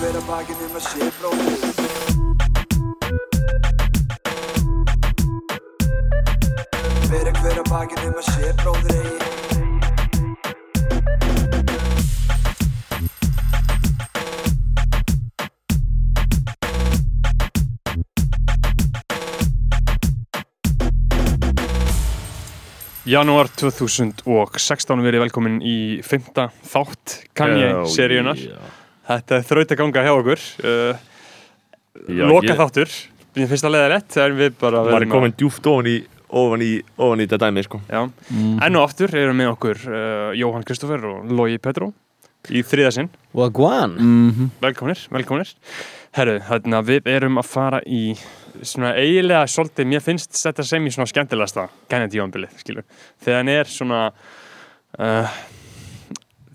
hver 0.00 0.16
að 0.16 0.28
bakinn 0.30 0.60
um 0.64 0.76
að 0.78 0.84
sé 0.86 1.06
bróðir 1.18 1.60
Fyrir 7.10 7.34
hver 7.36 7.58
að 7.60 7.68
bakinn 7.68 8.06
um 8.08 8.16
að 8.16 8.30
sé 8.30 8.54
bróðir 8.62 8.96
eigi. 8.96 9.18
Janúar 23.10 23.52
2016 23.52 25.04
verið 25.04 25.26
velkomin 25.26 25.60
í 25.60 25.78
fymta 26.06 26.48
þátt 26.72 27.24
Kanye-seríunar 27.36 28.38
Þetta 29.10 29.36
er 29.40 29.46
þraut 29.48 29.72
að 29.74 29.80
ganga 29.82 30.04
hjá 30.06 30.12
okkur. 30.14 30.42
Uh, 30.62 31.06
Já, 32.06 32.22
Loka 32.30 32.46
ég- 32.52 32.58
þáttur. 32.60 32.92
Mér 33.36 33.48
finnst 33.50 33.64
það 33.66 33.72
leiða 33.74 33.88
rétt 33.92 34.08
þegar 34.14 34.36
við 34.38 34.54
bara 34.60 34.80
maður 34.80 34.90
er 34.90 34.96
verðum 34.98 35.14
komin 35.14 35.34
djúft 35.38 35.66
ofan 35.70 35.88
í 35.90 35.96
ofan 36.30 36.62
í, 36.62 36.70
ofan 36.98 37.20
í 37.22 37.26
þetta 37.26 37.38
dæmi 37.48 37.62
sko. 37.66 37.80
Já, 37.90 38.00
enn 38.66 38.78
og 38.78 38.84
aftur 38.86 39.14
eru 39.18 39.34
með 39.34 39.50
okkur 39.56 39.80
uh, 39.90 40.30
Jóhann 40.38 40.66
Kristoffer 40.66 41.04
og 41.10 41.30
Logi 41.34 41.58
Petró 41.62 41.90
í 42.54 42.62
þriða 42.64 42.92
sinn, 42.96 43.08
Wagwan. 43.36 43.96
Velkominir, 44.62 45.02
velkominir 45.12 45.50
Herru, 46.16 46.38
þarna 46.46 46.80
við 46.86 47.10
erum 47.12 47.36
að 47.42 47.50
fara 47.50 47.80
í 47.86 48.14
svona 48.66 48.94
eiginlega 48.98 49.42
svolítið, 49.50 49.90
mér 49.92 50.02
finnst 50.06 50.38
þetta 50.38 50.64
sem 50.66 50.86
í 50.88 50.92
svona 50.94 51.10
skemmtilegasta 51.10 51.66
Kennedy-jónbilið, 51.90 52.54
skilur, 52.62 52.86
þegar 53.22 53.42
hann 53.42 53.52
er 53.52 53.70
svona 53.70 54.00
uh, 54.10 55.36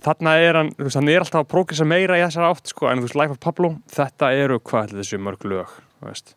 þarna 0.06 0.34
er 0.46 0.60
hann, 0.60 0.72
þú 0.78 0.86
veist, 0.88 0.98
hann 1.00 1.10
er 1.12 1.24
alltaf 1.26 1.42
að 1.44 1.52
prógressa 1.52 1.86
meira 1.90 2.18
í 2.20 2.24
þessar 2.26 2.48
átt, 2.52 2.72
sko, 2.72 2.90
en 2.92 3.02
þú 3.02 3.08
veist, 3.08 3.18
Life 3.20 3.36
of 3.36 3.40
Pablo 3.44 3.72
þetta 3.96 4.32
eru, 4.38 4.60
hvað 4.62 4.90
ætli 4.90 5.02
þessu 5.02 5.22
mörg 5.26 5.48
lög, 5.50 5.72
þú 6.00 6.10
veist? 6.12 6.36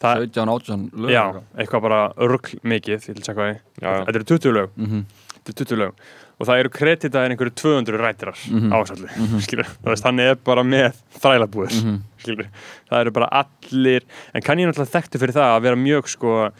Það, 0.00 0.24
17, 0.32 0.48
18 0.48 0.88
lög 1.04 1.12
já, 1.12 1.24
eitthvað. 1.60 1.82
bara 1.84 2.00
örgl 2.16 2.56
mikið, 2.64 2.94
ég 2.96 3.20
að 3.20 3.20
segja 3.20 3.34
hvað. 3.36 3.60
Þetta 3.80 4.14
eru 4.16 4.24
20 4.30 4.52
lög. 4.56 4.70
Mhm. 4.80 5.02
Þetta 5.40 5.52
eru 5.52 5.58
20 5.64 5.76
lög. 5.80 5.94
Og 6.40 6.46
það 6.48 6.58
eru 6.62 6.70
kreditaðir 6.72 7.32
einhverju 7.34 7.52
200 7.60 7.98
rættirar 8.00 8.38
Mhm. 8.48 8.72
ásallu, 8.72 9.08
skilur 9.44 9.68
það 9.68 9.90
veist, 9.92 10.04
hann 10.08 10.20
er 10.24 10.34
bara 10.40 10.62
með 10.64 10.96
þrælabúður 11.20 11.74
Mhm. 11.84 11.98
skilur, 12.24 12.48
það 12.90 13.00
eru 13.04 13.10
bara 13.12 13.28
allir 13.44 14.02
en 14.34 14.40
kann 14.42 14.56
ég 14.58 14.66
náttúrulega 14.70 14.94
þekktu 14.96 15.20
fyrir 15.20 15.36
það 15.36 15.50
að 15.58 15.62
vera 15.68 15.76
mjög 15.76 16.08
sko 16.08 16.50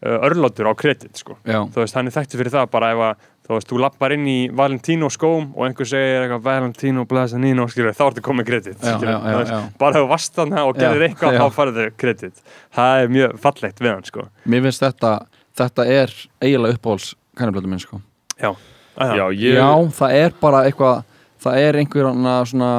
örlátur 0.00 0.70
á 0.70 0.72
kredit 0.78 1.16
sko, 1.18 1.36
Já, 1.44 1.60
þú 1.68 1.82
veist, 1.82 1.94
hann 1.94 2.06
er 2.06 2.12
þekktu 2.14 2.38
fyrir 2.38 2.52
það 2.54 2.70
bara 2.70 2.90
ef 2.94 2.98
að, 2.98 3.16
þú 3.48 3.56
veist, 3.56 3.70
þú 3.70 3.80
lappar 3.80 4.12
inn 4.12 4.26
í 4.28 4.36
Valentino 4.52 5.08
skóm 5.12 5.48
og 5.56 5.64
einhver 5.64 5.88
segir 5.88 6.26
eitthvað 6.26 6.44
Valentino 6.44 7.04
Blasanino, 7.08 7.64
skilur, 7.72 7.96
þá 7.96 8.04
ertu 8.10 8.24
komið 8.26 8.48
kredit 8.50 8.84
já, 8.84 8.94
já, 9.00 9.14
já, 9.16 9.38
já. 9.48 9.60
bara 9.80 10.02
þú 10.02 10.10
varst 10.10 10.36
þarna 10.36 10.64
og 10.68 10.76
gerir 10.76 11.04
Já, 11.04 11.08
eitthvað 11.08 11.38
já. 11.38 11.40
þá 11.40 11.56
farið 11.56 11.80
þau 11.80 11.96
kredit. 12.02 12.42
Það 12.76 13.02
er 13.02 13.12
mjög 13.16 13.38
fallegt 13.46 13.80
við 13.80 13.94
hann 13.94 14.08
sko. 14.08 14.26
Mér 14.44 14.64
finnst 14.68 14.84
þetta 14.84 15.12
Þetta 15.58 15.84
er 15.90 16.12
eiginlega 16.44 16.76
uppáhalds 16.78 17.14
kannablötu 17.34 17.70
minn 17.70 17.80
sko. 17.82 17.98
Já, 18.38 18.52
að, 18.94 19.14
Já, 19.18 19.24
ég, 19.34 19.56
Já, 19.58 19.70
það 19.98 20.18
er 20.20 20.34
bara 20.42 20.64
eitthvað 20.68 21.04
Það 21.38 21.60
er 21.62 21.78
einhver 21.80 22.10
hana 22.10 22.34
svona 22.50 22.72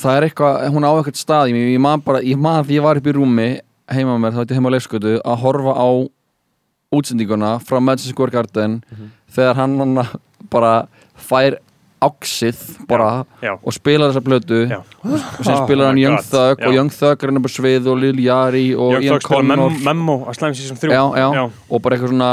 Það 0.00 0.16
er 0.16 0.26
eitthvað, 0.28 0.62
hún 0.72 0.86
á 0.88 0.92
eitthvað 0.94 1.18
stað 1.20 1.50
Ég, 1.52 1.74
ég 1.74 1.82
man 1.82 2.04
bara, 2.04 2.22
ég 2.24 2.40
man 2.40 2.64
því 2.64 2.78
ég 2.78 2.86
var 2.86 3.00
upp 3.00 3.10
í 3.10 3.16
rúmi 3.16 3.48
heima 3.90 4.14
með 4.14 4.22
mér, 4.22 4.34
þá 4.34 4.40
þetta 4.44 4.56
heima 4.56 4.70
á 4.70 4.74
leifskötu 4.76 5.12
að 5.18 5.40
horfa 5.42 5.72
á 5.74 5.88
útsendinguna 6.90 7.58
frá 7.62 7.78
Madison 7.80 8.12
Square 8.14 8.34
Garden 8.34 8.80
þegar 9.30 9.58
hann 9.60 10.00
bara 10.50 10.72
fær 11.20 11.58
áksið 12.00 12.60
bara 12.88 13.26
já, 13.44 13.52
og 13.60 13.74
spilar 13.76 14.08
þessa 14.08 14.22
blötu 14.24 14.60
Já. 14.70 14.78
og 14.80 15.44
sem 15.44 15.58
spilar 15.66 15.84
Oh 15.84 15.90
hann 15.90 15.98
my 15.98 16.04
Young 16.06 16.16
Thug 16.24 16.62
já. 16.62 16.66
og 16.70 16.74
Young 16.78 16.88
Thug 16.94 17.22
er 17.22 17.28
hann 17.30 17.42
á 17.44 17.50
svið 17.52 17.90
og 17.92 17.98
Lil 18.00 18.22
Yari 18.24 18.62
og 18.74 18.94
Young 18.96 19.04
Ian 19.04 19.18
Thug 19.18 19.26
spila 19.26 19.40
Connor. 19.42 19.70
Mem 19.76 19.84
Memo 19.84 20.16
að 20.24 20.38
Slime 20.38 20.56
Season 20.56 20.80
3 20.80 20.90
já, 20.96 21.02
já, 21.20 21.26
já, 21.36 21.44
og 21.68 21.82
bara 21.84 21.96
eitthvað 21.98 22.14
svona 22.14 22.30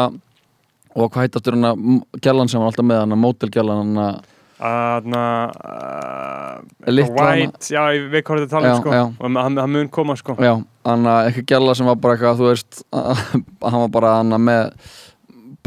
og 0.97 1.11
hvað 1.11 1.21
heit 1.27 1.35
aftur 1.37 1.57
hann 1.57 1.67
að 1.69 2.21
gælan 2.23 2.49
sem 2.49 2.63
var 2.63 2.71
alltaf 2.71 2.87
með 2.87 3.01
hann 3.03 3.13
að 3.17 3.21
mótelgælan 3.27 3.81
hann 3.83 4.01
að 4.07 4.21
Þarna 4.57 5.23
uh, 5.53 6.91
Litla 6.91 7.25
White, 7.29 7.67
já, 7.69 7.81
ég 7.93 8.07
veit 8.09 8.25
hvað 8.25 8.39
þetta 8.43 8.53
tala 8.55 8.71
um 8.73 8.79
sko 8.81 8.93
já. 8.95 9.03
og 9.05 9.35
hann, 9.37 9.57
hann 9.61 9.73
mun 9.75 9.89
koma 9.93 10.15
sko 10.17 10.33
já, 10.41 10.53
hann 10.87 11.05
að 11.11 11.27
eitthvað 11.29 11.45
gæla 11.51 11.75
sem 11.77 11.89
var 11.91 11.99
bara 12.01 12.15
eitthvað 12.17 12.39
þú 12.41 12.47
veist, 12.49 12.79
hann 13.69 13.83
var 13.83 13.91
bara 13.93 14.15
hann 14.17 14.33
að 14.37 14.43
með 14.47 14.95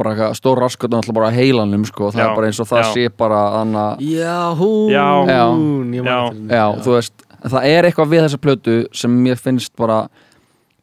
bara 0.01 0.15
eitthvað 0.15 0.37
stór 0.41 0.63
og 0.65 0.75
alltaf 0.89 1.15
bara 1.15 1.31
heilanum 1.37 1.85
sko, 1.87 2.11
það 2.11 2.23
Já, 2.23 2.27
er 2.27 2.37
bara 2.41 2.51
eins 2.51 2.61
og 2.65 2.69
það 2.71 2.83
já. 2.83 2.91
sé 2.97 3.07
bara 3.23 3.41
hann 3.59 3.75
að, 3.79 4.05
Já, 4.11 4.39
hún 4.59 5.95
Já. 5.95 6.05
Man 6.09 6.41
Já. 6.51 6.65
þú 6.83 6.95
veist 6.97 7.27
það 7.41 7.67
er 7.71 7.89
eitthvað 7.89 8.11
við 8.15 8.25
þessa 8.27 8.41
plötu 8.43 8.77
sem 8.97 9.19
mér 9.25 9.39
finnst 9.41 9.73
bara, 9.79 10.01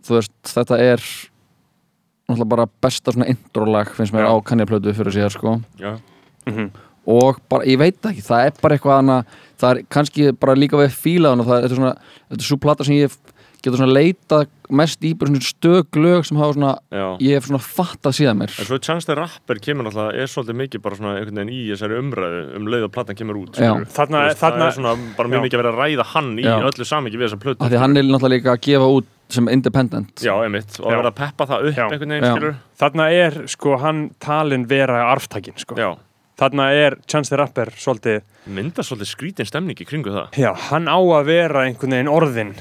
þú 0.06 0.20
veist, 0.20 0.34
þetta 0.54 0.80
er 0.86 1.04
náttúrulega 2.28 2.52
bara 2.56 2.66
besta 2.84 3.14
svona 3.16 3.28
introlag 3.32 3.92
finnst 3.98 4.16
mér 4.16 4.28
Já. 4.28 4.32
á 4.32 4.36
kannjaplötu 4.48 4.94
fyrir 4.96 5.16
síðar 5.20 5.36
sko 5.36 5.58
já, 5.82 5.98
Mhm. 6.48 6.72
Og 7.08 7.40
bara, 7.50 7.64
ég 7.70 7.80
veit 7.80 7.98
það 8.02 8.14
ekki, 8.14 8.26
það 8.28 8.46
er 8.50 8.62
bara 8.62 8.78
eitthvað 8.78 9.00
hana, 9.00 9.18
það 9.62 9.72
er 9.74 9.82
kannski 9.96 10.30
bara 10.40 10.58
líka 10.60 10.80
við 10.82 10.94
fílaðan 11.00 11.44
og 11.44 11.50
það 11.50 11.64
er, 11.64 11.76
svona, 11.80 11.96
þetta 12.28 12.44
er 12.44 12.50
svo 12.52 12.60
plata 12.62 12.88
sem 12.88 12.98
ég 13.00 13.18
getur 13.64 13.80
svona 13.80 13.96
leitað 13.96 14.48
mest 14.78 15.04
í 15.08 15.14
bara 15.18 15.32
svona 15.32 15.48
stök 15.48 15.98
lög 15.98 16.26
sem 16.28 16.38
hafa 16.40 16.56
svona, 16.58 16.72
já. 16.94 17.06
ég 17.24 17.38
hef 17.38 17.48
svona 17.48 17.62
fattað 17.64 18.16
síðan 18.20 18.40
mér 18.42 18.54
En 18.60 18.68
svo 18.68 18.78
the 19.08 19.16
Rapper 19.18 19.60
kemur 19.64 19.88
náttúrulega, 19.88 20.22
er 20.22 20.32
svolítið 20.32 20.60
mikið 20.62 20.84
bara 20.84 21.00
svona 21.00 21.14
einhvern 21.18 21.40
veginn 21.42 21.54
í 21.56 21.62
þessari 21.72 22.00
umræðu 22.02 22.42
um 22.60 22.68
leið 22.74 22.86
og 22.88 22.92
platan 22.94 23.18
kemur 23.18 23.40
út. 23.42 23.56
Þarna- 23.58 23.88
þarna- 23.96 24.24
það 24.38 24.66
er 24.68 24.76
svona 24.78 24.96
bara 25.18 25.30
mjög 25.30 25.40
Já. 25.42 25.46
mikið 25.48 25.58
að 25.58 25.64
vera 25.64 25.74
að 25.74 25.80
ræða 25.82 26.06
hann 26.14 26.32
í 26.38 26.44
Já. 26.44 26.56
öllu 26.70 26.86
samingi 26.86 27.18
við 27.18 27.28
þessa 27.30 27.40
plötu. 27.40 27.62
af 27.62 27.72
því 27.72 27.76
að 27.78 27.84
hann 27.86 27.98
er 27.98 28.04
náttúrulega 28.04 28.36
líka 28.38 28.52
að 28.54 28.62
gefa 28.68 28.88
út 28.98 29.06
sem 29.30 29.48
independent 29.48 30.16
Já, 30.24 30.34
einmitt, 30.44 30.80
og 30.80 30.92
Já. 30.92 30.94
að 30.94 30.98
vera 31.02 31.12
að 31.12 31.16
peppa 31.16 31.46
það 31.48 31.68
upp 31.68 31.76
Já. 31.76 31.88
einhvern 31.90 32.14
veginn, 32.14 32.36
skilur. 32.36 32.56
Þarna 32.80 33.12
er 33.12 33.48
sko 33.48 33.78
hann 33.78 34.10
talin 34.20 34.68
vera 34.68 35.16
arftækin 35.16 35.58
sko 35.58 35.76
Já, 35.76 35.98
Þarna 36.38 36.68
er 36.78 36.96
Chance 37.10 37.32
the 37.34 37.38
Rapper 37.42 37.72
svolítið 37.74 38.22
mynda 38.54 38.84
svolítið 38.86 39.10
skrítin 39.10 39.48
stemning 39.50 39.80
í 39.82 39.86
kringu 39.90 40.12
það. 40.14 40.28
Já, 40.38 40.52
hann 40.70 40.86
á 40.86 40.98
að 41.02 41.26
vera 41.32 41.64
einhvern 41.66 41.96
veginn 41.98 42.12
orðin 42.14 42.52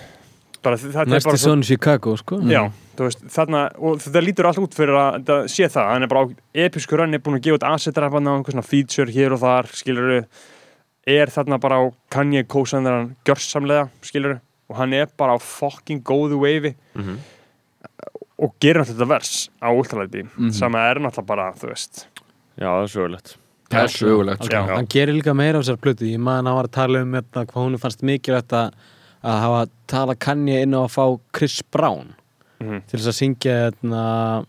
er 0.67 1.07
Næsti 1.07 1.37
son 1.39 1.63
Chicago, 1.63 2.17
sko. 2.19 2.41
Já, 2.51 2.65
þú 2.99 3.05
veist, 3.07 3.21
þarna, 3.31 3.61
og 3.79 4.01
þetta 4.03 4.23
lítur 4.25 4.49
allt 4.49 4.59
út 4.65 4.75
fyrir 4.75 4.97
að 4.99 5.19
þetta 5.21 5.37
sé 5.53 5.69
það, 5.71 5.91
hann 5.93 6.03
er 6.03 6.11
bara 6.11 6.25
á 6.25 6.27
episku 6.67 6.97
rönni 6.99 7.21
búin 7.23 7.37
að 7.39 7.45
gefa 7.45 7.59
út 7.61 7.67
asset-rappana 7.69 8.33
og 8.33 8.41
einhver 8.41 8.57
svona 8.57 8.67
feature 8.67 9.13
hér 9.15 9.37
og 9.37 9.43
þar, 9.45 9.69
skilur 9.79 10.17
er 11.07 11.31
þarna 11.31 11.61
bara 11.63 11.79
á 11.79 11.85
Kanye 12.11 12.43
kósandaran 12.51 13.13
gjörsamlega, 13.29 13.87
skilur 14.03 14.41
og 14.67 14.77
hann 14.81 14.97
er 14.99 15.07
bara 15.17 15.37
á 15.37 15.39
fucking 15.39 16.03
góðu 16.03 16.41
wavei. 16.43 16.75
Mm 16.99 17.19
og 18.37 18.53
gerir 18.61 18.83
náttúrulega 18.83 18.93
þetta 18.99 19.07
vers 19.09 19.31
á 19.65 19.69
ultralæti 19.73 20.23
Mhm. 20.27 20.51
sem 20.53 20.75
er 20.77 20.99
náttúrulega 21.01 21.27
bara, 21.27 21.53
þú 21.57 21.69
veist. 21.71 22.07
Já, 22.61 22.67
það 22.69 22.83
er 22.83 22.91
sögulegt. 22.93 23.37
Það 23.71 23.83
er 23.83 23.93
sögulegt 23.95 24.45
sko. 24.45 24.53
Já. 24.55 24.75
Hann 24.77 24.87
gerir 24.93 25.15
líka 25.17 25.35
meira 25.35 25.59
á 25.59 25.63
þessar 25.63 25.81
plötu. 25.83 26.07
Ég 26.11 26.19
man 26.23 26.45
að 26.45 26.51
hann 26.53 26.57
var 26.61 26.69
að 26.69 26.77
tala 26.77 27.03
um 27.03 27.13
þetta, 27.13 27.47
hvað 27.47 27.65
hún 27.67 27.79
fannst 27.83 28.03
mikilvægt 28.07 28.53
að 28.53 28.73
að 29.27 29.41
hafa 29.43 29.63
tala 29.91 30.15
Kanye 30.15 30.61
inn 30.63 30.75
á 30.77 30.81
að 30.87 30.93
fá 30.95 31.05
Chris 31.35 31.63
Brown 31.63 32.15
Mhm. 32.61 32.83
til 32.87 32.99
þess 33.01 33.09
að 33.11 33.17
syngja 33.21 33.55
hérna, 33.71 34.47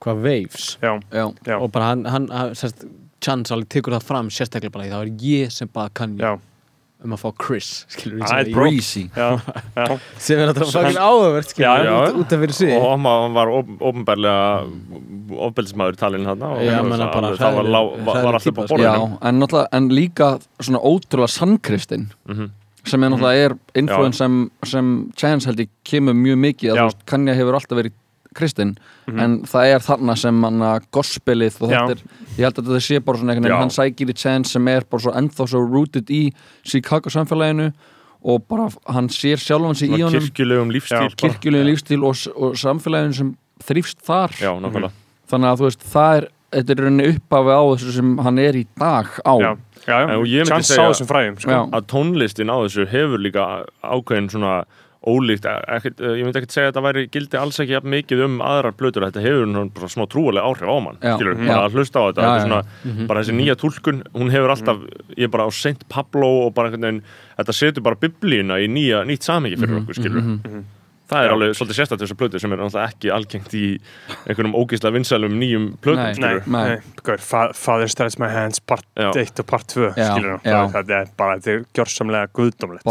hvað 0.00 0.22
Waves. 0.24 0.78
Já, 0.82 1.00
já, 1.12 1.26
já, 1.46 1.56
og 1.60 1.70
bara 1.72 1.84
hann, 1.92 2.04
hann, 2.04 2.28
sérst, 2.54 2.86
Chance 3.20 3.50
alveg 3.54 3.68
tekur 3.72 3.94
það 3.96 4.02
fram 4.06 4.28
sérstaklega 4.30 4.72
bara 4.72 4.84
því 4.84 4.90
það 4.92 5.00
var 5.02 5.12
ég 5.26 5.52
sem 5.52 5.68
bað 5.68 5.92
Kanye. 5.94 6.18
Já, 6.20 6.38
um 7.04 7.12
að 7.12 7.20
fá 7.20 7.30
Chris 7.38 7.84
skilur 7.92 8.22
breezy 8.54 9.02
já, 9.16 9.26
já. 9.76 9.98
sem 10.18 10.38
er 10.40 10.48
hann- 10.48 10.96
Já, 11.62 11.72
við, 11.76 11.84
já. 11.84 11.96
út, 12.08 12.20
út 12.22 12.32
af 12.32 12.40
fyrir 12.40 12.52
sig 12.56 12.72
Og 12.76 12.86
hann 12.90 13.02
var- 13.04 13.22
hann 13.26 13.34
opinberlega 13.80 14.66
ofbeldismæður 15.46 15.96
í 15.96 16.00
talinu 16.00 16.24
menna 16.88 17.08
það- 17.10 17.56
var, 18.24 18.34
alltaf 18.38 18.54
já, 18.80 18.94
borðinu. 18.96 19.18
en, 19.22 19.40
náttúrulega, 19.42 19.68
en 19.72 19.88
líka 19.90 20.28
svona 20.60 20.80
ótrúlega 20.80 21.28
sannkristinn 21.36 22.06
Mhm. 22.28 22.50
sem 22.84 23.02
er 23.04 23.08
náttúrulega 23.10 23.44
er 23.50 23.56
influence 23.74 24.16
sem, 24.18 24.50
sem 24.64 25.12
Chance 25.16 25.46
held 25.46 25.58
ég 25.58 25.68
kemur 25.84 26.14
mjög 26.14 26.38
mikið 26.38 26.74
að 26.76 26.94
Kanye 27.06 27.34
hefur 27.34 27.54
alltaf 27.60 27.76
verið 27.78 27.92
kristinn 28.36 28.74
Mhm. 29.06 29.18
en 29.20 29.34
það 29.48 29.74
er 29.74 29.80
þarna 29.86 30.16
sem 30.18 30.42
hann 30.42 30.60
að 30.68 30.86
gospelið 30.92 31.60
og 31.62 31.70
þetta 31.70 31.88
Já. 31.88 31.90
er, 31.90 32.02
ég 32.36 32.44
held 32.46 32.58
að 32.62 32.64
þetta 32.70 32.82
sé 32.86 33.00
bara 33.04 33.18
svona 33.18 33.32
einhvern 33.34 33.48
Já. 33.48 33.56
veginn, 33.56 33.64
hann 33.64 33.76
sækir 33.76 34.10
í 34.12 34.16
Chance 34.16 34.50
sem 34.52 34.68
er 34.68 34.82
bara 34.90 35.02
svo 35.02 35.12
ennþá 35.12 35.48
svo 35.48 35.60
rooted 35.66 36.06
í 36.10 36.22
Chicago 36.64 37.10
samfélaginu 37.10 37.72
og 38.26 38.46
bara 38.48 38.68
hann 38.92 39.08
sér 39.08 39.36
sjálfan 39.38 39.76
sig 39.76 39.90
í 39.90 40.00
honum 40.02 40.20
kirkjulegum 40.20 40.70
lífstíl 40.74 40.98
bara. 40.98 41.16
kirkjulegu 41.16 41.64
lífstíl 41.70 42.02
og, 42.04 42.16
og 42.36 42.54
samfélaginu 42.54 43.14
sem 43.14 43.36
þrýfst 43.62 44.02
þar 44.04 44.30
Já, 44.40 44.52
nákvæmlega 44.60 44.92
þannig 45.30 45.50
að 45.52 45.58
þú 45.60 45.64
veist, 45.70 45.84
það 45.92 46.16
er 46.16 46.28
þetta 46.56 46.70
er 46.70 46.82
rauninni 46.84 47.06
upphafi 47.16 47.52
á 47.54 47.62
þessu 47.74 47.92
sem 47.92 48.18
hann 48.18 48.38
er 48.38 48.54
í 48.54 48.66
dag 48.78 49.06
á 49.26 49.34
já, 49.42 49.56
já, 49.86 49.96
En 50.06 50.10
og 50.18 50.26
ég 50.26 50.42
já. 50.42 50.44
myndi 50.46 50.66
Chance 50.66 50.74
segja- 50.74 51.06
fræðum, 51.10 51.38
sko 51.40 51.50
Já. 51.50 51.60
að 51.70 51.86
tónlistin 51.90 52.50
á 52.50 52.56
þessu 52.62 52.86
hefur 52.90 53.18
líka 53.18 53.64
ákveðin 53.84 54.30
svona 54.30 54.64
ólíkt, 55.06 55.44
ekkert, 55.46 56.00
ég 56.02 56.24
myndi 56.26 56.40
ekkert 56.40 56.50
segja 56.56 56.68
að 56.68 56.72
þetta 56.72 56.82
væri 56.86 57.02
gildi 57.14 57.38
alls 57.38 57.60
ekki 57.62 57.74
jafn 57.76 57.92
mikið 57.94 58.22
um 58.26 58.38
aðrar 58.42 58.74
blötur 58.76 59.04
þetta 59.06 59.22
hefur 59.22 59.70
bara 59.76 59.90
smá 59.92 60.04
trúalega 60.10 60.46
áhrif 60.50 60.66
á 60.66 60.76
mann 60.82 60.98
Já. 61.00 61.14
skilur, 61.16 61.36
Mhm. 61.36 61.46
bara 61.46 61.60
Já. 61.60 61.66
að 61.68 61.76
hlusta 61.78 61.96
á 61.98 62.04
þetta, 62.10 62.22
Já, 62.22 62.26
þetta 62.26 62.36
er 62.36 62.40
já, 62.40 62.46
svona, 62.48 63.06
bara 63.06 63.20
þessi 63.22 63.36
nýja 63.38 63.56
túlkun, 63.60 64.02
hún 64.14 64.30
hefur 64.34 64.50
alltaf 64.50 64.78
ég 65.16 65.24
er 65.24 65.28
bara 65.28 65.46
á 65.46 65.50
Saint 65.54 65.88
Pablo 65.88 66.46
og 66.46 66.54
bara 66.54 66.68
einhvern 66.70 66.82
veginn 66.82 67.02
þetta 67.38 67.54
setur 67.54 67.82
bara 67.82 67.96
biblíuna 67.96 68.58
í 68.58 68.66
nýja, 68.66 69.04
nýtt 69.06 69.22
samengi 69.22 69.56
fyrir 69.56 69.78
okkur, 69.82 69.94
skilur 69.94 70.64
það 71.06 71.22
er 71.22 71.30
alveg 71.30 71.52
svolítið 71.54 71.76
sérstætt 71.78 72.00
þessar 72.02 72.18
blötu 72.18 72.40
sem 72.42 72.50
er 72.52 72.58
náttúrulega 72.58 72.90
ekki 72.90 73.10
algengt 73.14 73.52
í 73.54 73.66
einhverjum 74.26 74.56
ógeðslega 74.58 74.96
vinsælum 74.96 75.36
nýjum. 75.38 75.66
Nei, 75.86 76.14
skilur 76.14 76.48
Nei. 76.50 77.52
Father 77.54 77.86
Stretch 77.86 78.18
My 78.18 78.26
Hands 78.26 78.58
part 78.58 78.82
Já. 78.98 79.12
1 79.14 79.38
og 79.38 79.46
part 79.46 79.68
2 79.70 79.92
Já, 79.94 80.10
skilur 80.16 80.40
það, 80.42 80.90
er 80.90 81.06
bara, 81.16 81.38
þetta 81.38 81.52
er 81.54 81.64
gjörsamlega 81.78 82.26
guðdómlegt 82.34 82.82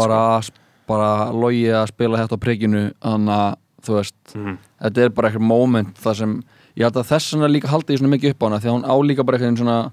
bara, 0.86 1.30
logið 1.32 1.72
að 1.74 1.88
spila 1.92 2.18
þetta 2.22 2.36
á 2.38 2.44
prikinu 2.46 2.82
þannig 3.02 3.34
að 3.36 3.56
þú 3.86 3.94
veist. 4.00 4.34
Mhm. 4.34 4.58
þetta 4.82 5.02
er 5.04 5.08
bara 5.10 5.28
eitthvað 5.30 5.46
moment 5.46 5.94
þar 6.02 6.14
sem 6.16 6.42
ég 6.76 6.82
held 6.84 6.96
að 7.00 7.06
þess 7.10 7.32
vegna 7.34 7.48
líka 7.52 7.68
haldi 7.70 7.92
ég 7.94 7.98
svona 8.00 8.14
mikið 8.16 8.30
upp 8.34 8.42
á 8.42 8.46
hana 8.46 8.58
því 8.60 8.68
að 8.70 8.74
hún 8.76 8.86
á 8.90 8.94
líka 9.06 9.24
bara 9.26 9.38
eitthvað 9.38 9.58
svona 9.62 9.92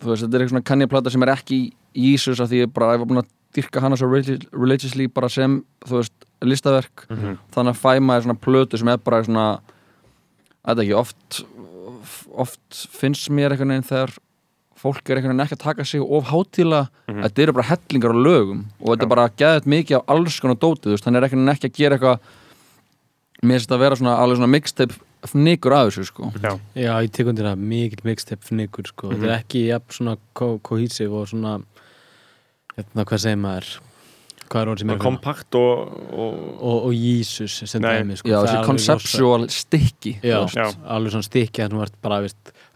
þú 0.00 0.06
veist, 0.10 0.22
þetta 0.24 0.34
er 0.34 0.40
eitthvað 0.40 0.50
svona 0.54 0.68
kannjaplata 0.70 1.10
sem 1.10 1.22
er 1.22 1.28
ekki 1.34 1.58
í 1.94 2.14
Ísus 2.14 2.40
af 2.40 2.48
því 2.50 2.60
ég 2.66 2.72
bara, 2.72 2.92
ég 2.94 2.98
var 3.02 3.06
búin 3.10 3.22
að 3.24 3.28
dyrka 3.52 3.80
hana 3.82 3.96
svo 3.96 4.06
religi- 4.06 4.46
religiously 4.52 5.06
bara 5.08 5.28
sem, 5.28 5.64
þú 5.84 5.96
veist, 6.00 6.12
listaverk 6.42 7.06
Mhm. 7.10 7.38
þannig 7.52 7.74
að 7.74 7.80
fæ 7.82 7.98
maður 8.00 8.22
svona 8.24 8.40
plötu 8.40 8.78
sem 8.78 8.88
er 8.88 8.96
bara 8.98 9.22
svona 9.24 9.60
þetta 10.66 10.82
ekki, 10.84 10.94
oft 10.96 11.44
oft 12.34 12.60
finnst 12.92 13.28
mér 13.30 13.50
einhvern 13.52 13.68
veginn 13.74 13.88
þegar 13.90 14.16
fólk 14.80 15.10
er 15.10 15.16
einhvern 15.20 15.34
veginn 15.36 15.44
ekki 15.46 15.56
að 15.58 15.64
taka 15.64 15.84
sig 15.84 16.00
of 16.00 16.24
hátíla 16.30 16.88
Mhm. 17.08 17.22
þetta 17.26 17.42
eru 17.42 17.52
bara 17.52 17.68
hellingar 17.70 18.14
á 18.14 18.18
lögum 18.26 18.64
og 18.80 18.88
þetta 18.96 19.02
er 19.02 19.12
bara 19.14 19.28
geðið 19.28 19.66
mikið 19.74 19.96
af 19.98 20.04
alls 20.14 20.40
konar 20.40 20.56
dótið 20.56 20.96
þannig 21.04 21.16
er 21.16 21.26
einhvern 21.28 21.44
veginn 21.44 21.54
ekki 21.54 21.68
að 21.68 21.76
gera 21.80 21.96
eitthvað 21.98 22.18
mér 23.42 23.56
finnst 23.56 23.68
þetta 23.68 23.76
að 23.78 23.84
vera 23.84 23.96
svona 23.96 24.16
alveg 24.20 24.36
svona 24.40 24.52
mixtape 24.56 24.94
fnikur 25.30 25.72
af 25.76 25.88
þessu 25.90 26.04
sko. 26.08 26.32
Já, 26.40 26.52
Já, 26.74 26.92
ég 27.04 27.10
tek 27.12 27.26
undir 27.28 27.44
það, 27.44 27.58
mikill 27.60 28.04
mixtape 28.08 28.40
fnikur 28.44 28.86
sko. 28.88 29.10
Þetta 29.12 29.26
er 29.28 29.36
ekki 29.44 29.66
jafn 29.68 29.92
svona 29.92 30.16
cohesive 30.64 31.12
og 31.12 31.28
svona 31.28 31.58
hérna, 32.76 33.04
hvað 33.04 33.20
segir 33.20 33.36
maður 33.40 33.68
kompakt 35.04 35.54
og, 35.54 35.92
og 36.12 36.34
og, 36.60 36.84
og 36.88 36.94
Jesus 36.94 37.62
sem 37.70 37.82
dæmi 37.82 38.16
sko. 38.18 38.28
já, 38.28 38.40
er 38.42 38.48
alveg 38.56 38.66
conceptual 38.66 39.46
stikki 39.48 40.16
rosa- 40.18 40.26
Já, 40.26 40.36
þú 40.40 40.50
veist. 40.50 40.78
Já. 40.80 40.90
alveg 40.96 41.14
svona 41.14 41.28
stikki 41.28 41.62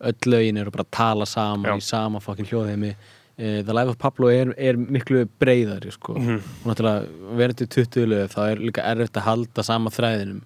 öll 0.04 0.30
lögin 0.32 0.58
eru 0.60 0.70
bara 0.70 0.84
að 0.84 0.90
tala 0.90 1.26
saman 1.26 1.70
Já. 1.70 1.76
í 1.76 1.82
sama 1.82 2.20
fokkin 2.20 2.46
hljóðheimi 2.46 2.90
uh, 2.94 3.62
The 3.64 3.72
Life 3.72 3.88
of 3.90 3.98
Pablo 3.98 4.28
er, 4.28 4.54
er 4.58 4.76
miklu 4.76 5.24
breyðari 5.40 5.92
sko. 5.92 6.14
Mhm. 6.18 6.40
og 6.64 6.70
náttúrulega 6.70 7.06
verður 7.38 7.56
til 7.56 7.66
20 7.66 8.06
lög 8.06 8.28
þá 8.34 8.40
er 8.50 8.56
líka 8.62 8.82
erfitt 8.84 9.16
að 9.16 9.22
halda 9.28 9.62
sama 9.64 9.90
þræðinum 9.90 10.42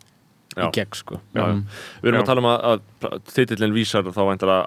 Já. 0.56 0.68
í 0.68 0.70
gegn 0.72 0.94
sko. 0.96 1.20
Já, 1.34 1.44
Mhm. 1.46 1.64
Við 2.02 2.08
erum 2.08 2.18
Já. 2.18 2.22
að 2.22 2.26
tala 2.26 2.40
um 2.40 2.46
að, 2.46 2.80
að 3.02 3.20
titillin 3.34 3.72
vísar 3.74 4.02
þá 4.02 4.22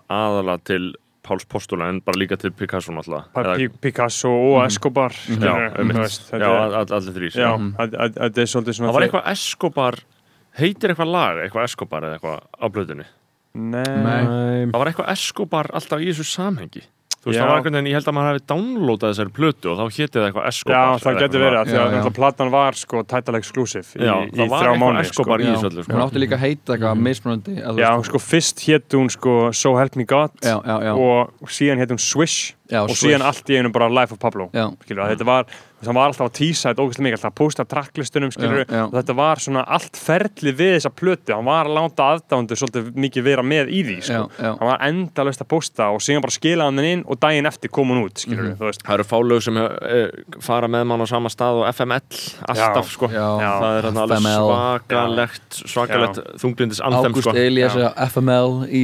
aðalega 0.09 0.63
til 0.63 0.93
Páls 1.31 1.45
Postula 1.47 1.87
en 1.89 2.01
bara 2.03 2.19
líka 2.19 2.35
til 2.37 2.51
Picasso 2.51 2.91
náttúrulega 2.91 3.29
Picasso 3.81 4.29
og 4.29 4.65
Escobar 4.65 5.11
Já, 5.15 5.23
skilur, 5.31 5.77
einmitt. 5.79 5.95
þú 5.95 6.03
veist, 6.03 6.29
Já, 6.31 6.51
allir 6.99 7.13
Mhm. 7.57 7.71
er 8.69 8.73
svona 8.75 8.91
Það 8.91 8.93
var 8.99 9.07
eitthvað 9.07 9.31
Escobar 9.31 9.95
heitir 10.59 10.89
eitthvað 10.91 11.11
lag, 11.15 11.37
eitthvað 11.45 11.63
Escobar 11.69 12.01
eða 12.03 12.19
eitthvað 12.19 12.39
á 12.59 12.65
blöðunni 12.69 13.05
Nei, 13.53 13.83
Nei. 13.83 14.65
Það 14.71 14.79
var 14.79 14.87
eitthvað 14.91 15.11
Escobar 15.11 15.65
alltaf 15.73 15.99
í 16.03 16.07
þessu 16.11 16.23
samhengi 16.27 16.83
Þú 17.21 17.29
veist, 17.29 17.37
Já. 17.37 17.41
það 17.43 17.49
var 17.51 17.59
einhvern 17.59 17.75
veginn, 17.77 17.87
ég 17.91 17.97
held 17.99 18.07
að 18.09 18.15
maður 18.17 18.29
hefði 18.31 18.43
downloadað 18.49 19.11
þessari 19.11 19.31
plötu 19.37 19.69
og 19.69 19.75
þá 19.77 19.83
hétið 19.93 20.15
það 20.17 20.23
eitthvað 20.25 20.41
Já, 20.41 20.51
Escobar 20.51 21.01
það 21.03 21.11
eða 21.11 21.21
getur 21.21 21.43
verið 21.45 21.59
að 21.61 21.67
því 21.69 21.75
Já, 21.75 21.81
að 21.81 21.93
já. 21.93 22.13
platan 22.17 22.49
var 22.55 22.79
sko 22.81 23.03
title 23.11 23.37
exclusive 23.41 23.85
í, 23.93 24.01
Já, 24.01 24.15
í 24.25 24.31
það 24.39 24.49
var 24.55 24.65
þrjá 24.65 25.03
Escobar 25.03 25.37
sko. 25.37 25.45
í 25.45 25.45
Já. 25.45 25.51
þessu 25.53 25.69
öllu 25.69 25.83
hún 25.83 25.91
sko. 25.91 25.99
átti 26.07 26.23
líka 26.23 26.35
að 26.39 26.41
heita 26.47 26.73
eitthvað 26.73 27.03
mismunandi 27.05 27.53
eða 27.61 27.75
þú 27.75 27.83
Já, 27.85 27.91
sko 28.09 28.21
fyrst 28.25 28.63
hétt 28.65 28.97
hún 28.97 29.13
sko 29.13 29.35
So 29.53 29.75
Help 29.77 29.95
Me 30.01 30.05
God 30.09 30.31
já, 30.41 30.55
já, 30.65 30.75
já, 30.89 30.93
og 30.97 31.53
síðan 31.53 31.77
hétt 31.83 31.93
hún 31.93 32.01
Swish 32.01 32.55
já, 32.71 32.81
og 32.85 32.95
síðan 32.97 33.25
allt 33.27 33.51
í 33.51 33.59
einu 33.59 33.71
bara 33.75 33.89
Life 33.91 34.15
of 34.15 34.21
Pablo 34.23 34.49
skilur, 34.85 35.05
þetta 35.11 35.27
var, 35.27 35.45
það 35.81 35.97
var 35.97 36.11
alltaf 36.11 36.27
að 36.29 36.33
tísa 36.37 36.69
þetta 36.71 36.85
ógæslega 36.85 37.05
mikið, 37.07 37.17
alltaf 37.17 37.31
að 37.31 37.37
posta 37.41 37.65
tracklistunum 37.65 38.31
skilur, 38.33 38.63
Já, 38.65 38.75
já. 38.77 38.83
og 38.87 38.95
þetta 38.99 39.15
var 39.17 39.41
svona 39.43 39.63
allt 39.77 39.97
ferli 39.99 40.53
við 40.55 40.73
þessa 40.77 40.91
plötu, 40.93 41.33
hann 41.35 41.47
var 41.49 41.69
að 41.69 41.77
láta 41.77 42.07
aðdándu 42.15 42.57
svolítið 42.59 42.91
mikið 43.05 43.25
vera 43.27 43.43
með 43.45 43.71
í 43.73 43.81
því 43.87 43.97
sko. 44.05 44.13
já, 44.13 44.45
já. 44.45 44.51
hann 44.59 44.69
var 44.71 44.85
endalaust 44.87 45.43
að 45.45 45.49
posta 45.55 45.89
og 45.95 46.01
síðan 46.05 46.25
bara 46.25 46.35
skila 46.37 46.67
hann 46.69 46.83
inn 46.85 47.03
og 47.07 47.19
daginn 47.21 47.49
eftir 47.49 47.73
kom 47.73 47.91
hún 47.93 48.03
út 48.05 48.23
skilur, 48.25 48.53
þú 48.59 48.69
veist 48.69 48.85
Það 48.85 48.97
eru 48.97 49.07
fálög 49.07 49.43
sem 49.45 49.57
e, 49.61 49.99
fara 50.43 50.67
með 50.71 50.85
mann 50.89 51.03
á 51.03 51.07
sama 51.09 51.29
stað 51.33 51.61
og 51.61 51.67
FML 51.71 51.99
alltaf 52.51 52.87
Já. 52.87 52.93
sko 52.95 53.09
Já. 53.11 53.25
Já. 53.41 53.51
Það 53.61 53.77
er 53.77 53.87
þarna 53.87 54.05
alveg 54.05 54.21
FML. 54.21 54.45
svakalegt 54.51 55.59
svakalegt 55.71 56.21
þunglindis 56.41 56.81
anthem 56.85 57.11
Ágúst 57.13 57.27
sko 57.27 57.35
Elias 57.37 57.77
Já. 57.77 57.89
FML 58.07 58.51
í, 58.69 58.83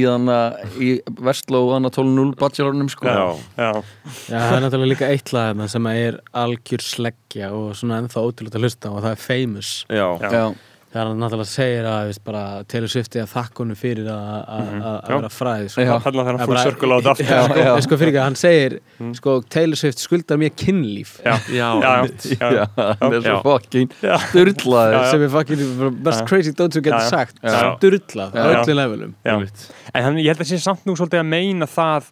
í 0.82 0.90
Vestló 1.24 1.62
12.0 1.78 2.34
bachelornum 2.38 2.88
sko 2.92 3.06
Já, 3.82 4.28
Já, 4.28 4.38
Já, 4.38 4.38
það 4.48 4.56
er 4.58 4.64
náttúrulega 4.66 4.92
líka 4.94 5.10
eitt 5.12 5.32
lag 5.32 5.50
þarna 5.52 5.68
sem 5.74 5.86
er 5.94 6.20
algjör 6.44 6.86
sleggja 6.92 7.52
og 7.56 7.74
svona 7.78 8.00
ennþá 8.02 8.24
ótrúlega 8.28 8.58
að 8.58 8.64
hlusta 8.68 8.88
á 8.88 8.92
og 8.96 9.04
það 9.04 9.12
er 9.16 9.22
Famous 9.28 9.74
já, 9.88 10.08
Já. 10.22 10.30
já, 10.32 10.46
það 10.88 11.00
er 11.02 11.08
hann 11.10 11.18
náttúrulega 11.20 11.50
segir 11.52 11.84
að 11.84 12.06
veist, 12.08 12.22
bara, 12.24 12.42
Taylor 12.64 12.88
Swift 12.88 13.16
er 13.18 13.26
að 13.26 13.32
honum 13.60 13.76
fyrir 13.76 14.06
að 14.08 14.28
að- 14.48 14.70
að 14.88 14.94
Já. 15.10 15.16
vera 15.18 15.28
fræð 15.28 15.66
sko. 15.68 15.82
Já. 15.84 15.98
þegar 15.98 16.14
Það 16.18 16.24
hann 16.28 16.40
er 16.40 16.46
full 16.48 16.62
circle 16.64 16.88
á 16.88 16.96
þetta 16.98 17.10
aftur 17.12 17.26
Já, 17.28 17.28
Já, 17.28 17.58
já. 17.58 17.72
sko, 17.74 17.82
sko 17.88 17.96
fyrir 18.00 18.12
ekki, 18.14 18.22
hann 18.24 18.38
segir 18.40 18.78
sko, 19.18 19.34
Taylor 19.52 19.76
Swift 19.82 19.98
skuldar 20.00 20.38
mér 20.40 20.54
kynlíf 20.56 21.12
Já, 21.26 21.34
já, 21.52 21.68
já, 21.76 21.92
já, 22.40 22.48
já, 22.56 22.64
hann 23.02 23.12
er 23.12 23.20
svo 23.20 23.34
Já. 23.36 23.42
fokkin 23.44 23.92
Já. 24.00 24.16
Já, 24.88 25.02
já. 25.04 25.10
sem 25.10 25.22
er 25.22 25.28
fucking 25.28 26.00
best 26.08 26.24
crazy 26.26 26.52
don't 26.56 26.74
you 26.74 26.80
get 26.80 26.94
Já, 26.96 27.00
já. 27.04 27.08
sagt 27.10 27.36
Já. 27.44 27.76
sturlað 27.76 28.32
á 28.32 28.40
Já, 28.40 28.48
já. 28.48 28.62
öllum 28.64 28.76
levelum 28.80 29.14
já. 29.24 29.36
En 29.94 30.02
hann, 30.04 30.16
ég 30.16 30.32
held 30.32 30.40
að 30.40 30.48
sé 30.54 30.58
samt 30.64 30.84
nú 30.88 30.96
svolítið 30.96 31.20
að 31.20 31.28
meina 31.36 31.66
það 31.68 32.08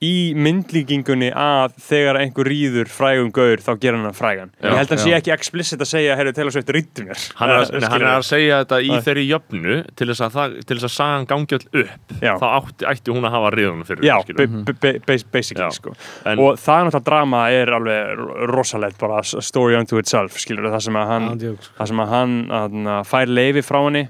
í 0.00 0.32
myndlíkingunni 0.32 1.28
að 1.36 1.74
þegar 1.84 2.16
einhver 2.22 2.48
rýður 2.48 2.88
frægum 2.88 3.28
gaur 3.36 3.60
þá 3.60 3.70
gera 3.82 3.98
hann 3.98 4.06
hann 4.08 4.16
frægan. 4.16 4.52
Já, 4.56 4.70
ég 4.70 4.78
held 4.78 4.86
að 4.88 4.94
hann 4.94 5.02
sé 5.02 5.12
ekki 5.18 5.32
explicit 5.34 5.82
að 5.84 5.90
segja, 5.90 6.14
heyrðu, 6.16 6.46
Swift 6.54 6.72
rýttu 6.72 7.04
mér. 7.04 7.24
Hann 7.36 7.52
er, 7.52 7.58
að, 7.60 7.84
hann 7.92 8.04
er 8.06 8.08
að 8.14 8.24
segja 8.30 8.60
þetta 8.62 8.78
í 8.80 8.90
þeirri 9.04 9.24
jöfnu 9.28 9.76
til 10.00 10.08
þess 10.08 10.24
að, 10.24 10.32
það, 10.38 10.54
til 10.64 10.78
þess 10.78 10.88
að 10.88 10.94
sagan 10.94 11.28
gangi 11.28 11.58
öll 11.58 11.84
upp 11.84 12.16
Já. 12.24 12.32
þá 12.40 12.46
átti, 12.48 12.88
ætti 12.94 13.14
hún 13.14 13.28
að 13.28 13.36
hafa 13.36 13.52
riðunum 13.58 13.84
fyrir 13.90 14.08
Já, 14.08 14.16
basically, 15.04 15.66
Já. 15.66 15.70
sko. 15.76 15.92
en, 16.24 16.38
Og 16.40 16.56
það 16.56 16.80
er 16.80 16.88
náttúrulega 16.88 17.04
drama 17.10 17.42
er 17.52 17.74
alveg 17.76 18.16
ro- 18.22 18.46
rosalegt, 18.54 18.98
bara 18.98 19.20
story 19.22 19.76
unto 19.76 20.00
itself, 20.00 20.40
skilur 20.40 20.70
það 20.72 20.86
sem 20.88 20.96
að 20.96 21.12
hann, 21.12 21.28
sko. 21.60 21.86
sem 21.92 22.00
að 22.06 22.14
hann 22.16 22.34
að, 22.48 22.80
fær 23.12 23.28
leifi 23.36 23.62
frá 23.68 23.82
henni, 23.84 24.06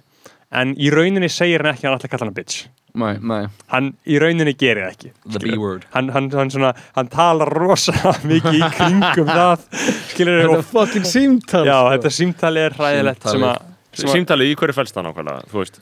en 0.54 0.74
í 0.78 0.90
rauninni 0.94 1.28
segir 1.30 1.62
hann 1.66 1.74
ekki 1.74 1.86
að 1.86 1.90
hann 1.90 1.98
ætla 1.98 2.08
að 2.10 2.14
kalla 2.14 2.30
hann 2.30 2.38
bitch. 2.38 2.68
Nei, 2.98 3.12
nei, 3.22 3.44
Hann 3.70 3.92
í 4.08 4.16
rauninni 4.22 4.54
gerir 4.58 4.84
það 4.86 4.94
ekki. 4.94 5.10
the 5.24 5.38
skilurðu. 5.38 5.56
B-word 5.60 5.84
hann, 5.94 6.08
hann, 6.14 6.30
hann, 6.34 6.50
svona, 6.50 6.72
hann 6.96 7.10
talar 7.12 7.52
rosa 7.54 7.92
mikið 8.30 8.58
í 8.58 8.70
kringum 8.76 9.30
það 9.40 9.66
skilur 10.14 10.40
Þetta 10.42 10.58
er 10.58 10.66
fucking 10.72 11.06
símtal 11.10 11.64
já, 11.68 11.76
sko. 11.76 11.90
þetta 11.96 12.14
símtali 12.18 12.64
er 12.66 12.78
hræðilegt 12.78 13.28
sem 13.30 13.46
að 13.50 13.60
sem 13.92 14.08
að- 14.10 14.16
símtalið 14.18 14.52
í 14.52 14.56
hverju 14.62 14.76
fælst 14.80 14.96
það 14.98 15.06
nákvæmlega 15.10 15.50
þú 15.50 15.62
veist, 15.62 15.80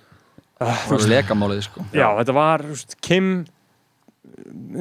það 0.59 0.91
var 0.93 1.07
lekamálið 1.15 1.63
sko. 1.69 1.87
Já, 1.95 2.07
þetta 2.23 2.35
var 2.41 2.67
þú 2.67 2.75
veist, 2.77 2.97
Kim 3.05 3.31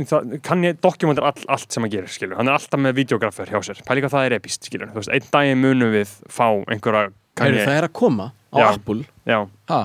það, 0.08 0.38
kann 0.46 0.64
ég 0.66 0.78
dokumentar 0.84 1.28
all, 1.30 1.44
allt 1.54 1.74
sem 1.74 1.84
hann 1.86 1.92
gerir 1.94 2.12
skilur, 2.12 2.38
hann 2.40 2.50
er 2.52 2.58
alltaf 2.58 2.82
með 2.82 2.96
videografur 3.02 3.50
hjá 3.52 3.60
sér. 3.66 3.80
Pæli 3.88 4.04
hvað 4.04 4.14
það 4.16 4.28
er 4.30 4.36
epist, 4.38 4.68
skilur, 4.70 4.90
þú 4.94 5.02
veist, 5.02 5.12
einn 5.16 5.28
daginn 5.34 5.62
munum 5.64 5.94
við 5.96 6.12
fá 6.32 6.48
einhverja 6.72 7.08
ég, 7.10 7.62
það 7.64 7.76
er 7.78 7.88
að 7.88 7.94
koma 8.00 8.30
á 8.54 8.58
Já. 8.62 8.68
Apple. 8.74 9.04
Já, 9.28 9.40
ha, 9.72 9.80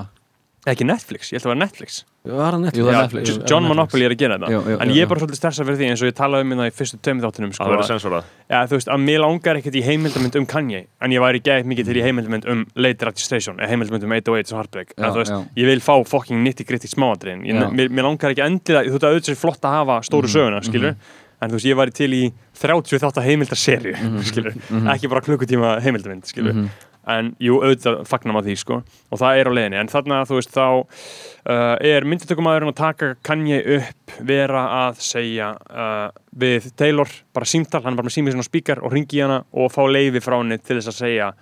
ekki 0.71 0.87
Netflix, 0.87 1.31
ég 1.33 1.39
held 1.41 1.49
að 1.49 1.53
vera 1.53 1.61
Netflix 1.65 1.99
var 2.31 2.55
að 2.55 2.61
Netflix? 2.63 2.77
Jú, 2.79 2.85
það 2.87 2.93
er 2.95 3.01
Netflix. 3.03 3.49
John 3.51 3.65
Monopoly 3.67 4.05
er 4.07 4.13
að 4.13 4.19
gera 4.21 4.37
þetta. 4.39 4.51
Jú, 4.53 4.59
jú, 4.71 4.77
en 4.79 4.89
ég 4.95 5.01
er 5.03 5.07
bara 5.11 5.19
svolítið 5.19 5.39
stressað 5.41 5.65
fyrir 5.67 5.79
því 5.81 5.87
eins 5.91 6.03
og 6.03 6.07
ég 6.07 6.15
talaði 6.15 6.45
um 6.47 6.53
það 6.61 6.69
í 6.69 6.73
fyrstu 6.77 6.99
tveimur 7.03 7.25
þáttunum 7.27 7.49
að 7.51 7.55
sko, 7.57 7.63
það 7.67 7.73
verður 7.73 7.89
sensorað 7.91 8.23
Já, 8.53 8.59
þú 8.69 8.77
veist, 8.79 8.91
að 8.95 9.01
mér 9.03 9.19
langar 9.25 9.59
ekkert 9.59 9.75
í 9.75 9.83
heimildamönd 9.83 10.37
um 10.39 10.45
Kanye 10.53 10.79
en 11.03 11.11
ég 11.11 11.19
væri 11.25 11.41
gæðið 11.43 11.67
mikið 11.73 11.89
til 11.91 11.97
í 11.99 12.03
heimildamönd 12.07 12.47
um 12.53 12.61
Late 12.79 13.05
Registration 13.09 13.59
eða 13.59 13.69
heimildamönd 13.73 14.07
um 14.07 14.15
808 14.15 14.53
og 14.53 14.59
Heartbreak. 14.61 14.93
Já, 14.95 15.03
en, 15.03 15.11
þú 15.11 15.19
veist, 15.19 15.33
já. 15.35 15.41
ég 15.59 15.67
vil 15.73 15.83
fá 15.83 15.93
fucking 16.07 16.43
nitty 16.47 16.63
gritty 16.63 16.87
smáadriðin 16.87 17.43
mér, 17.75 17.91
mér 17.91 18.07
langar 18.07 18.31
ekki 18.31 18.45
endilega, 18.47 18.87
þú 18.87 18.95
veist 18.95 19.03
að 19.03 19.17
auðvitað 19.17 19.35
er 19.35 19.41
flott 19.43 19.67
að 19.67 19.75
hafa 19.81 19.99
stóru 20.07 20.27
Mhm, 20.29 20.33
söguna, 20.37 20.63
skilur. 20.63 20.95
en 21.43 21.49
þú 21.51 21.59
veist, 21.59 21.67
ég 21.67 21.75
væri 21.75 21.91
til 21.93 22.11
í 22.15 22.23
30 22.55 23.03
þátt 23.03 23.19
að 23.19 23.27
heimildaserju 23.27 23.93
Mhm, 23.99 24.23
skilur, 24.31 24.53
mhm. 24.69 24.87
ekki 24.95 25.09
bara 25.11 25.21
klukkutíma 25.27 25.75
heimildamönd, 25.83 26.23
skilur. 26.29 26.53
Mhm. 26.55 26.69
En 27.11 27.33
jú, 27.43 27.57
auðvitað 27.59 28.03
fagnar 28.07 28.37
maður 28.37 28.49
því, 28.51 28.55
sko. 28.61 28.79
Og 29.11 29.19
það 29.19 29.39
er 29.39 29.49
á 29.49 29.55
leiðinni, 29.57 29.79
en 29.81 29.91
þarna, 29.91 30.19
þú 30.29 30.37
veist, 30.39 30.53
þá 30.55 30.67
uh, 30.79 31.75
er 31.93 32.07
myndatökumæðurinn 32.07 32.71
að 32.71 32.77
taka 32.79 33.09
Kanye 33.27 33.59
upp, 33.77 34.17
vera 34.23 34.63
að 34.85 35.01
segja 35.03 35.49
uh, 35.67 36.07
við 36.39 36.69
Taylor 36.79 37.11
bara 37.35 37.49
símtal, 37.49 37.83
hann 37.83 37.99
bara 37.99 38.07
með 38.07 38.17
símið 38.17 38.37
sinna 38.37 38.47
spíkar 38.47 38.83
og 38.83 38.95
ringi 38.95 39.23
hana 39.23 39.41
og 39.51 39.73
fá 39.73 39.83
leiði 39.89 40.23
frá 40.23 40.37
henni 40.39 40.59
til 40.61 40.79
þess 40.79 40.93
að 40.93 40.99
segja 41.01 41.33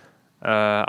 uh, 0.41 0.83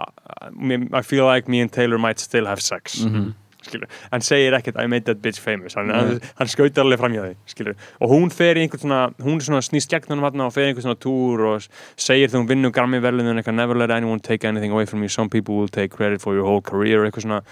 I 0.96 1.02
feel 1.04 1.26
like 1.28 1.48
me 1.48 1.60
and 1.60 1.72
Taylor 1.72 1.98
might 1.98 2.18
still 2.18 2.46
have 2.46 2.62
sex. 2.62 3.02
Mhm. 3.04 3.34
Skilur, 3.62 3.88
hann 4.12 4.24
segir 4.26 4.56
ekkert 4.58 4.78
I 4.82 4.86
made 4.90 5.06
that 5.08 5.22
bitch 5.22 5.40
famous, 5.40 5.76
hann, 5.78 5.90
hann, 5.94 6.20
hann 6.38 6.50
skautar 6.50 6.84
alveg 6.84 6.98
fram 7.00 7.14
hjá 7.14 7.28
skilur, 7.50 7.76
og 8.00 8.10
hún 8.10 8.32
fer 8.34 8.58
í 8.58 8.64
einhvern 8.66 8.82
svona, 8.82 9.00
hún 9.22 9.38
er 9.38 9.46
svona 9.46 9.62
snýst 9.64 9.92
gegn 9.92 10.12
hann 10.16 10.44
og 10.46 10.52
fer 10.54 10.66
í 10.66 10.72
einhvern 10.72 10.86
svona 10.88 11.00
túr 11.02 11.44
og 11.52 11.68
segir 11.96 12.28
þegar 12.32 12.42
hún 12.42 12.50
vinnur 12.50 12.72
eitthvað 12.72 13.54
never 13.54 13.78
let 13.78 13.90
anyone 13.94 14.20
take 14.20 14.44
anything 14.48 14.72
away 14.72 14.86
from 14.86 15.02
you, 15.02 15.08
some 15.08 15.28
people 15.30 15.56
will 15.56 15.68
take 15.68 15.94
credit 15.94 16.20
for 16.20 16.34
your 16.34 16.44
whole 16.44 16.60
career, 16.62 17.04
eitthvað 17.06 17.26
svona. 17.28 17.42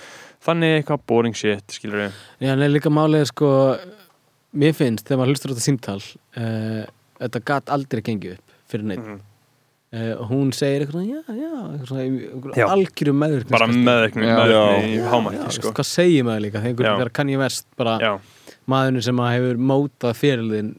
Þannig 0.40 0.78
eitthvað 0.80 1.02
boring 1.06 1.34
shit, 1.36 1.64
skilur 1.70 2.06
við 2.06 2.20
Já, 2.40 2.52
en 2.54 2.66
líka 2.72 2.90
málið 2.92 3.26
er 3.26 3.28
sko 3.28 3.50
mér 4.56 4.74
finnst 4.74 5.06
þegar 5.06 5.20
maður 5.20 5.34
hlustur 5.34 5.52
á 5.52 5.54
þetta 5.54 5.66
símtal 5.66 5.98
uh, 6.00 6.84
þetta 7.20 7.42
gat 7.52 7.72
aldrei 7.74 8.02
gengið 8.06 8.38
upp 8.38 8.56
fyrir 8.70 8.88
neitt 8.88 9.04
Mhm. 9.04 9.20
Uh, 9.96 10.12
hún 10.30 10.52
segir 10.56 10.84
eitthvað 10.84 11.08
já, 11.08 11.20
já, 11.34 12.04
í 12.56 12.64
algjörum 12.66 13.20
meðvirkni 13.24 13.54
bara 13.56 13.68
meðvirkni, 13.70 14.28
meðvirkni 14.28 14.94
í 14.94 15.02
hámætti, 15.10 15.50
sko. 15.58 15.74
hvað 15.76 15.90
segir 15.90 16.26
maður 16.28 16.46
líka? 16.46 16.64
Þegar 16.68 17.12
kann 17.16 17.32
ég 17.32 17.42
vest 17.42 17.68
bara 17.80 17.98
já, 18.02 18.12
maðurinn 18.70 19.06
sem 19.10 19.22
að 19.24 19.36
hefur 19.36 19.62
mótað 19.72 20.16
fyrirliðin 20.20 20.72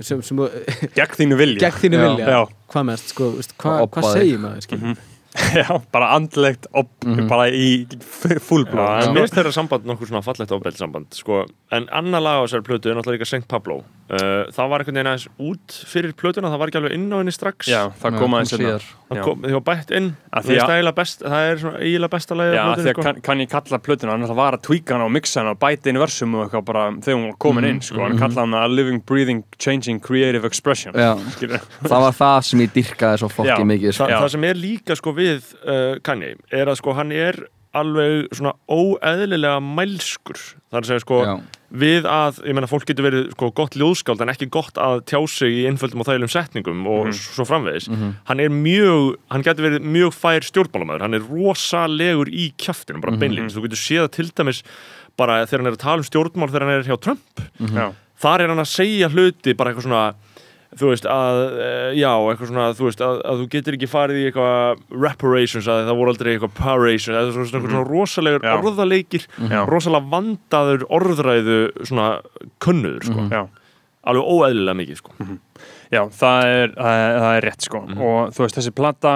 sem, 0.00 0.20
sem, 0.24 0.44
gegn 0.98 1.16
þínu 1.20 1.40
vilja. 1.40 1.62
Gegn 1.66 1.80
þínu 1.84 2.04
vilja. 2.06 2.28
Já. 2.36 2.42
hvað 2.72 2.86
mest, 2.88 3.10
sko, 3.12 3.32
hva, 3.60 3.80
hvað 3.92 4.12
segir 4.16 4.40
maður 4.42 4.68
skilur? 4.68 4.92
Mhm. 4.92 5.08
já, 5.56 5.80
bara 5.92 6.10
andlegt 6.12 6.66
og 6.76 6.90
bara 7.28 7.46
í 7.48 7.86
fullblá 8.04 8.84
Já, 8.84 8.96
en 8.98 9.06
sko. 9.06 9.12
mér 9.14 9.24
finnst 9.24 9.36
þeirra 9.38 9.52
samband 9.56 9.86
nokkuð 9.88 10.10
svona 10.10 10.20
fallegt 10.26 10.52
ofbeld 10.52 10.76
samband 10.76 11.16
sko. 11.16 11.38
en 11.72 11.86
annar 11.88 12.20
lag 12.20 12.40
á 12.40 12.44
þessari 12.44 12.66
plötu 12.66 12.90
er 12.92 12.98
náttúrulega 12.98 13.22
líka 13.22 13.30
St. 13.30 13.48
Pablo 13.48 13.78
uh, 14.10 14.50
það 14.52 14.70
var 14.72 14.82
einhvern 14.82 14.98
veginn 14.98 15.10
aðeins 15.12 15.28
út 15.38 15.76
fyrir 15.88 16.14
plötuna 16.18 16.50
það 16.52 16.60
var 16.62 16.72
ekki 16.72 16.80
alveg 16.80 16.94
inn 16.96 17.06
á 17.12 17.16
henni 17.20 17.34
strax. 17.34 17.68
Já, 17.70 17.82
það 18.02 18.18
kom 18.18 18.36
aðeins 18.36 18.54
hérna 18.56 18.72
það 19.12 19.20
kom, 19.26 19.46
bætt 19.68 19.92
inn. 19.96 20.08
Að 20.32 20.48
það 20.48 20.54
er, 20.56 20.62
að- 20.62 20.74
eiginlega 20.76 20.96
best, 20.98 21.22
það 21.22 21.46
er 21.50 21.62
svona 21.62 21.80
eiginlega 21.82 22.12
besta 22.16 22.38
lagið 22.38 22.56
Já, 22.56 22.62
á 22.62 22.72
því 22.72 22.82
plötunni, 22.82 22.92
að 22.92 23.06
kann, 23.06 23.22
kann 23.28 23.42
ég 23.44 23.52
kalla 23.52 23.80
plötuna, 23.86 24.12
hann 24.16 24.26
alltaf 24.26 24.40
var 24.42 24.56
að 24.58 24.64
tweaka 24.68 24.96
hana 24.96 25.08
og 25.08 25.14
mixa 25.16 25.40
hana 25.42 25.54
og 25.54 25.60
bæta 25.62 25.92
inn 25.92 26.00
versum 26.02 26.36
og 26.38 26.44
eitthvað 26.46 26.66
bara 26.72 26.84
þegar 26.98 27.18
hún 27.18 27.26
var 27.28 27.38
komin 27.46 27.68
inn, 27.68 27.80
sko, 27.84 28.02
hann 28.02 28.18
kalla 28.20 28.46
hana 28.46 28.64
a 28.64 28.72
living, 28.72 29.02
breathing, 29.06 29.44
changing, 29.58 30.00
creative 30.00 30.48
expression 30.48 30.96
það 30.96 31.98
var 32.06 32.14
það 32.16 32.38
sem 32.48 32.64
ég 32.64 32.72
dyrkaði 32.76 33.22
svo 33.22 33.32
fokki 33.32 33.64
mikið 33.68 33.96
sko. 33.96 34.06
Þa, 34.06 34.12
Já. 34.14 34.20
það 34.22 34.30
sem 34.36 34.46
er 34.48 34.60
líka 34.62 34.96
sko 34.98 35.14
við 35.16 35.50
uh, 35.62 35.98
Kanye 36.04 36.34
er 36.50 36.70
að 36.72 36.80
sko 36.80 36.94
hann 36.96 37.12
er 37.12 37.42
alveg 37.76 38.28
svona 38.36 38.52
óeðlilega 38.68 39.58
mælskur. 39.64 40.38
Það 40.72 40.78
að 40.80 40.88
segja 40.88 41.02
sko 41.04 41.18
Já. 41.24 41.32
við 41.82 42.08
að, 42.08 42.40
ég 42.48 42.56
meina 42.56 42.68
fólk 42.70 42.86
getur 42.88 43.06
verið 43.06 43.28
sko 43.32 43.50
gott 43.56 43.76
ljóðskáld 43.80 44.24
en 44.24 44.32
ekki 44.32 44.48
gott 44.52 44.80
að 44.80 45.02
tjá 45.08 45.18
sig 45.32 45.56
í 45.62 45.66
einföldum 45.70 46.04
og 46.04 46.08
þægilegum 46.08 46.32
setningum 46.34 46.82
og 46.92 47.12
svo 47.16 47.46
framvegis. 47.48 47.88
Hann 48.28 48.42
er 48.44 48.52
mjög, 48.52 49.16
hann 49.32 49.46
getur 49.46 49.68
verið 49.68 49.86
mjög 49.98 50.12
fær 50.16 50.48
stjórnmálamæður, 50.48 51.06
hann 51.06 51.18
er 51.18 51.28
rosalegur 51.30 52.28
í 52.32 52.50
kjaftinum, 52.60 53.00
bara 53.04 53.16
beinlýns, 53.20 53.56
þú 53.56 53.66
getur 53.68 53.82
séð 53.82 54.10
til 54.18 54.28
dæmis 54.32 54.62
bara 55.16 55.42
þegar 55.46 55.60
hann 55.64 55.72
er 55.72 55.76
að 55.76 55.82
tala 55.84 56.00
um 56.04 56.08
stjórnmál 56.08 56.48
þegar 56.52 56.66
hann 56.66 56.76
er 56.78 56.88
hjá 56.88 57.00
Trump. 57.00 57.42
Já, 57.72 57.88
þar 58.22 58.44
er 58.44 58.52
hann 58.52 58.62
að 58.64 58.70
segja 58.72 59.08
hluti 59.12 59.56
bara 59.56 59.72
eitthvað 59.72 59.88
svona 59.88 60.04
þú 60.80 60.88
veist 60.92 61.06
að, 61.10 61.38
uh, 61.52 61.88
já, 61.98 62.10
eitthvað 62.32 62.48
svona 62.52 62.66
þú 62.78 62.86
veist 62.88 63.02
að, 63.04 63.18
að 63.28 63.40
þú 63.42 63.46
getur 63.54 63.76
ekki 63.76 63.88
farið 63.92 64.20
í 64.20 64.26
eitthvað 64.30 64.84
reparations, 65.04 65.68
að 65.68 65.82
það 65.88 65.98
voru 66.00 66.12
aldrei 66.14 66.30
eitthvað 66.34 66.54
parations, 66.58 67.16
eða 67.18 67.34
svona, 67.36 67.48
svona, 67.50 67.72
svona 67.72 67.82
rosalegur 67.90 68.46
Já. 68.46 68.54
orðaleikir, 68.60 69.26
Já. 69.52 69.58
rosalega 69.68 70.10
vandaður 70.14 70.86
orðræðu 70.98 71.58
svona 71.88 72.06
könnuður, 72.64 73.08
sko, 73.10 73.26
já. 73.32 73.42
Alveg 74.02 74.30
óeðlilega 74.34 74.74
mikið, 74.80 74.96
sko. 74.98 75.12
Já, 75.92 76.00
það 76.18 76.46
er, 76.50 76.72
það 76.74 77.02
er, 77.02 77.18
það 77.22 77.34
er 77.36 77.44
rétt 77.46 77.66
sko. 77.68 77.80
Og 77.92 78.32
þú 78.34 78.42
veist, 78.42 78.56
þessi 78.58 78.72
plata 78.74 79.12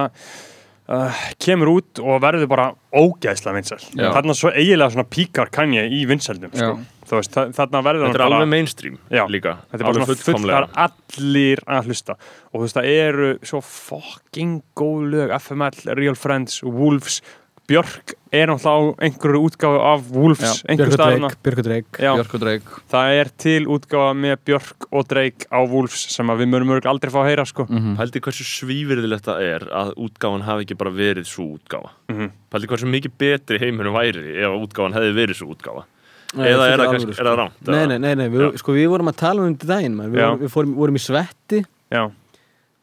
uh, 0.93 1.23
kemur 1.43 1.73
út 1.73 2.03
og 2.05 2.21
verður 2.23 2.51
bara 2.53 2.67
ógæðslega 2.95 3.57
vinsæl. 3.57 3.81
Já. 3.97 4.11
þarna 4.15 4.37
svo 4.39 4.53
eiginlega 4.53 4.93
svona 4.95 5.09
píkar 5.11 5.51
Kanye 5.51 5.89
í 5.91 6.05
vinsældum 6.07 6.53
sko. 6.55 6.77
Veist, 7.11 7.33
þa- 7.37 7.53
þarna 7.55 7.83
verður 7.87 8.03
þetta 8.07 8.15
er 8.15 8.23
hann 8.23 8.31
bara 8.31 8.41
alveg 8.41 8.49
mainstream 8.51 8.99
Já. 9.11 9.25
líka, 9.31 9.57
Þetta 9.71 9.81
er 9.81 9.87
bara 9.87 9.93
alveg 9.95 10.03
svona 10.03 10.07
full, 10.07 10.17
það 10.17 10.27
fullkomlega. 10.27 10.61
Er 10.67 10.91
allir 11.17 11.65
að 11.67 11.87
hlusta. 11.91 12.17
Og 12.53 12.55
þú 12.61 12.63
veist, 12.67 12.77
það 12.77 12.93
eru 13.07 13.33
svo 13.43 13.61
fucking 13.63 14.63
góð 14.77 15.11
lög, 15.15 15.35
FML, 15.41 15.97
Real 15.97 16.15
Friends, 16.15 16.63
Wolves. 16.63 17.21
Björk 17.67 18.13
er 18.31 18.47
náttúrulega 18.47 18.95
á 18.95 19.03
einhverju 19.03 19.39
útgáfu 19.43 19.79
af 19.83 20.05
Wolves, 20.15 20.63
einhver 20.71 20.87
Björk 20.87 20.93
og 20.93 21.01
staðina 21.01 21.31
Drake, 21.31 21.43
Björk 21.43 21.59
og 21.59 21.65
Drake 21.67 21.99
Björk 21.99 22.35
og 22.37 22.41
Dreik 22.45 22.69
það 22.93 23.15
er 23.19 23.31
til 23.43 23.67
útgáfa 23.67 24.13
með 24.15 24.37
Björk 24.47 24.87
og 24.93 25.09
Drake 25.11 25.49
á 25.51 25.59
Wolves 25.67 26.05
sem 26.15 26.31
að 26.31 26.45
við 26.45 26.51
mörgum 26.53 26.71
mörg 26.71 26.87
aldrei 26.87 27.11
fá 27.11 27.19
að 27.25 27.31
heyra 27.33 27.45
sko. 27.45 27.67
Mhm. 27.67 27.97
Pældi 27.99 28.21
hversu 28.23 28.47
svívirðilegt 28.47 29.27
það 29.27 29.43
er 29.43 29.67
að 29.67 29.95
útgáfan 29.99 30.47
hafi 30.47 30.63
ekki 30.63 30.79
bara 30.79 30.91
verið 30.95 31.27
svo 31.27 31.59
útgáfa. 31.59 31.91
Mhm. 32.09 32.31
Pældi 32.55 32.67
hversu 32.71 32.87
mikið 32.87 33.13
betri 33.19 33.59
heiminum 33.59 33.95
væri 33.99 34.39
ef 34.47 34.55
útgáfan 34.63 34.95
hefði 34.95 35.13
verið 35.19 35.35
svo 35.43 35.51
útgáfa. 35.51 35.83
Nei, 35.83 35.96
Eða 36.37 36.69
er 36.73 36.79
það, 36.83 36.93
kannski, 36.93 37.13
sko. 37.17 37.23
er 37.25 37.31
það 37.31 37.39
rámt? 37.41 37.67
Nei, 37.73 37.87
nei, 37.87 37.99
nei, 37.99 38.15
nei 38.15 38.29
við, 38.29 38.57
sko, 38.61 38.73
við 38.77 38.89
vorum 38.93 39.09
að 39.13 39.17
tala 39.17 39.43
um 39.43 39.55
þetta 39.55 39.67
daginn 39.73 39.97
man. 39.97 40.13
við, 40.13 40.21
vorum, 40.23 40.41
við 40.45 40.53
fórum, 40.57 40.75
vorum 40.77 40.97
í 41.01 41.03
svetti 41.07 41.65
Já, 41.93 42.03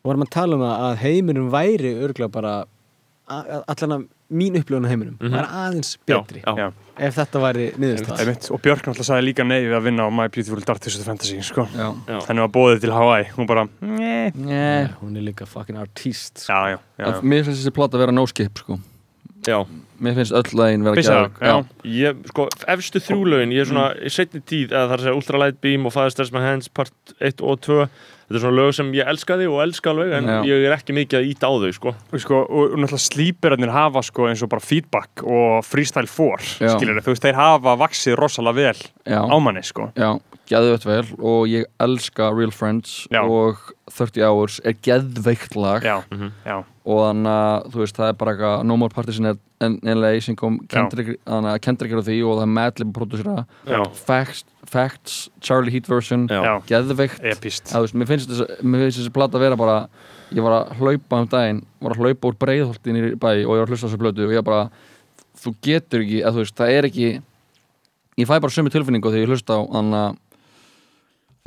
vorum 0.04 0.24
að 0.26 0.30
tala 0.36 0.56
um 0.56 0.66
að 0.68 0.96
heiminum 1.04 1.50
væri 1.54 1.94
örgulega 2.04 2.32
bara 2.32 2.54
allan 3.34 3.94
að 3.98 4.02
mín 4.34 4.56
upplifun 4.58 4.86
á 4.86 4.90
heiminum 4.90 5.18
Mhm. 5.22 5.32
var 5.32 5.46
aðeins 5.48 5.98
betri 6.06 6.42
já. 6.42 6.54
já 6.58 6.72
ef 6.98 7.16
þetta 7.16 7.40
væri 7.42 7.66
niðurstað 7.78 8.20
Einmitt. 8.20 8.52
og 8.52 8.62
Björk 8.62 8.82
náttúrulega 8.86 9.08
sagði 9.08 9.26
líka 9.30 9.46
nei 9.48 9.62
við 9.64 9.76
að 9.78 9.84
vinna 9.88 10.04
á 10.06 10.10
My 10.14 10.28
Beautiful 10.28 10.60
Dark 10.62 10.80
Twisted 10.82 11.06
Fantasy 11.06 11.40
sko. 11.42 11.68
Já. 11.74 11.94
Já. 12.08 12.20
henni 12.28 12.42
var 12.42 12.50
bóðið 12.50 12.82
til 12.82 12.92
Hawaii 12.92 13.26
hún 13.38 13.48
bara, 13.48 13.68
nei 13.82 14.88
hún 15.02 15.16
er 15.18 15.22
líka 15.24 15.46
fucking 15.48 15.78
artist 15.78 16.40
sko. 16.44 16.54
já, 16.54 16.76
já, 16.76 16.80
já, 17.00 17.06
já. 17.06 17.22
Mér 17.22 17.44
finnst 17.46 17.64
þessi 17.64 17.74
plata 17.74 17.98
að 17.98 18.04
vera 18.06 18.12
no 18.12 18.26
skip 18.26 18.54
sko. 18.60 18.80
Já, 19.48 19.60
Mér 20.04 20.18
finnst 20.18 20.34
öll 20.36 20.58
lægin 20.58 20.84
vera 20.84 20.96
ég, 21.88 22.24
sko, 22.32 22.48
efstu 22.68 23.00
þrjúlaugin 23.04 23.54
ég 23.56 23.64
er 23.64 23.70
svona, 23.70 23.86
í 23.96 24.12
setni 24.12 24.42
tíð, 24.42 24.74
eða 24.74 24.88
það 24.90 24.96
er 24.96 24.98
að 24.98 25.06
segja 25.06 25.20
Ultralight 25.20 25.62
Beam 25.64 25.88
og 25.88 25.94
Father 25.96 26.16
Stars 26.16 26.34
My 26.34 26.42
Hands 26.44 26.68
part 26.74 27.14
1 27.24 27.44
og 27.46 27.62
2 27.64 27.78
þetta 27.84 28.40
er 28.40 28.44
svona 28.44 28.58
lög 28.58 28.74
sem 28.76 28.92
ég 28.98 29.12
elskaði 29.14 29.48
og 29.52 29.62
elska 29.64 29.94
alveg 29.94 30.16
en 30.18 30.30
Já. 30.32 30.38
ég 30.50 30.68
er 30.68 30.76
ekki 30.76 30.96
mikið 30.98 31.20
að 31.20 31.30
íta 31.30 31.52
á 31.52 31.54
þau, 31.54 31.72
sko. 31.78 31.96
Og, 32.10 32.20
sko, 32.24 32.42
og, 32.44 32.74
og 32.74 32.82
náttúrulega 32.82 33.06
slíperarnir 33.06 33.74
hafa 33.76 34.04
sko, 34.10 34.28
eins 34.32 34.44
og 34.44 34.52
bara 34.54 34.66
feedback 34.66 35.24
og 35.24 35.64
freestyle 35.68 36.10
4 36.10 36.52
Já. 36.66 36.74
skilur 36.76 37.04
þú 37.04 37.14
veist, 37.14 37.28
þeir 37.28 37.40
hafa 37.40 37.78
vaksið 37.84 38.18
rosalega 38.20 38.60
vel 38.60 38.86
á 39.08 39.36
manni 39.44 39.64
sko. 39.68 39.92
Já, 40.00 40.16
geðveikt 40.50 40.86
vel 40.86 41.06
og 41.24 41.46
ég 41.48 41.66
elska 41.80 42.30
Real 42.36 42.52
Friends 42.52 43.08
Já. 43.12 43.22
og 43.24 43.58
30 43.94 44.24
Hours 44.28 44.60
er 44.66 44.74
geðveikt 44.84 45.56
lag. 45.56 45.82
Já, 45.84 46.04
Mhm. 46.12 46.32
já, 46.46 46.58
og 46.86 47.00
þannig 47.08 47.32
að 47.32 47.72
þú 47.72 47.80
veist 47.84 47.96
það 47.98 48.10
er 48.10 48.14
bara 48.14 48.32
eitthvað 48.34 48.64
No 48.66 48.78
More 48.78 48.90
Parties 48.94 49.20
in 49.20 49.80
LA 49.84 50.20
sem 50.20 50.36
kom 50.36 50.60
Kendrick, 50.68 51.20
þannig 51.26 51.54
að 51.56 51.62
Kendrick 51.62 51.92
er 51.94 51.98
á 52.00 52.04
því 52.04 52.18
og 52.28 52.38
það 52.40 52.42
er 52.44 52.54
Madlib 52.58 52.88
að 52.88 52.98
prodúsera 52.98 53.46
Facts, 53.94 54.44
Facts, 54.66 55.30
Charlie 55.40 55.72
Heat 55.72 55.88
version 55.88 56.28
geðveikt. 56.68 57.22
Mér 57.94 58.08
finnst 58.08 58.28
þessi, 58.28 58.62
mér 58.64 58.80
finnst 58.84 59.00
þessi 59.00 59.14
plata 59.14 59.38
að 59.38 59.46
vera 59.48 59.56
bara 59.56 59.88
ég 60.34 60.42
var 60.44 60.66
að 60.66 60.76
hlaupa 60.80 61.22
um 61.22 61.28
daginn 61.28 61.66
var 61.80 61.94
að 61.94 61.98
hlaupa 62.04 62.28
úr 62.32 62.36
breiðholtin 62.42 62.98
í 62.98 63.16
bæ 63.16 63.46
og 63.46 63.54
ég 63.56 63.60
var 63.62 63.68
að 63.68 63.70
hlusta 63.70 63.88
á 63.88 63.90
þessu 63.94 64.02
plötu 64.02 64.26
og 64.28 64.34
ég 64.34 64.44
bara 64.44 64.70
þú 65.40 65.56
getur 65.62 66.02
ekki, 66.04 66.24
að 66.26 66.34
þú 66.34 66.40
veist, 66.44 66.56
það 66.56 66.70
er 66.74 66.84
ekki 66.90 67.08
ég 68.18 68.28
fæ 68.30 68.40
bara 68.42 68.52
sömu 68.54 68.70
tilfinningu 68.74 69.10
þegar 69.10 69.24
ég 69.26 69.32
hlusta 69.32 69.54
á 69.58 69.62
þannig 69.64 70.00
að 70.04 70.18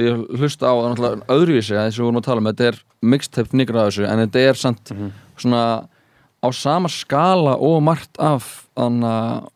ég 0.02 0.24
hlusta 0.36 0.68
á 0.68 0.74
það 0.76 0.86
náttúrulega 0.90 1.26
öðruvísi 1.32 1.76
að 1.76 1.86
þessu 1.88 2.02
við 2.02 2.06
vorum 2.06 2.20
að 2.20 2.26
tala 2.28 2.42
um 2.42 2.48
þetta 2.50 2.64
er 2.68 2.78
mixtape 3.14 3.56
niggur 3.56 3.78
að 3.80 3.86
þessu 3.88 4.06
en 4.06 4.22
þetta 4.26 4.42
er 4.44 4.58
samt 4.60 4.94
svona 5.40 5.62
á 6.44 6.48
sama 6.52 6.90
skala 6.92 7.54
og 7.56 7.78
margt 7.86 8.20
af 8.20 8.66
þannig 8.76 9.06
að 9.08 9.52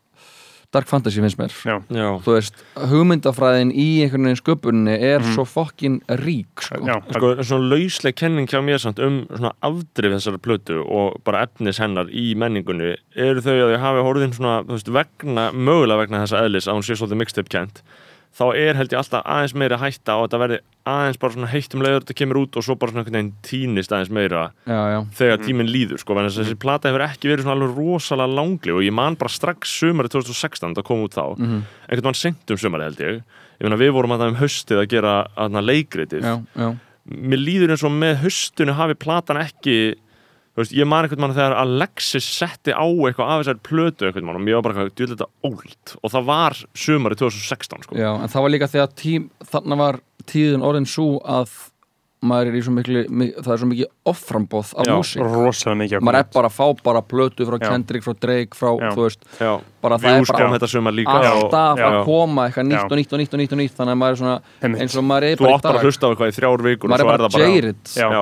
Dark 0.70 0.86
Fantasy 0.86 1.18
finnst 1.18 1.34
mér. 1.34 1.50
Já, 1.66 1.80
já, 1.90 2.04
þú 2.22 2.34
veist, 2.36 2.60
hugmyndafræðin 2.92 3.72
í 3.74 3.86
einhvern 4.04 4.28
veginn 4.28 4.38
sköpunni 4.38 4.92
er 4.94 5.24
svo 5.34 5.42
fokkin 5.42 5.96
rík 6.20 6.62
sko. 6.62 6.78
já, 6.86 6.94
sko, 7.10 7.30
svona 7.42 7.72
lausleg 7.72 8.14
kenning 8.14 8.46
hjá 8.46 8.60
mér 8.62 8.78
samt 8.78 9.02
um 9.02 9.24
svona 9.32 9.50
afdrif 9.66 10.14
þessari 10.14 10.38
plötu 10.44 10.78
og 10.84 11.18
bara 11.26 11.42
efnis 11.48 11.82
hennar 11.82 12.06
í 12.14 12.36
menningunni. 12.38 12.92
Eru 13.18 13.42
þau 13.42 13.56
að 13.56 13.74
þau 13.74 13.82
hafi 13.82 14.06
horfðin 14.06 14.36
svona, 14.38 14.60
þú 14.68 14.78
veist, 14.78 14.92
vegna, 14.94 15.48
mögulega 15.50 16.04
vegna 16.04 16.22
þessa 16.22 16.44
eðlis 16.46 16.70
að 16.70 16.78
hún 16.78 16.86
sé 16.86 16.98
svolítið 17.00 17.22
mixtape 17.24 17.50
kent 17.50 17.82
þá 18.30 18.44
er 18.54 18.76
held 18.78 18.92
ég 18.94 18.98
alltaf 19.00 19.24
aðeins 19.26 19.54
meira 19.58 19.76
hætta 19.80 20.14
að 20.14 20.22
þetta 20.28 20.38
verði 20.40 20.58
aðeins 20.90 21.18
bara 21.20 21.34
svona 21.34 21.48
heitt 21.50 21.74
um 21.76 21.82
leiður 21.84 22.04
þetta 22.04 22.16
kemur 22.20 22.38
út 22.40 22.56
og 22.56 22.64
svo 22.64 22.76
bara 22.78 22.92
svona 22.92 23.02
einhvern 23.02 23.16
veginn 23.18 23.32
týnist 23.46 23.92
aðeins 23.92 24.12
meira 24.16 24.44
já, 24.70 24.78
já, 24.94 24.98
þegar 25.18 25.42
tíminn 25.44 25.70
líður 25.70 26.00
sko, 26.00 26.16
en 26.18 26.30
þessi 26.30 26.56
plata 26.62 26.88
hefur 26.90 27.04
ekki 27.08 27.30
verið 27.30 27.44
svona 27.46 27.56
alveg 27.58 27.74
rosalega 27.80 28.34
langli 28.38 28.72
og 28.76 28.82
ég 28.86 28.94
man 28.96 29.18
bara 29.20 29.34
strax 29.34 29.74
sumari 29.82 30.08
2016 30.14 30.74
það 30.78 30.86
kom 30.88 31.02
út 31.04 31.16
þá, 31.18 31.24
Mhm. 31.36 31.58
einhvern 31.90 32.06
veginn 32.10 32.20
sent 32.22 32.50
um 32.50 32.56
sumari 32.56 32.86
held 32.88 32.98
ég, 33.02 33.20
ég 33.60 33.66
meina 33.68 33.76
við 33.82 33.92
vorum 33.98 34.14
að 34.16 34.22
það 34.24 34.28
um 34.34 34.40
haustið 34.40 34.78
að 34.84 34.88
gera 34.94 35.14
aðna 35.36 35.60
leikritið. 35.66 36.22
Já, 36.22 36.36
já. 36.56 36.70
mér 37.10 37.40
líður 37.44 37.70
eins 37.74 37.84
og 37.84 37.90
með 37.92 38.16
haustinu 38.22 38.72
hafi 38.78 38.94
platan 38.94 39.36
ekki 39.42 39.76
veist, 40.60 40.76
ég 40.76 40.88
man 40.88 41.06
einhvern 41.06 41.24
mann 41.24 41.36
þegar 41.36 41.56
Alexis 41.60 42.28
setti 42.36 42.74
á 42.76 42.84
eitthvað 42.84 43.32
af 43.32 43.42
þessari 43.42 43.64
plötu 43.66 44.08
einhvern 44.08 44.28
mann 44.28 44.40
og 44.40 44.46
mér 44.46 44.58
var 44.58 44.66
bara 44.66 44.84
eitthvað 44.84 44.94
djúlega 45.00 45.16
þetta 45.16 45.50
óld 45.50 45.94
og 46.00 46.14
það 46.14 46.30
var 46.30 46.60
sumari 46.84 47.18
2016 47.20 47.86
sko. 47.86 47.98
Já, 47.98 48.10
en 48.14 48.32
það 48.32 48.46
var 48.46 48.54
líka 48.54 48.70
að 48.70 48.96
tím, 49.00 49.28
þarna 49.52 49.80
var 49.80 50.00
tíðin 50.30 50.66
orðin 50.66 50.88
svo 50.88 51.10
að 51.24 51.56
maður 52.20 52.50
er 52.50 52.56
í 52.58 52.60
svo 52.60 52.72
miklu 52.76 53.02
mi- 53.08 53.30
það 53.32 53.52
er 53.54 53.60
svo 53.62 53.66
mikið 53.70 53.86
offrambóð 54.10 54.70
af 54.76 54.88
músík. 54.90 55.22
rosalega 55.24 55.78
mikið 55.80 55.96
að 55.96 56.02
maður 56.04 56.18
er 56.20 56.26
bara 56.34 56.48
að 56.50 56.56
fá 56.58 56.66
bara 56.84 57.00
plötu 57.00 57.46
frá 57.48 57.56
Já. 57.56 57.68
Kendrick, 57.70 58.04
frá 58.04 58.12
Drake, 58.20 58.52
frá, 58.58 58.70
Já. 58.76 58.90
þú 58.92 59.00
veist 59.06 59.20
Já, 59.40 59.52
bara 59.80 59.96
það 59.96 60.04
er 60.10 60.16
Views 60.20 60.28
bara 60.28 60.44
kom 60.44 60.52
þetta 60.58 60.68
sumar 60.68 60.92
líka. 60.92 61.14
alltaf 61.30 61.78
að 61.80 62.04
koma 62.04 62.44
eitthvað 62.48 62.66
nýtt 62.68 62.92
og 62.92 62.98
nýtt 63.00 63.12
og 63.16 63.18
nýtt 63.20 63.32
og 63.32 63.40
nýtt 63.40 63.52
og 63.56 63.58
nýtt 63.62 63.74
þannig 63.80 63.94
að 63.96 64.00
maður 64.02 64.12
er 64.12 64.20
svona, 64.20 64.36
eins 64.60 64.96
og 65.00 65.04
maður 65.08 65.24
er 65.30 65.36
Þú 65.36 65.44
bara 65.46 65.54
átt 65.56 65.62
bara 65.62 65.72
að 65.72 65.76
í 65.76 65.80
dag. 65.80 65.86
hlusta 65.88 66.04
á 66.04 66.08
eitthvað 66.12 66.28
í 66.28 66.36
þrjár 66.36 66.60
vikur 66.68 66.84
og 66.84 66.90
maður 66.90 67.00
er 67.00 67.00
svo 67.00 67.08
er 67.08 67.16
bara 67.16 67.28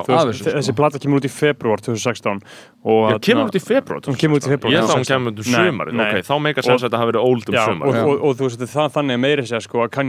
þú 0.07 0.15
þessu, 0.31 0.39
sko. 0.39 0.51
þessi 0.59 0.75
plata 0.79 0.99
kemur 1.03 1.19
út 1.19 1.27
í 1.27 1.33
februar 1.35 1.79
2016 1.83 2.43
og 2.87 3.11
Já, 3.11 3.19
kemur 3.19 3.45
út 3.51 3.59
í 3.59 3.63
februar 3.67 4.01
Hún 4.07 4.15
kemur 4.23 4.39
út 4.39 4.47
í 4.47 4.51
febrúar 4.55 4.71
Ég 4.71 4.79
að 4.79 4.95
hún 4.95 5.03
2016. 5.03 5.11
kemur 5.11 5.33
út 5.35 5.39
um. 5.91 6.01
Ok, 6.07 6.23
þá 6.23 6.35
meika 6.39 6.63
sens 6.63 6.83
að 6.83 6.87
þetta 6.87 6.99
hafi 7.03 7.11
verið 7.11 7.23
old 7.27 7.49
um 7.49 7.55
Já, 7.55 7.67
og, 7.67 8.37
þú 8.39 8.43
veist, 8.47 8.61
er 8.63 8.95
þannig 8.95 9.15
að 9.19 9.23
meiri 9.27 9.43
segja 9.43 9.61
sko, 9.67 9.83
að 9.83 9.91
kann 9.91 10.07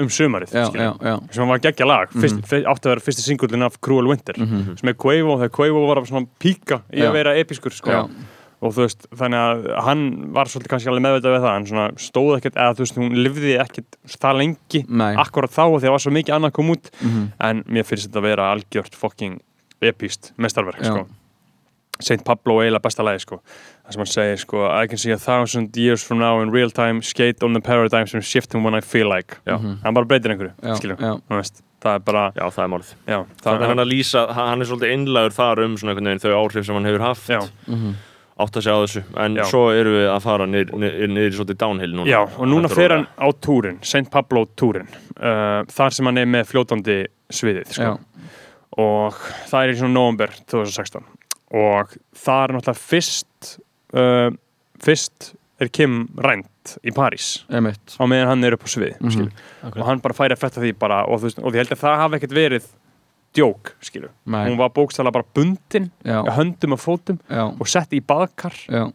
um 0.00 0.08
sumarið 0.08 0.52
já, 0.56 0.64
skilur. 0.66 0.82
já, 0.82 0.92
já, 1.10 1.14
sem 1.36 1.48
var 1.52 1.58
geggja 1.64 1.86
lag, 1.86 2.10
fyrst, 2.16 2.40
mm 2.42 2.66
átti 2.70 2.88
að 2.88 2.92
vera 2.94 3.04
fyrsti 3.06 3.22
singullin 3.26 3.62
af 3.66 3.78
Cruel 3.80 4.08
Winter 4.10 4.34
sem 4.36 4.88
er 4.92 4.94
Quavo, 4.94 5.38
þegar 5.40 5.54
Quavo 5.56 5.86
var 5.88 6.02
svona 6.08 6.26
píka 6.40 6.82
í 6.92 7.00
Já. 7.02 7.08
að 7.10 7.16
vera 7.20 7.34
episkur 7.40 7.72
sko. 7.72 8.08
Og 8.60 8.74
þú 8.76 8.82
veist, 8.84 9.06
þannig 9.16 9.40
að 9.40 9.60
hann 9.86 10.00
var 10.36 10.44
svolítið 10.52 10.68
kannski 10.68 10.88
alveg 10.92 11.04
meðvitað 11.06 11.32
við 11.32 11.44
það 11.46 11.54
hann 11.80 11.94
stóð 11.96 12.34
ekkert, 12.36 12.56
eða 12.60 12.74
þú 12.76 12.82
veist, 12.84 12.98
hún 13.00 13.14
lifði 13.24 13.54
ekkert 13.62 13.96
það 14.20 14.36
lengi, 14.36 14.82
Nei. 14.88 15.14
akkurat 15.16 15.50
þá 15.54 15.62
þegar 15.80 15.94
var 15.94 16.02
svo 16.04 16.12
mikið 16.12 16.34
annað 16.36 16.52
kom 16.52 16.68
út 16.74 16.90
Mhm. 17.00 17.22
en 17.40 17.62
mér 17.64 17.86
finnst 17.88 18.10
þetta 18.10 18.20
að 18.20 18.28
vera 18.28 18.50
algjört 18.52 18.94
fucking 18.94 19.40
epíst 19.80 20.32
mestarverk 20.36 20.84
sko. 20.84 21.06
St. 22.00 22.22
Pablo 22.24 22.60
eiginlega 22.62 22.80
besta 22.84 23.04
lagi 23.04 23.20
sko. 23.20 23.40
það 23.84 23.92
sem 23.92 24.00
hann 24.00 24.08
segir 24.12 24.38
sko, 24.40 24.60
I 24.70 24.86
can 24.88 24.98
see 24.98 25.12
a 25.12 25.18
thousand 25.18 25.76
years 25.76 26.02
from 26.06 26.18
now 26.18 26.40
in 26.40 26.50
real 26.54 26.70
time 26.70 27.02
skate 27.02 27.42
on 27.44 27.52
the 27.52 27.60
paradigms 27.60 28.14
and 28.14 28.24
shifting 28.24 28.62
when 28.64 28.74
I 28.74 28.80
feel 28.80 29.08
like 29.08 29.36
Já. 29.46 29.58
hann 29.58 29.94
bara 29.94 30.06
breytir 30.06 30.32
einhverju 30.32 30.52
Já, 30.62 30.76
skilur, 30.78 30.96
já. 30.96 31.18
þú 31.28 31.36
veist, 31.40 31.60
það 31.82 31.94
er 31.98 32.04
bara 32.06 32.22
Já, 32.36 32.44
það 32.50 32.62
er 32.64 32.70
málið 32.76 32.94
já, 33.06 33.18
Það 33.42 33.42
það 33.50 33.62
er 33.66 33.68
hann 33.74 33.84
að 33.84 33.90
lýsa, 33.92 34.22
hann 34.38 34.60
er 34.64 34.70
svolítið 34.70 34.94
einlægur 34.94 35.36
þar 35.36 35.64
um 35.66 35.76
svona 35.76 35.92
einhvern 35.92 36.08
veginn 36.12 36.24
þau 36.24 36.38
áhrif 36.40 36.66
sem 36.70 36.74
hann 36.80 36.88
hefur 36.88 37.04
haft 37.04 37.28
Já. 37.34 37.40
átt 38.40 38.56
að 38.56 38.64
segja 38.64 38.78
á 38.80 38.84
þessu 38.86 39.02
en 39.26 39.36
Já. 39.36 39.44
svo 39.52 39.62
erum 39.76 39.98
við 39.98 40.08
að 40.14 40.20
fara 40.24 40.46
niður, 40.48 40.72
niður, 40.80 41.08
niður 41.12 41.28
í 41.34 41.36
svolítið 41.36 41.58
downhill 41.60 41.92
núna 41.98 42.08
Já, 42.08 42.20
og 42.24 42.48
núna 42.48 42.70
er 42.70 42.76
fer 42.78 42.94
hann 42.96 43.06
á 43.20 43.28
túrin, 43.44 43.80
St. 43.84 44.06
Pablo 44.10 44.46
túrin 44.56 44.88
uh, 45.20 45.60
þar 45.68 45.92
sem 45.98 46.08
hann 46.08 46.22
er 46.22 46.30
með 46.32 46.48
fljótandi 46.54 47.02
sviðið 47.28 47.74
sko. 47.76 47.98
Og 48.80 49.18
það 49.50 49.64
er 49.66 49.72
í 49.74 49.80
svona 49.82 49.92
november 49.98 50.32
2016 50.48 51.04
og 51.50 51.94
það 52.16 52.42
er 52.44 52.54
náttúrulega 52.56 52.82
fyrst 52.84 53.52
uh, 53.94 54.30
fyrst 54.82 55.32
er 55.60 55.68
Kim 55.68 56.06
rænt 56.16 56.76
í 56.86 56.92
París 56.94 57.42
einmitt 57.50 57.96
á 57.98 58.04
meðan 58.08 58.30
hann 58.32 58.44
er 58.48 58.56
upp 58.56 58.64
á 58.64 58.70
svið 58.70 58.94
mm 59.00 59.30
Mhm. 59.60 59.72
og 59.76 59.86
hann 59.86 60.00
bara 60.00 60.14
færi 60.16 60.32
að 60.32 60.40
fetta 60.40 60.60
því 60.62 60.72
bara 60.78 61.02
og, 61.06 61.20
veist, 61.20 61.38
og 61.38 61.52
ég 61.52 61.60
held 61.64 61.74
að 61.74 61.82
það 61.82 61.98
hafi 62.00 62.16
ekkert 62.16 62.32
verið 62.36 62.68
djók, 63.36 63.74
skilu, 63.80 64.08
Nei. 64.26 64.48
hún 64.48 64.56
var 64.58 64.70
bókstæðlega 64.74 65.12
bara 65.12 65.24
bundin, 65.34 65.90
Já, 66.02 66.24
höndum 66.34 66.72
og 66.74 66.80
fótum 66.80 67.20
já, 67.30 67.44
og 67.60 67.68
sett 67.68 67.92
í 67.92 68.00
baðkar 68.02 68.56
já 68.66 68.90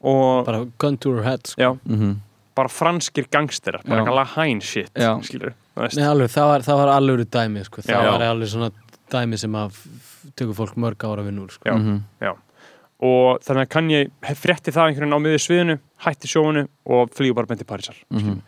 og 0.00 0.46
bara 0.46 0.64
gun 0.78 0.96
to 0.98 1.12
her 1.16 1.22
head 1.22 1.46
sko. 1.46 1.60
já, 1.60 1.78
mhm. 1.84 2.16
bara 2.54 2.68
franskir 2.68 3.26
gangsterar, 3.30 3.82
bara 3.86 4.02
Já. 4.02 4.04
kalla 4.06 4.24
hæn 4.24 4.60
shit, 4.62 4.90
veist. 4.94 5.96
Nei, 5.96 6.04
alveg, 6.06 6.30
það 6.30 6.48
var, 6.48 6.60
það 6.66 6.76
var 6.80 6.88
alveg 6.96 7.24
dæmi 7.30 7.64
sko. 7.64 7.82
það 7.82 7.94
Já. 7.94 8.10
var 8.10 8.20
alveg 8.32 8.48
svona 8.48 8.70
dæmi 9.10 9.38
sem 9.38 9.52
að 9.52 9.72
tekur 10.36 10.54
fólk 10.54 10.76
mörg 10.76 11.04
ára 11.04 11.22
vinna 11.24 11.42
úr 11.42 11.50
sko. 11.50 11.68
Já. 11.68 11.74
Mhm. 11.78 12.02
og 13.00 13.38
þannig 13.46 13.62
að 13.62 13.68
kann 13.70 13.88
ég 13.90 14.08
frétti 14.34 14.72
það 14.74 14.88
einhvern 14.88 15.06
veginn 15.06 15.14
á 15.14 15.22
miður 15.22 15.42
sviðinu, 15.44 15.78
hætti 16.02 16.26
sjóinu 16.26 16.64
og 16.86 17.10
flýgur 17.14 17.46
bara 17.46 17.54
til 17.56 17.64
Parísar 17.66 17.94
Mhm. 18.10 18.40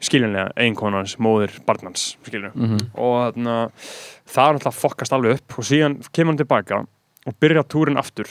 skiljanlega, 0.00 0.52
eiginkonans, 0.56 1.16
móðir, 1.18 1.50
barnans 1.66 2.16
skilur, 2.22 2.52
Mhm. 2.54 2.90
og 2.94 3.34
þannig 3.34 3.48
að 3.48 3.72
það 4.28 4.48
er 4.48 4.54
náttúrulega 4.54 4.80
fokkast 4.80 5.12
alveg 5.12 5.32
upp 5.34 5.58
og 5.58 5.64
síðan 5.64 5.96
kemur 6.12 6.30
hann 6.30 6.36
tilbaka 6.38 6.86
og 7.26 7.34
byrja 7.40 7.64
túrin 7.66 7.98
aftur 7.98 8.26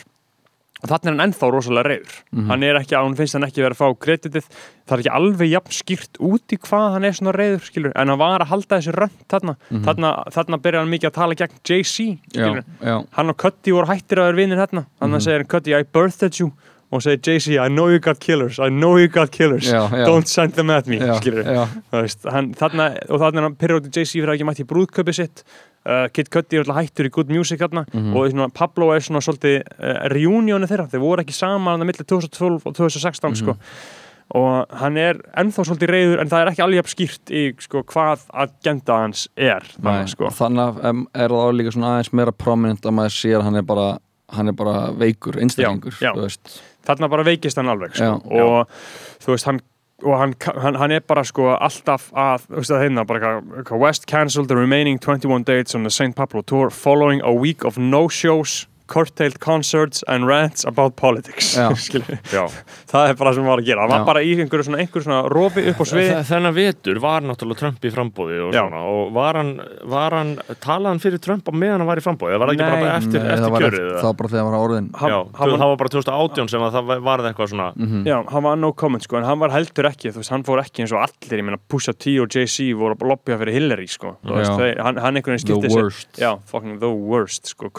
og 0.83 0.89
þannig 0.91 1.07
er 1.09 1.13
hann 1.15 1.23
ennþá 1.31 1.47
rosalega 1.53 1.89
reyður 1.89 2.17
Mhm. 2.31 2.47
hann 2.51 2.63
er 2.63 2.75
ekki, 2.81 2.95
hann 2.95 3.15
finnst 3.15 3.33
hann 3.33 3.43
ekki 3.47 3.63
verið 3.65 3.77
að 3.77 3.81
fá 3.81 3.97
kreditið. 4.05 4.45
Það 4.87 4.93
er 4.97 5.01
ekki 5.03 5.15
alveg 5.17 5.49
jafn 5.51 5.73
skýrt 5.79 6.19
út 6.21 6.53
í 6.53 6.57
hvað 6.57 6.91
hann 6.93 7.05
er 7.05 7.11
svona 7.17 7.33
reyður, 7.33 7.63
skilur, 7.65 7.91
en 7.95 8.07
hann 8.13 8.19
var 8.19 8.39
að 8.45 8.47
halda 8.53 8.77
þessi 8.77 8.93
rönd 8.95 9.25
þarna, 9.27 9.55
þarna, 9.83 10.11
þarna 10.31 10.61
byrja 10.61 10.79
hann 10.83 10.91
mikið 10.93 11.09
að 11.09 11.17
tala 11.17 11.35
gegn 11.35 11.59
JC, 11.65 12.19
Já, 12.33 12.63
já, 12.81 13.05
hann 13.17 13.29
og 13.29 13.37
Cuddy 13.37 13.71
voru 13.71 13.87
hættir 13.87 14.17
að 14.21 14.29
vera 14.31 14.37
vinir 14.43 14.57
hérna 14.61 14.85
þannig 15.01 15.15
að 15.17 15.25
segir 15.27 15.37
hann 15.43 15.47
Cuddy, 15.55 15.73
I 15.73 15.83
birthed 15.83 16.39
you. 16.39 16.51
Og 16.89 17.01
segir 17.03 17.19
JC, 17.19 17.57
I 17.59 17.67
know 17.67 17.89
you 17.89 17.99
got 17.99 18.17
killers. 18.21 18.59
I 18.59 18.69
know 18.69 18.95
you 18.95 19.09
got 19.09 19.29
killers, 19.29 19.65
Já, 19.67 19.89
don't 20.05 20.25
send 20.25 20.53
them 20.53 20.69
at 20.69 20.87
me. 20.87 20.99
Skilur, 20.99 21.43
hann, 22.31 22.53
þarna, 22.55 22.95
og 23.09 23.19
þarna 23.19 23.37
er 23.43 23.43
hann 23.43 23.83
í 23.83 23.91
JC 23.91 24.13
fyrir 24.21 24.29
að 24.31 24.37
ekki 24.37 24.47
mætti 24.47 24.63
brúðköpi 24.69 25.13
sitt 25.13 25.43
uh, 25.87 26.07
Kid 26.13 26.29
Cudi 26.33 26.57
er 26.59 26.65
alltaf 26.65 26.81
hættur 26.83 27.07
í 27.07 27.11
Good 27.15 27.29
Music 27.31 27.59
hérna 27.63 27.85
Mhm. 27.93 28.15
og 28.15 28.27
svona, 28.31 28.49
Pablo 28.53 28.91
er 28.93 28.99
svona 29.05 29.21
svolítið 29.23 29.61
uh, 29.79 30.07
reunioni 30.13 30.67
þeirra, 30.67 30.89
þeir 30.91 30.99
voru 31.05 31.23
ekki 31.23 31.33
saman 31.37 31.79
að 31.81 31.87
milli 31.91 32.03
2012 32.05 32.65
og 32.67 32.75
2016 32.75 33.35
sko 33.41 33.55
Mhm. 33.55 33.59
og 34.35 34.65
hann 34.81 34.97
er 34.97 35.21
ennþá 35.39 35.63
svolítið 35.63 35.89
reyður 35.93 36.19
en 36.21 36.27
það 36.29 36.41
er 36.41 36.49
ekki 36.51 36.63
alveg 36.65 36.89
skýrt 36.91 37.31
í 37.31 37.43
sko, 37.63 37.83
hvað 37.87 38.25
agenda 38.33 38.97
hans 39.05 39.27
er 39.37 39.63
þannig, 39.81 40.09
sko. 40.11 40.27
þannig 40.35 40.65
að, 40.67 40.81
em, 40.89 41.07
er 41.15 41.29
það 41.29 41.55
líka 41.55 41.71
svona 41.71 41.93
aðeins 41.95 42.11
meira 42.13 42.31
prominent 42.35 42.81
að 42.83 42.93
maður 42.99 43.15
sér 43.15 43.37
að 43.39 43.43
hann 43.43 43.55
er 43.55 43.61
bara 43.63 43.97
hann 44.29 44.49
er 44.49 44.51
bara 44.59 44.91
veikur, 44.91 45.37
einstaklingur 45.39 45.95
Já, 46.01 46.11
já. 46.11 46.13
veist. 46.19 46.61
þarna 46.85 47.07
bara 47.09 47.23
veikist 47.23 47.55
hann 47.55 47.67
alveg 47.71 47.95
sko. 47.95 48.03
Já. 48.03 48.43
og 48.43 48.67
þú 49.23 49.31
veist 49.31 49.45
hann 49.45 49.61
og 50.03 50.19
hann, 50.19 50.33
hann, 50.61 50.75
hann 50.75 50.91
er 50.91 50.99
bara 50.99 51.23
sko 51.25 51.55
alltaf 51.55 52.11
að, 52.13 52.47
þú 52.47 52.59
veist 52.59 52.71
það 52.71 52.83
hérna 52.85 53.05
bara 53.09 53.31
West 53.81 54.05
cancelled 54.05 54.47
the 54.47 54.55
remaining 54.55 54.99
21 54.99 55.43
dates 55.47 55.75
on 55.75 55.83
the 55.83 55.89
St. 55.89 56.15
Pablo 56.15 56.41
tour 56.41 56.69
following 56.69 57.21
a 57.21 57.33
week 57.33 57.65
of 57.65 57.77
no 57.77 58.07
shows 58.07 58.67
curtailed 58.87 59.39
concerts 59.43 60.03
and 60.07 60.27
rants 60.27 60.65
about 60.65 60.95
politics 60.95 61.53
Já. 61.57 61.69
Skilur. 61.87 62.17
Já. 62.33 62.45
það 62.91 63.09
er 63.11 63.17
bara 63.19 63.33
sem 63.35 63.43
hann 63.43 63.51
var 63.51 63.61
að 63.63 63.67
gera 63.69 63.81
hann 63.85 63.91
var 63.93 64.05
bara 64.07 64.23
í 64.25 64.33
einhverju 64.37 64.67
svona, 64.69 64.79
einhverju 64.83 65.05
svona 65.07 65.21
rofi 65.33 65.63
upp 65.71 65.81
á 65.81 65.85
svið 65.91 66.09
Þe- 66.11 66.23
Þennan 66.31 66.55
vetur 66.57 66.99
var 67.03 67.21
náttúrulega 67.27 67.61
Trump 67.61 67.85
í 67.87 67.91
frambóði 67.93 68.39
og 68.47 68.55
svona 68.55 68.81
og 68.91 69.11
var 69.17 69.39
hann, 69.41 69.51
var 69.91 70.15
hann 70.17 70.33
talaði 70.63 70.91
hann 70.93 71.03
fyrir 71.03 71.21
Trump 71.23 71.47
á 71.47 71.53
meðan 71.53 71.83
hann 71.83 71.89
var 71.91 72.01
í 72.01 72.05
frambóði 72.05 72.35
eða 72.37 72.41
var 72.43 72.51
það 72.51 72.57
ekki 72.57 72.63
Nei. 72.63 72.71
bara 72.77 72.95
eftir, 72.97 73.19
Nei, 73.23 73.31
eftir 73.33 73.47
það 73.47 73.65
kjörið 73.67 73.87
það 73.97 74.07
var 74.07 74.17
bara 74.21 74.31
þegar 74.33 74.43
hann 74.47 74.55
var 74.57 74.65
orðin 74.67 74.89
hann, 75.01 75.11
Já, 75.11 75.17
hann 75.41 75.53
það 75.57 75.67
var, 75.71 75.77
bara 75.83 75.93
2018 75.97 76.51
sem 76.53 76.65
að 76.67 76.77
það 76.77 76.93
var 77.07 77.25
eitthvað 77.27 77.51
svona 77.53 77.67
Mhm. 77.77 78.03
já, 78.07 78.17
hann 78.31 78.43
var 78.43 78.55
no 78.57 78.71
comment 78.73 79.03
sko, 79.03 79.17
en 79.17 79.23
hann 79.27 79.39
var 79.39 79.51
heldur 79.53 79.85
ekki, 79.89 80.09
þú 80.13 80.21
veist, 80.21 80.31
hann 80.33 80.43
fór 80.47 80.61
ekki 80.63 80.81
eins 80.85 80.93
og 80.95 81.01
allir, 81.03 81.37
ég 81.41 81.45
meina 81.45 81.59
Pusha 81.69 81.93
T 81.93 82.15
og 82.23 82.29
Jay-Z 82.33 82.71
voru 82.79 82.95
að 82.95 83.07
lobbya 83.11 83.37
fyrir 83.41 83.53
Hillary, 83.57 83.87
sko, 83.91 84.15
veist, 84.23 84.51
hann, 84.81 84.97
hann 84.97 85.17
einhvern 85.19 85.35
veginn 85.35 85.45
the 85.45 85.53
skipti 85.53 85.69
sér, 85.73 85.83
worst 85.83 86.19
já, 86.21 86.31
fucking 86.49 86.79
the 86.79 86.89
worst, 86.89 87.51
sko, 87.53 87.69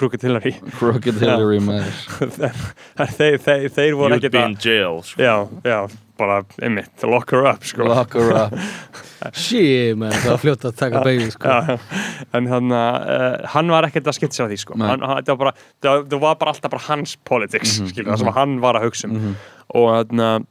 Crooked 0.98 1.22
Hillary 1.22 1.60
þeir, 3.18 3.38
þeir, 3.42 3.64
þeir 3.74 3.96
voru 3.98 4.16
You'd 4.16 4.26
ekki 4.26 4.32
be 4.34 4.44
in 4.44 4.56
jail 4.62 5.00
sko. 5.06 5.22
já, 5.22 5.34
já, 5.66 5.78
bara, 6.18 6.40
einmitt, 6.62 7.04
lock 7.06 7.30
her 7.34 7.46
up, 7.46 7.62
sko. 7.66 7.86
Lock 7.86 8.16
her 8.18 8.32
up. 8.34 8.56
Shit, 9.38 9.96
man, 9.98 10.12
það 10.14 10.30
var 10.32 10.42
fljótt 10.42 10.66
að 10.68 10.76
taka 10.78 11.02
beigði 11.06 11.30
sko. 11.34 11.48
já, 11.54 11.76
já. 11.76 12.02
en 12.38 12.50
þannig 12.50 12.76
að 12.80 13.08
uh, 13.14 13.48
hann 13.54 13.72
var 13.74 13.88
ekkert 13.88 14.10
að 14.10 14.20
að 14.44 14.52
því, 14.52 14.60
sko. 14.64 14.78
Hann, 14.82 15.06
hann, 15.06 15.24
það, 15.24 15.32
var 15.34 15.40
bara, 15.44 15.54
það, 15.86 16.04
það 16.12 16.22
var 16.26 16.38
bara 16.42 16.54
alltaf 16.54 16.74
bara 16.74 16.86
hans 16.88 17.16
politics, 17.28 17.78
mm 17.80 17.88
Mhm, 17.88 18.06
það 18.10 18.22
sem 18.24 18.32
hann 18.40 18.60
var 18.64 18.78
að 18.78 18.88
hugsa 18.88 19.08
um. 19.10 19.34
Og 19.78 19.90
þannig 19.94 20.24
að 20.28 20.46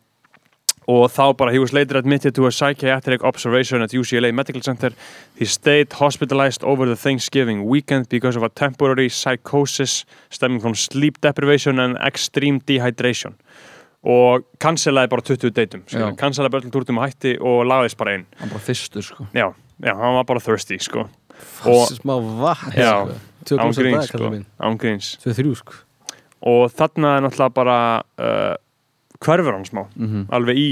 og 0.87 1.09
þá 1.11 1.35
bara 1.35 1.51
he 1.51 1.59
was 1.59 1.73
later 1.73 1.97
admitted 1.97 2.33
to 2.35 2.45
a 2.47 2.51
psychiatric 2.51 3.23
observation 3.23 3.81
at 3.81 3.91
UCLA 3.91 4.31
Medical 4.33 4.61
Center. 4.61 4.91
He 5.35 5.45
stayed 5.45 5.91
hospitalized 5.93 6.63
over 6.63 6.85
the 6.85 6.95
Thanksgiving 6.95 7.65
weekend 7.65 8.07
because 8.09 8.37
of 8.37 8.43
a 8.43 8.49
temporary 8.49 9.09
psychosis 9.09 10.05
stemming 10.29 10.61
from 10.61 10.75
sleep 10.75 11.19
deprivation 11.21 11.79
and 11.79 11.97
extreme 11.97 12.61
dehydration. 12.67 13.35
Og 14.07 14.45
cancelaði 14.63 15.09
bara 15.11 15.21
20 15.21 15.51
deytum 15.51 15.83
Já. 15.91 16.11
cancelaði 16.15 16.51
bara 16.53 16.61
öllum 16.63 16.71
túrtum 16.71 16.99
og 17.01 17.09
hætti 17.09 17.33
og 17.41 17.65
lagðist 17.67 17.97
bara 17.99 18.13
inn. 18.15 18.27
Hann 18.39 18.49
bara 18.53 18.63
fyrstur 18.63 19.03
sko. 19.03 19.25
Já, 19.35 19.51
já, 19.83 19.93
hann 19.93 20.15
var 20.15 20.23
bara 20.23 20.39
thirsty 20.39 20.77
sko. 20.79 21.09
Og 21.67 21.91
smá 21.97 22.15
vatn 22.15 22.77
sko. 22.77 23.17
tvö 23.47 23.59
án 23.59 23.73
glös 23.73 23.75
á 23.75 23.81
gríns 23.81 23.99
dag, 23.99 24.07
sko, 24.07 24.17
kallar 24.17 24.31
mín 24.37 24.45
án 24.59 24.79
gríns. 24.79 25.11
Tvö 25.23 25.35
þrjú 25.35 25.57
sko. 25.59 25.73
Og 26.47 26.71
þarna 26.71 27.17
er 27.17 27.25
náttúrulega 27.25 27.53
bara 27.57 27.77
uh, 28.21 28.55
hverfur 29.23 29.53
hann 29.53 29.65
smá. 29.65 29.85
Mhm. 29.95 30.27
alveg 30.31 30.57
í 30.57 30.69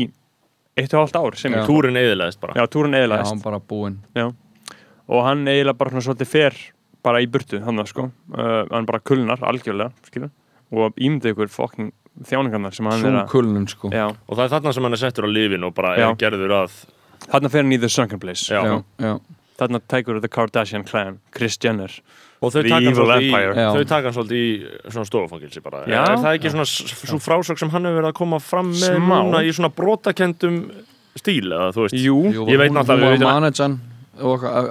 eitt 0.78 0.94
og 0.94 1.06
hálft 1.06 1.16
ár 1.16 1.36
sem 1.40 1.54
Já. 1.54 1.66
Túrin 1.66 1.96
eðilegist 2.00 2.40
bara. 2.40 2.54
Já, 2.54 2.68
túrun 2.68 2.94
já, 2.94 3.04
eðilaðist 3.04 3.32
hann 3.32 3.44
bara 3.44 3.60
búinn. 3.60 4.00
Og 5.08 5.22
hann 5.24 5.46
eiginlega 5.46 5.78
bara 5.78 5.92
svona 5.92 6.02
svolítið 6.02 6.28
fer 6.28 6.56
bara 7.04 7.22
í 7.22 7.28
burtu 7.30 7.62
hann 7.64 7.86
sko. 7.86 8.10
Uh, 8.34 8.66
hann 8.72 8.86
bara 8.86 9.00
kulnar 9.00 9.40
algjörlega 9.46 9.92
skilur 10.08 10.32
og 10.74 10.98
ímyndið 10.98 11.36
ykkur 11.36 11.52
fokking 11.54 11.92
þjáningarnar 12.26 12.76
sem 12.76 12.88
hann 12.90 13.02
svo 13.02 13.12
er 13.12 13.18
að 13.22 13.32
kulnun 13.32 13.68
sko. 13.70 13.92
Já, 13.94 14.08
og 14.10 14.38
það 14.38 14.44
er 14.46 14.54
þarna 14.56 14.74
sem 14.76 14.88
hann 14.88 14.98
er 14.98 15.02
settur 15.02 15.28
á 15.28 15.30
lifin 15.30 15.68
og 15.68 15.74
bara 15.76 15.96
Já. 16.00 16.08
er 16.10 16.20
gerður 16.20 16.54
að 16.62 16.78
þarna 17.28 17.52
fer 17.52 17.66
hann 17.66 17.76
í 17.76 17.80
The 17.82 17.90
Sunken 17.92 18.22
Place 18.24 18.48
Já. 18.50 18.62
já, 18.64 18.78
já, 19.04 19.20
þarna 19.60 19.82
tækur 19.92 20.22
The 20.24 20.32
Kardashian 20.32 20.88
clan 20.88 21.20
Kris 21.36 21.58
Jenner 21.62 21.92
og 22.42 22.52
þau 22.52 22.62
taka 22.64 24.10
hann 24.10 24.16
svolítið 24.16 24.36
í. 24.36 24.46
Já. 24.66 24.92
svona 24.92 25.06
stofufangilsi 25.10 25.62
bara 25.64 25.84
Já. 25.88 26.02
er 26.04 26.18
það 26.20 26.34
ekki 26.40 26.52
svona 26.52 26.66
s- 26.66 26.96
svo 27.08 27.20
frásök 27.24 27.60
sem 27.60 27.70
hann 27.70 27.84
hefur 27.88 28.02
verið 28.02 28.12
að 28.12 28.18
koma 28.20 28.40
fram 28.40 28.72
með 28.74 28.98
Smá. 28.98 29.20
núna 29.24 29.44
í 29.46 29.54
svona 29.56 29.72
brotakendum 29.74 30.58
stíl 31.16 31.48
eða 31.52 31.72
þú 31.76 31.86
veist 31.86 31.96
jú, 31.96 32.18
Jú, 32.34 32.46
Ég 32.52 32.58
veit 32.60 32.72
náttúrulega- 32.72 33.16
hún 33.16 33.24
var 33.24 33.42
manajan 33.42 33.80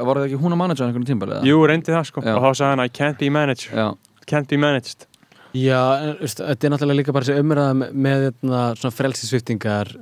var 0.05 0.17
það 0.17 0.27
ekki 0.29 0.39
hún 0.41 0.53
að 0.53 0.57
manager 0.57 0.87
einhvern 0.87 1.05
tímbali? 1.09 1.41
Jú, 1.45 1.57
reyndi 1.69 1.93
það 1.93 2.05
sko 2.07 2.21
Já. 2.23 2.37
og 2.37 2.43
þá 2.43 2.51
sagði 2.61 2.71
hann 2.71 2.81
I 2.81 2.89
can't 2.89 3.19
be 3.19 3.29
managed 3.31 3.71
Já, 3.73 3.97
can't 4.27 4.49
be 4.49 4.57
managed 4.57 5.07
Já, 5.55 6.17
þetta 6.27 6.65
er 6.67 6.71
náttúrulega 6.75 6.99
líka 6.99 7.13
bara 7.13 7.25
þessi 7.25 7.39
umræða 7.41 7.75
með, 7.79 7.93
með 7.95 8.23
hérna, 8.27 8.61
svona 8.77 8.95
frelsisviftingar 8.97 9.93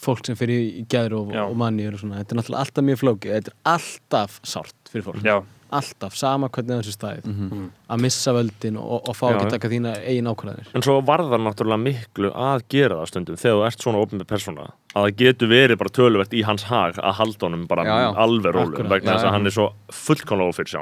fólk 0.00 0.24
sem 0.26 0.34
fyrir 0.34 0.80
í 0.80 0.86
gæður 0.88 1.12
og, 1.20 1.32
Já. 1.32 1.44
og 1.44 1.56
svona, 2.00 2.18
þetta 2.24 2.32
er 2.32 2.38
náttúrulega 2.40 2.62
alltaf 2.64 2.84
mjög 2.84 2.98
flókið 3.02 3.34
þetta 3.36 3.52
er 3.52 3.58
alltaf 3.74 4.40
sárt 4.42 4.90
fyrir 4.90 5.04
fólk 5.04 5.22
Já, 5.22 5.42
alltaf, 5.78 6.16
sama 6.18 6.48
hvernig 6.52 6.80
þessu 6.80 6.94
staðið 6.96 7.26
mhm. 7.30 7.64
að 7.90 8.02
missa 8.04 8.34
völdin 8.36 8.78
og, 8.80 9.08
og 9.08 9.16
fá 9.18 9.24
ekki 9.30 9.50
taka 9.54 9.70
þína 9.72 9.94
eigin 10.04 10.30
ákvæðanir 10.30 10.70
En 10.74 10.84
svo 10.86 10.96
varðar 11.06 11.42
náttúrulega 11.44 11.82
miklu 11.84 12.30
að 12.34 12.64
gera 12.74 13.00
það 13.00 13.10
stundum 13.12 13.40
þegar 13.40 13.58
þú 13.60 13.66
ert 13.70 13.84
svona 13.86 14.04
opnum 14.04 14.26
persóna 14.30 14.68
að 14.90 15.06
það 15.06 15.16
getur 15.24 15.52
verið 15.54 15.80
bara 15.82 15.94
töluvert 16.00 16.34
í 16.34 16.44
hans 16.46 16.64
hag 16.70 16.98
að 16.98 17.18
halda 17.20 17.46
honum 17.48 17.66
bara 17.70 17.84
Já, 17.86 17.96
já. 18.02 18.08
alveg 18.24 18.56
Akkurat. 18.64 18.90
vegna 18.94 19.10
Já, 19.10 19.14
þess 19.14 19.22
já. 19.24 19.28
að 19.30 19.36
hann 19.38 19.46
er 19.50 19.56
svo 19.58 19.68
fullkomlega 20.04 20.54
ofyrir 20.56 20.72
sjá 20.74 20.80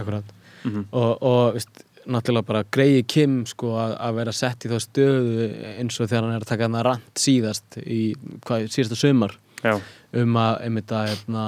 akkurat 0.00 0.36
Mhm. 0.60 0.82
og, 0.92 1.22
og 1.24 1.54
veist, 1.56 1.84
náttúrulega 2.10 2.44
bara 2.50 2.60
greiði 2.68 3.04
Kim 3.08 3.36
sko 3.48 3.70
að, 3.80 3.94
að 4.04 4.16
vera 4.18 4.32
sett 4.36 4.66
í 4.66 4.68
þá 4.68 4.76
stöðu 4.84 5.46
eins 5.78 5.96
og 6.00 6.10
þegar 6.10 6.26
hann 6.26 6.34
er 6.34 6.44
að 6.44 6.50
taka 6.50 6.66
hann 6.66 6.76
að 6.80 6.84
rant 6.84 7.22
síðast 7.22 7.78
í 7.80 8.00
hvað, 8.44 8.66
síðasta 8.74 8.98
sumar 9.00 9.32
já, 9.64 9.78
um 10.20 10.36
að 10.36 10.58
einmitt 10.66 10.92
að 10.92 11.08
hérna, 11.14 11.44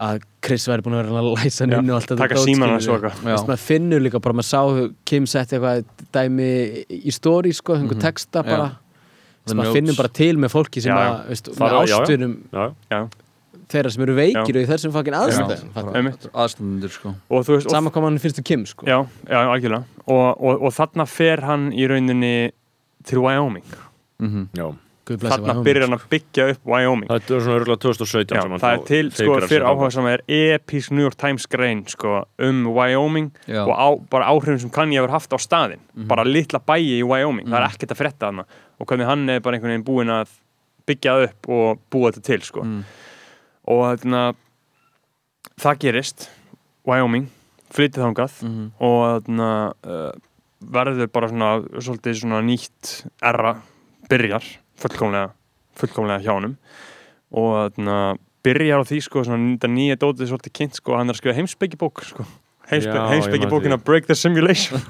að 0.00 0.22
Chris 0.46 0.66
væri 0.70 0.82
búin 0.86 0.94
að 0.94 1.04
vera 1.08 1.20
að 1.22 1.30
læsa 1.34 1.64
hann 1.64 1.72
Já, 1.74 1.78
inn 1.82 1.90
og 1.90 1.96
allt 1.98 2.10
þetta. 2.12 2.28
Já. 3.26 3.36
Maður 3.48 3.62
finnur 3.64 4.00
líka 4.04 4.20
bara, 4.22 4.34
maður 4.38 4.48
sá 4.48 4.92
Kim 5.04 5.26
setti 5.26 5.56
eitthvað 5.58 5.84
dæmi 6.14 6.50
í 6.88 7.12
story 7.12 7.52
sko, 7.52 7.74
einhver 7.74 7.96
Mhm. 7.98 8.04
texta 8.04 8.42
Já. 8.44 8.50
bara 8.50 8.68
maður 9.54 9.72
finnur 9.74 9.96
bara 9.96 10.08
til 10.08 10.36
með 10.36 10.50
fólki 10.54 10.80
sem 10.82 10.92
Já, 10.92 10.98
já. 10.98 11.08
að, 11.08 11.28
veist, 11.28 11.48
með 11.48 11.70
já, 11.72 11.86
já. 11.88 11.98
ástunum 11.98 12.36
Já, 12.52 12.74
já 12.90 13.08
þeirra 13.68 13.90
sem 13.92 14.02
eru 14.02 14.14
veikir 14.16 14.56
og 14.56 14.62
í 14.62 14.66
þessum 14.70 14.92
fokkin 14.92 15.14
aðstæðum 15.18 16.90
sko 16.90 17.14
og 17.30 17.44
þú 17.44 17.52
veist, 17.56 17.66
og 17.66 17.70
sama 17.74 17.90
hvað 17.90 18.02
mann 18.02 18.18
finnst 18.18 18.38
um 18.38 18.44
Kim 18.44 18.64
sko. 18.66 18.86
Já, 18.86 19.06
já, 19.28 19.40
algjörlega 19.44 19.84
og, 20.06 20.40
og, 20.40 20.62
og 20.62 20.72
þarna 20.72 21.06
fer 21.08 21.40
hann 21.44 21.70
í 21.72 21.88
rauninni 21.88 22.52
til 23.04 23.18
Wyoming 23.20 23.64
Mhm. 24.20 24.48
já 24.54 24.64
Guð 24.64 24.74
blessi 24.74 24.87
þarna 25.16 25.54
byrjar 25.64 25.86
hann 25.88 25.96
að 25.98 26.04
byggja 26.10 26.46
upp 26.52 26.60
Wyoming 26.68 27.08
Þetta 27.08 27.34
er 27.34 27.40
svona 27.40 27.58
örgulega 27.60 27.80
2017 27.80 28.36
Já, 28.36 28.58
það 28.58 28.72
er 28.74 28.82
til, 28.86 29.10
sko, 29.10 29.36
fyrir 29.48 29.64
áhuga 29.64 29.90
sem 29.92 30.06
er 30.06 30.22
episk 30.28 30.90
New 30.92 31.02
York 31.02 31.16
Times 31.16 31.46
grein, 31.46 31.84
sko, 31.88 32.24
um 32.38 32.64
Wyoming 32.76 33.30
Já. 33.46 33.62
og 33.66 33.72
á, 33.78 33.88
bara 34.10 34.24
áhrifin 34.32 34.60
sem 34.60 34.70
kann 34.70 34.90
ég 34.90 35.00
hafa 35.00 35.12
haft 35.18 35.30
á 35.32 35.38
staðinn, 35.38 35.80
Mhm. 35.96 36.06
bara 36.08 36.24
litla 36.24 36.58
bæi 36.60 37.00
í 37.00 37.02
Wyoming, 37.04 37.46
það 37.46 37.56
er 37.56 37.64
Mhm. 37.66 37.72
ekkert 37.74 37.92
að 37.94 38.00
frétta 38.02 38.26
hana 38.26 38.44
og 38.80 38.86
hvernig 38.86 39.06
hann 39.06 39.28
er 39.30 39.40
bara 39.40 39.56
einhvern 39.56 39.72
veginn 39.72 39.84
búinn 39.84 40.10
að 40.10 40.28
byggja 40.86 41.10
það 41.16 41.24
upp 41.28 41.48
og 41.48 41.78
búa 41.90 42.10
þetta 42.12 42.22
til, 42.22 42.40
sko 42.40 42.62
Mm. 42.62 42.84
og 43.68 43.98
þarna 43.98 44.34
það 45.60 45.78
gerist 45.82 46.28
Wyoming, 46.86 47.28
flytið 47.74 48.04
þangað 48.06 48.42
Mhm. 48.42 48.70
og 48.80 49.24
þarna 49.24 49.72
uh, 49.84 50.12
verður 50.64 51.12
bara 51.12 51.28
svona 51.28 51.50
svolítið 51.78 52.16
svona 52.22 52.40
nýtt 52.42 53.04
erra 53.22 53.60
byrjar 54.08 54.42
fullkomlega, 54.82 55.32
fullkomlega 55.78 56.24
hjá 56.24 56.34
honum. 56.34 56.56
Og 57.34 57.54
þarna 57.76 57.98
byrjar 58.46 58.84
á 58.84 58.88
því 58.88 59.00
sko 59.04 59.24
þetta 59.26 59.70
nýja 59.72 59.98
dótið 60.00 60.30
svolítið 60.30 60.54
kynnt 60.60 60.78
sko 60.78 60.96
hann 60.96 61.10
er 61.10 61.16
að 61.16 61.20
skrifa 61.22 61.38
heimsbyggibók 61.38 62.04
sko. 62.06 62.26
Heimsby, 62.68 62.90
Já, 62.92 62.94
ég 62.94 63.00
man 63.00 63.14
heimsbyggibókina 63.14 63.78
því. 63.78 63.84
Break 63.88 64.06
the 64.10 64.14
Simulation. 64.18 64.82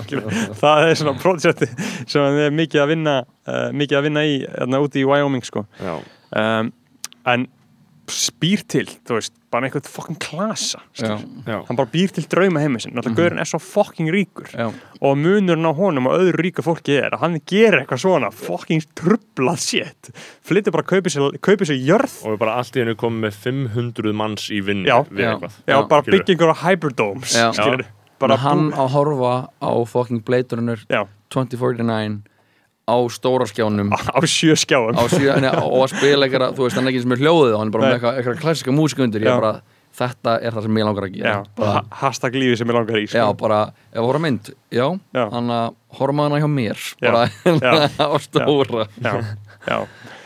Það 0.62 0.84
er 0.86 0.98
svona 1.00 1.14
projekti 1.18 1.66
sem 2.06 2.22
hann 2.22 2.38
er 2.44 2.54
mikið 2.54 2.82
að 2.84 2.92
vinna 2.92 3.14
uh, 3.24 3.72
mikið 3.74 3.98
að 3.98 4.06
vinna 4.06 4.22
í 4.22 4.36
þarna 4.44 4.80
úti 4.84 5.02
í 5.02 5.08
Wyoming 5.08 5.46
sko. 5.46 5.64
Um, 5.82 6.70
en 7.26 7.48
spýr 8.10 8.62
til, 8.68 8.84
þú 9.06 9.16
veist, 9.16 9.32
bara 9.54 9.68
einhvern 9.68 9.86
fucking 9.86 10.18
klasa 10.20 10.80
Já, 10.98 11.14
já, 11.46 11.56
hann 11.68 11.76
bara 11.78 11.88
býr 11.92 12.10
til 12.12 12.24
drauma 12.28 12.60
heimið 12.60 12.82
sinn. 12.84 12.92
Náttúrulega 12.94 13.14
Mhm. 13.14 13.16
gaurinn 13.20 13.40
er 13.40 13.44
svo 13.48 13.60
fucking 13.60 14.08
ríkur. 14.10 14.50
Já, 14.52 14.72
og 15.00 15.16
munurinn 15.16 15.64
á 15.64 15.72
honum 15.74 16.06
og 16.08 16.18
öðru 16.20 16.42
ríka 16.42 16.62
fólki 16.62 16.98
er 17.00 17.10
að 17.10 17.20
hann 17.20 17.40
gerir 17.46 17.80
eitthvað 17.86 18.02
svona 18.04 18.30
fucking 18.32 18.82
trublað 18.94 19.58
shit. 19.58 20.10
Flyttur 20.44 20.72
bara 20.72 20.82
að 20.82 20.88
kaupi 20.90 21.10
sér, 21.10 21.38
jörð. 21.80 22.24
Og 22.26 22.34
við 22.34 22.38
bara 22.38 22.56
allt 22.58 22.74
í 22.76 22.80
hennu 22.84 22.94
komum 22.96 23.20
með 23.20 23.34
500 23.34 24.12
manns 24.12 24.50
í 24.50 24.60
vinnu 24.60 24.86
við 25.10 25.24
eitthvað. 25.24 25.52
Já, 25.66 25.74
Já, 25.74 25.88
bara 25.88 26.02
byggingur 26.02 26.52
á 26.52 26.56
hyperdomes 26.64 27.34
hann 28.38 28.72
á 28.72 28.84
horfa 28.88 29.48
á 29.62 29.70
Runner 30.52 30.78
já, 30.88 31.06
2049 31.30 32.22
á 32.84 32.96
stóra 33.08 33.46
skjánum 33.48 33.92
á 33.94 34.20
sjö 34.28 34.54
skjáum 34.56 34.92
á 34.98 35.04
síðan 35.08 35.46
og 35.56 35.84
að 35.86 35.94
spila 35.96 36.26
eitthvað, 36.26 36.54
þú 36.56 36.66
veist, 36.66 36.76
hann 36.76 36.86
er 36.86 36.92
ekki 36.92 37.02
sem 37.04 37.12
er 37.16 37.22
hljóðið 37.24 37.56
hann 37.58 37.68
er 37.70 37.72
bara 37.78 37.84
Nei. 37.84 37.88
með 37.88 37.96
eitthvað, 37.98 38.18
eitthvað 38.20 38.42
klassika 38.44 38.74
músík 38.76 38.98
undir 39.06 39.24
ég 39.24 39.30
Já. 39.30 39.34
er 39.36 39.40
bara, 39.40 39.62
þetta 39.94 40.32
er 40.42 40.50
það 40.56 40.62
sem 40.66 40.78
ég 40.80 40.84
langar 40.88 41.04
að 41.08 41.14
gera 41.14 41.30
já, 41.32 41.44
bara, 41.56 41.72
ha- 41.72 41.84
hashtag 42.02 42.34
lífi 42.34 42.56
sem 42.58 42.68
ég 42.68 42.74
langar 42.76 42.98
í 43.00 43.04
já, 43.06 43.12
sko. 43.24 43.34
bara, 43.40 43.60
ef 43.94 44.00
voru 44.04 44.20
mynd 44.20 44.50
já, 44.74 44.86
Já. 45.14 45.24
hann 45.32 45.48
að 45.54 45.74
horfa 46.00 46.26
hana 46.28 46.40
hjá 46.42 46.48
mér 46.50 46.82
Já. 47.00 47.08
bara 47.08 47.22
Já. 47.62 47.72
á 48.12 48.16
stóra 48.20 48.88
já, 49.00 49.14
já, 49.68 49.78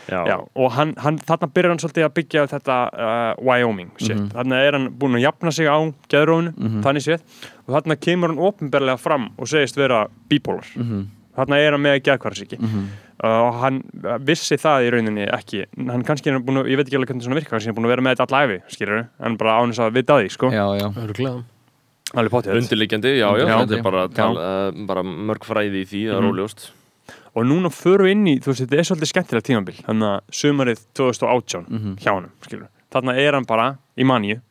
Já, 0.09 0.23
já, 0.25 0.37
og 0.57 0.71
hann, 0.73 0.95
hann, 0.97 1.19
þarna 1.21 1.47
byrjar 1.53 1.69
hann 1.69 1.79
svolítið 1.83 2.05
að 2.07 2.13
byggja 2.17 2.43
þetta 2.49 2.77
uh, 2.97 3.43
Wyoming 3.45 3.91
shit, 4.01 4.15
Mhm. 4.17 4.31
þarna 4.33 4.61
er 4.65 4.73
hann 4.73 4.87
búinn 4.97 5.19
að 5.19 5.21
jafna 5.27 5.51
sig 5.53 5.67
á 5.69 5.77
geðrónu, 6.09 6.53
Mhm. 6.57 6.79
þannig 6.81 7.05
séð 7.05 7.21
og 7.67 7.75
þarna 7.77 7.95
kemur 8.01 8.33
hann 8.33 8.41
ofinberlega 8.41 8.97
fram 8.97 9.27
og 9.37 9.45
segist 9.47 9.77
vera 9.77 10.07
bipolar, 10.27 10.65
Mhm, 10.75 11.05
þarna 11.39 11.59
er 11.59 11.75
hann 11.75 11.83
með 11.85 11.99
geðkvarðsíki 12.07 12.59
mhm. 12.59 12.87
uh, 13.23 13.37
og 13.47 13.61
hann 13.63 13.79
uh, 14.03 14.17
vissi 14.25 14.57
það 14.59 14.87
í 14.87 14.91
rauninni 14.95 15.27
ekki. 15.35 15.63
Hann 15.89 16.03
kannski 16.07 16.31
er 16.31 16.41
búin 16.43 16.61
að, 16.63 16.71
ég 16.73 16.79
veit 16.79 16.87
ekki 16.87 16.99
alveg 16.99 17.13
hvernig 17.13 17.27
svona 17.27 17.39
virkar 17.39 17.57
kannski 17.57 17.71
er 17.73 17.77
búin 17.77 17.87
að 17.89 17.95
vera 17.95 18.05
með 18.05 18.17
þetta 18.17 18.27
allæfi, 18.29 18.59
skilur 18.75 19.05
en 19.05 19.37
bara 19.39 19.55
án 19.59 19.73
þess 19.73 19.85
að 19.85 19.95
vita 19.99 20.19
því, 20.19 20.33
sko, 20.35 20.51
já, 20.55 20.65
já, 20.79 20.89
potið 22.33 22.57
Undirliggjandi, 22.57 23.15
já, 23.19 23.27
já, 23.37 23.45
þetta 23.53 23.77
er 23.77 23.85
bara, 23.85 24.07
tal, 24.09 24.33
uh, 24.35 24.83
bara 24.89 25.05
mörg 25.05 25.45
fræði 25.45 25.83
í 25.83 25.87
því, 25.89 26.03
það 26.09 26.17
er 26.17 26.23
Mhm. 26.25 26.31
óljóst. 26.33 26.69
Og 27.37 27.45
núna 27.45 27.69
förum 27.69 28.07
við 28.07 28.11
inn 28.15 28.25
í, 28.27 28.39
þú 28.41 28.49
veist, 28.49 28.63
þetta 28.65 28.79
er 28.79 28.87
svolítið 28.89 29.11
skemmtilega 29.11 29.45
tímabil. 29.45 29.75
Þannig 29.85 30.07
að 30.09 30.19
sumarið 30.39 30.79
2018 30.97 31.65
Mhm. 31.69 31.97
hjá 32.01 32.11
honum, 32.15 32.31
skilur, 32.41 32.67
þarna 32.91 33.13
er 33.17 33.33
hann 33.33 33.45
bara 33.45 33.77
í 33.95 34.03
manju, 34.03 34.41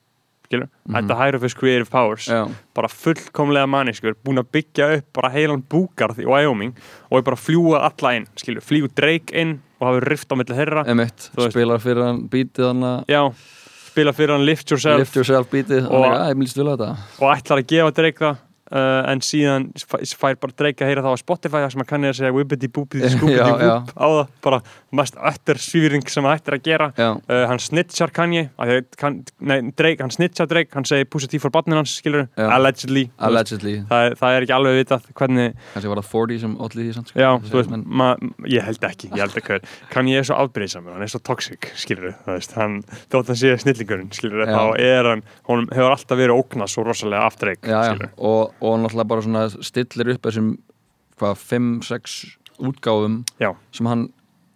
skilur, 0.48 0.68
Mhm. 0.88 0.94
þetta 0.96 1.16
higher 1.18 1.36
of 1.36 1.42
his 1.42 1.54
creative 1.54 1.90
powers 1.90 2.26
já, 2.28 2.48
bara 2.74 2.88
fullkomlega 2.88 3.66
manniskur, 3.68 4.14
búin 4.24 4.38
að 4.40 4.48
byggja 4.52 4.96
upp 4.98 5.12
bara 5.12 5.28
heilan 5.30 5.62
búgarð 5.62 6.18
í 6.18 6.26
Wyoming 6.26 6.74
og 7.10 7.18
er 7.18 7.22
bara 7.22 7.36
að 7.36 7.44
fljúa 7.46 7.80
alla 7.84 8.14
inn, 8.16 8.26
skilur, 8.36 8.62
fljú 8.64 8.88
Drake 8.94 9.32
inn 9.34 9.60
og 9.80 9.88
hafa 9.88 10.00
rift 10.08 10.28
á 10.32 10.34
milli 10.36 10.56
þeirra. 10.56 10.86
Emitt 10.88 11.30
Þú 11.36 11.44
veist- 11.44 11.52
spilar 11.52 11.78
fyrir 11.78 12.02
hann 12.06 12.28
bítið 12.28 12.66
hann 12.72 13.04
já, 13.06 13.34
spila 13.92 14.12
fyrir 14.12 14.30
hann 14.36 14.44
Lift 14.46 14.70
Yourself. 14.70 14.98
Lift 14.98 15.14
yourself 15.16 15.50
Og- 15.86 15.92
og 15.92 16.78
þetta. 16.78 16.96
ætlar 17.36 17.58
að 17.62 17.66
gefa 17.66 17.94
Drake 17.94 18.18
það 18.18 18.38
uh, 18.72 19.10
en 19.12 19.22
síðan 19.24 19.68
fæ- 19.78 20.02
fær 20.18 20.38
bara 20.42 20.56
Drake 20.58 20.84
að 20.84 20.90
heyra 20.92 21.04
það 21.06 21.16
á 21.16 21.22
Spotify 21.22 21.62
sem 21.72 21.84
að 21.84 21.88
kannið 21.92 22.12
að 22.12 22.18
segja 22.20 22.34
wibbidi 22.36 22.70
Já, 23.38 23.44
já. 23.44 23.48
whoop 23.58 23.92
á 23.96 24.06
það. 24.08 24.28
Bara 24.44 24.60
mest 25.00 25.18
ötter 25.30 25.60
svíring 25.62 26.06
sem 26.10 26.24
það 26.24 26.36
ættir 26.38 26.56
að 26.58 26.62
gera. 26.68 26.90
Uh, 26.98 27.44
hann 27.50 27.58
snitchar 27.62 28.12
Kanye. 28.14 28.48
Kann, 28.98 29.20
nei, 29.40 29.58
Drake, 29.76 30.00
hann 30.02 30.12
snitchar 30.14 30.48
Drake. 30.50 30.70
Hann 30.74 30.86
segir 30.88 31.08
T 31.28 31.38
for 31.42 31.50
barnin 31.54 31.76
hans 31.80 31.96
skilur 32.00 32.26
Já. 32.38 32.48
allegedly. 32.56 33.08
Allegedly. 33.18 33.74
Það, 33.90 34.14
það 34.20 34.36
er 34.38 34.46
ekki 34.46 34.56
alveg 34.56 34.78
vitað 34.82 35.08
hvernig 35.18 35.54
kannski 35.74 35.90
var 35.92 36.00
það 36.02 36.10
40 36.12 36.40
sem 36.44 36.56
allir 36.64 36.84
því 36.88 36.94
sko. 37.08 37.18
Já, 37.20 37.30
veist, 37.58 37.70
Men- 37.72 37.84
ma, 37.86 38.08
ég 38.48 38.64
held 38.64 38.84
ekki, 38.88 39.10
ég 39.12 39.22
held 39.24 39.36
ekki. 39.40 39.58
Ég 40.08 40.22
er 40.22 40.28
svo 40.28 40.38
afbreyðsamur, 40.40 40.94
hann 40.96 41.02
er 41.04 41.10
svo 41.12 41.20
toxic 41.24 41.68
skilur 41.78 42.14
þú 42.24 42.34
veist, 42.36 42.54
hann, 42.56 42.78
þótt 43.12 43.32
hann 43.32 43.38
sé 43.40 43.52
snillingurinn 43.62 44.10
skilur 44.16 44.44
Já. 44.46 44.54
þá 44.54 44.62
er 44.80 45.08
hann, 45.12 45.22
honum 45.48 45.68
hefur 45.74 45.92
alltaf 45.94 46.18
verið 46.18 46.38
ógnað 46.38 46.72
svo 46.72 46.84
rosalega 46.86 47.26
já, 47.62 47.68
já, 47.68 47.82
skilur, 47.92 48.10
og, 48.18 48.54
og 48.60 48.80
náttúrulega 48.82 49.10
bara 49.12 49.24
svona 49.26 49.44
stillir 49.50 50.14
upp 50.14 50.26
þessum 50.28 50.50
hvað, 51.18 51.44
5-6 51.52 52.18
útgáfum 52.58 53.22
Já. 53.40 53.52
sem 53.72 53.86
hann 53.86 54.08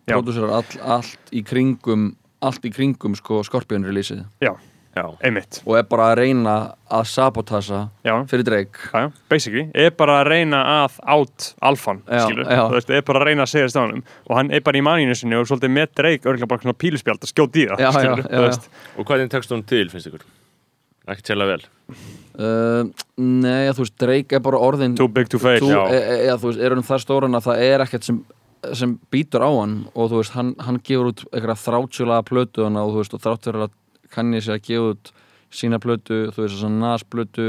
Já. 0.06 0.16
pródúserar 0.16 0.58
all, 0.58 0.82
allt 0.98 1.32
í 1.32 1.44
kringum 1.46 2.12
allt 2.42 2.64
í 2.66 2.74
kringum 2.74 3.14
sko 3.18 3.42
Scorpion 3.46 3.86
releaseið 3.86 4.26
Já, 4.92 5.06
einmitt. 5.24 5.62
Og 5.64 5.78
er 5.78 5.86
bara 5.88 6.10
að 6.10 6.18
reyna 6.18 6.54
að 6.92 7.06
sabotasa 7.08 7.78
já, 8.04 8.12
fyrir 8.28 8.44
Drake. 8.44 8.90
Já, 8.92 9.06
basically, 9.30 9.62
er 9.72 9.94
bara 9.96 10.18
að 10.20 10.28
reyna 10.28 10.60
að 10.82 10.98
átt 11.14 11.46
alfan, 11.64 12.02
skilur 12.04 12.50
þú 12.50 12.74
veist, 12.74 12.92
er 12.92 13.06
bara 13.08 13.22
að 13.22 13.30
reyna 13.30 13.46
að 13.46 13.52
segja 13.54 13.70
honum. 13.80 14.04
Og 14.28 14.36
hann 14.36 14.52
er 14.52 14.60
bara 14.66 14.82
í 14.82 14.84
maninu 14.84 15.16
sinni 15.16 15.38
og 15.38 15.48
svolítið 15.48 15.72
með 15.78 15.96
dreik 15.96 16.28
örgulega 16.28 16.50
bara 16.52 16.66
svona 16.66 16.80
píluspjald 16.84 17.24
að 17.24 17.32
skjóta 17.32 17.62
í 17.62 17.66
það 17.70 17.80
Já, 17.80 17.88
já, 17.88 17.92
skilur, 17.96 18.22
já, 18.26 18.36
þú 18.36 18.44
veist. 18.44 18.70
Og 18.92 19.08
hvað 19.08 19.24
er 19.24 19.32
tekst 19.32 19.56
hún 19.56 19.64
til, 19.72 19.86
finnst 19.94 20.12
ykkur? 20.12 20.28
Ekki 21.10 21.24
tjela 21.26 21.48
vel. 21.48 21.62
Uh, 22.38 22.86
Nei, 23.20 23.66
þú 23.74 23.84
veist, 23.84 23.96
Drake 24.00 24.38
er 24.38 24.42
bara 24.44 24.60
orðin 24.62 24.94
too 24.96 25.08
big 25.10 25.28
to 25.28 25.40
fail, 25.42 25.60
já, 25.68 25.80
e, 25.92 25.98
e, 26.28 26.36
þú 26.40 26.48
veist, 26.48 26.62
er 26.64 26.72
hann 26.72 26.86
það 26.86 27.02
stóran 27.04 27.36
að 27.36 27.48
það 27.50 27.64
er 27.66 27.84
ekkert 27.84 28.06
sem, 28.08 28.20
sem 28.78 28.94
býtur 29.12 29.44
á 29.44 29.50
hann 29.52 29.74
og 29.92 30.08
þú 30.12 30.20
veist, 30.22 30.32
hann, 30.38 30.54
hann 30.62 30.78
gefur 30.80 31.10
út 31.10 31.24
eitthvað 31.28 31.60
þrátsjulega 31.66 32.24
plötu 32.30 32.64
hana 32.64 32.86
og 32.86 32.94
þú 32.94 33.02
veist, 33.02 33.16
og 33.18 33.24
þrátt 33.26 33.48
fyrir 33.50 33.66
að 33.66 33.74
kann 34.14 34.32
ég 34.32 34.46
sé 34.46 34.54
að 34.54 34.64
gefa 34.70 34.94
út 34.94 35.12
sína 35.52 35.80
plötu, 35.82 36.22
þú 36.32 36.46
veist, 36.46 36.64
að 36.64 36.78
Nas 36.80 37.04
plötu 37.04 37.48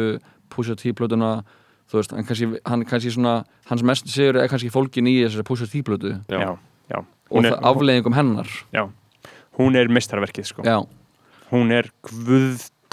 Pusha 0.52 0.76
T 0.76 0.92
plötuna 0.98 1.32
þú 1.88 2.02
veist, 2.02 2.18
hann 2.18 2.28
kannski, 2.28 2.52
hann 2.68 2.86
kannski 2.90 3.14
svona 3.14 3.38
hans 3.70 3.86
mest 3.86 4.10
sigur 4.12 4.42
er 4.42 4.52
kannski 4.52 4.74
fólkin 4.74 5.08
í 5.08 5.16
þessari 5.22 5.48
Pusha 5.48 5.70
T 5.70 5.84
plötu. 5.86 6.18
Já, 6.28 6.58
já. 6.90 7.00
og 7.00 7.40
er- 7.46 7.54
það 7.54 7.72
afleiðingum 7.72 8.18
hennar. 8.18 8.52
Já, 8.74 8.88
hún 9.60 9.78
er 9.80 9.88
mistarverkið 9.88 10.50
sko. 10.52 10.66
Já, 10.68 10.82
hún 11.52 11.72
er 11.72 11.92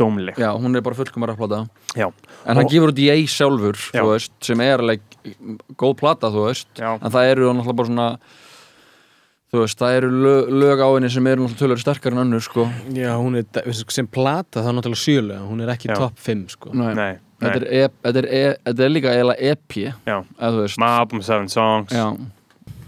guðdómleg 0.00 0.38
Já, 0.40 0.50
hún 0.56 0.76
er 0.76 0.84
bara 0.84 0.96
fullkomar 0.98 1.32
að 1.34 1.40
plata 1.42 1.60
Já. 1.96 2.06
En 2.46 2.56
hann 2.56 2.64
Og- 2.64 2.70
gefur 2.72 2.92
út 2.92 2.98
ég 3.02 3.28
sjálfur, 3.28 3.76
Já. 3.92 4.00
þú 4.02 4.12
veist 4.14 4.32
sem 4.40 4.60
er 4.60 4.78
alveg 4.78 5.00
góð 5.76 5.96
plata, 6.00 6.30
veist 6.30 6.68
en 6.80 7.10
það 7.10 7.30
eru 7.30 7.52
náttúrulega 7.52 7.76
bara 7.76 7.88
svona 7.88 8.18
þú 9.50 9.64
veist, 9.64 9.78
það 9.78 9.96
eru 9.98 10.10
lög, 10.10 10.50
lög 10.62 10.78
á 10.80 10.88
henni 10.94 11.10
sem 11.10 11.26
eru 11.26 11.46
náttúrulega 11.46 11.58
tölur 11.58 11.82
sterkar 11.82 12.12
en 12.12 12.22
önnur, 12.24 12.40
sko 12.40 12.68
Já, 12.94 13.14
hún 13.18 13.36
er, 13.36 13.72
sem 13.90 14.06
plata 14.06 14.62
þá 14.62 14.68
er 14.70 14.78
náttúrulega 14.78 15.04
sjölega, 15.04 15.42
hún 15.48 15.60
er 15.62 15.74
ekki 15.74 15.90
Já. 15.90 15.94
topp 15.98 16.18
5 16.18 16.48
sko. 16.50 16.70
Nei. 16.72 16.94
Nei, 16.94 17.18
Þetta, 17.40 17.56
er, 17.56 17.64
e, 17.72 17.88
þetta, 18.04 18.18
er 18.18 18.26
e, 18.28 18.56
þetta 18.66 18.84
er 18.84 18.90
líka 18.90 19.12
eiginlega 19.14 19.40
EP 19.40 19.76
Já. 20.06 20.24
My 20.78 20.86
album, 20.98 21.22
seven 21.22 21.48
songs 21.48 21.90
Já, 21.92 22.16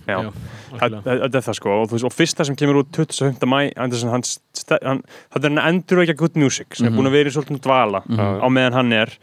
Já. 0.06 0.18
Já, 0.22 0.32
Það 0.80 1.24
er 1.28 1.44
það 1.44 1.56
sko 1.58 1.72
og, 1.76 1.86
veist, 1.92 2.06
og 2.08 2.14
fyrsta 2.14 2.46
sem 2.48 2.56
kemur 2.58 2.82
út 2.82 2.92
25. 2.96 3.46
mæ 3.48 3.72
það 3.76 4.78
er 4.80 5.48
hann 5.48 5.62
endur 5.66 6.02
ekki 6.04 6.18
good 6.18 6.38
music 6.40 6.78
sem 6.78 6.88
er 6.88 6.94
búin 6.96 7.10
að 7.10 7.18
vera 7.18 7.32
í 7.32 7.34
svolítið 7.34 7.64
dvala 7.66 8.02
á 8.06 8.46
meðan 8.52 8.78
hann 8.80 8.94
er 8.96 9.16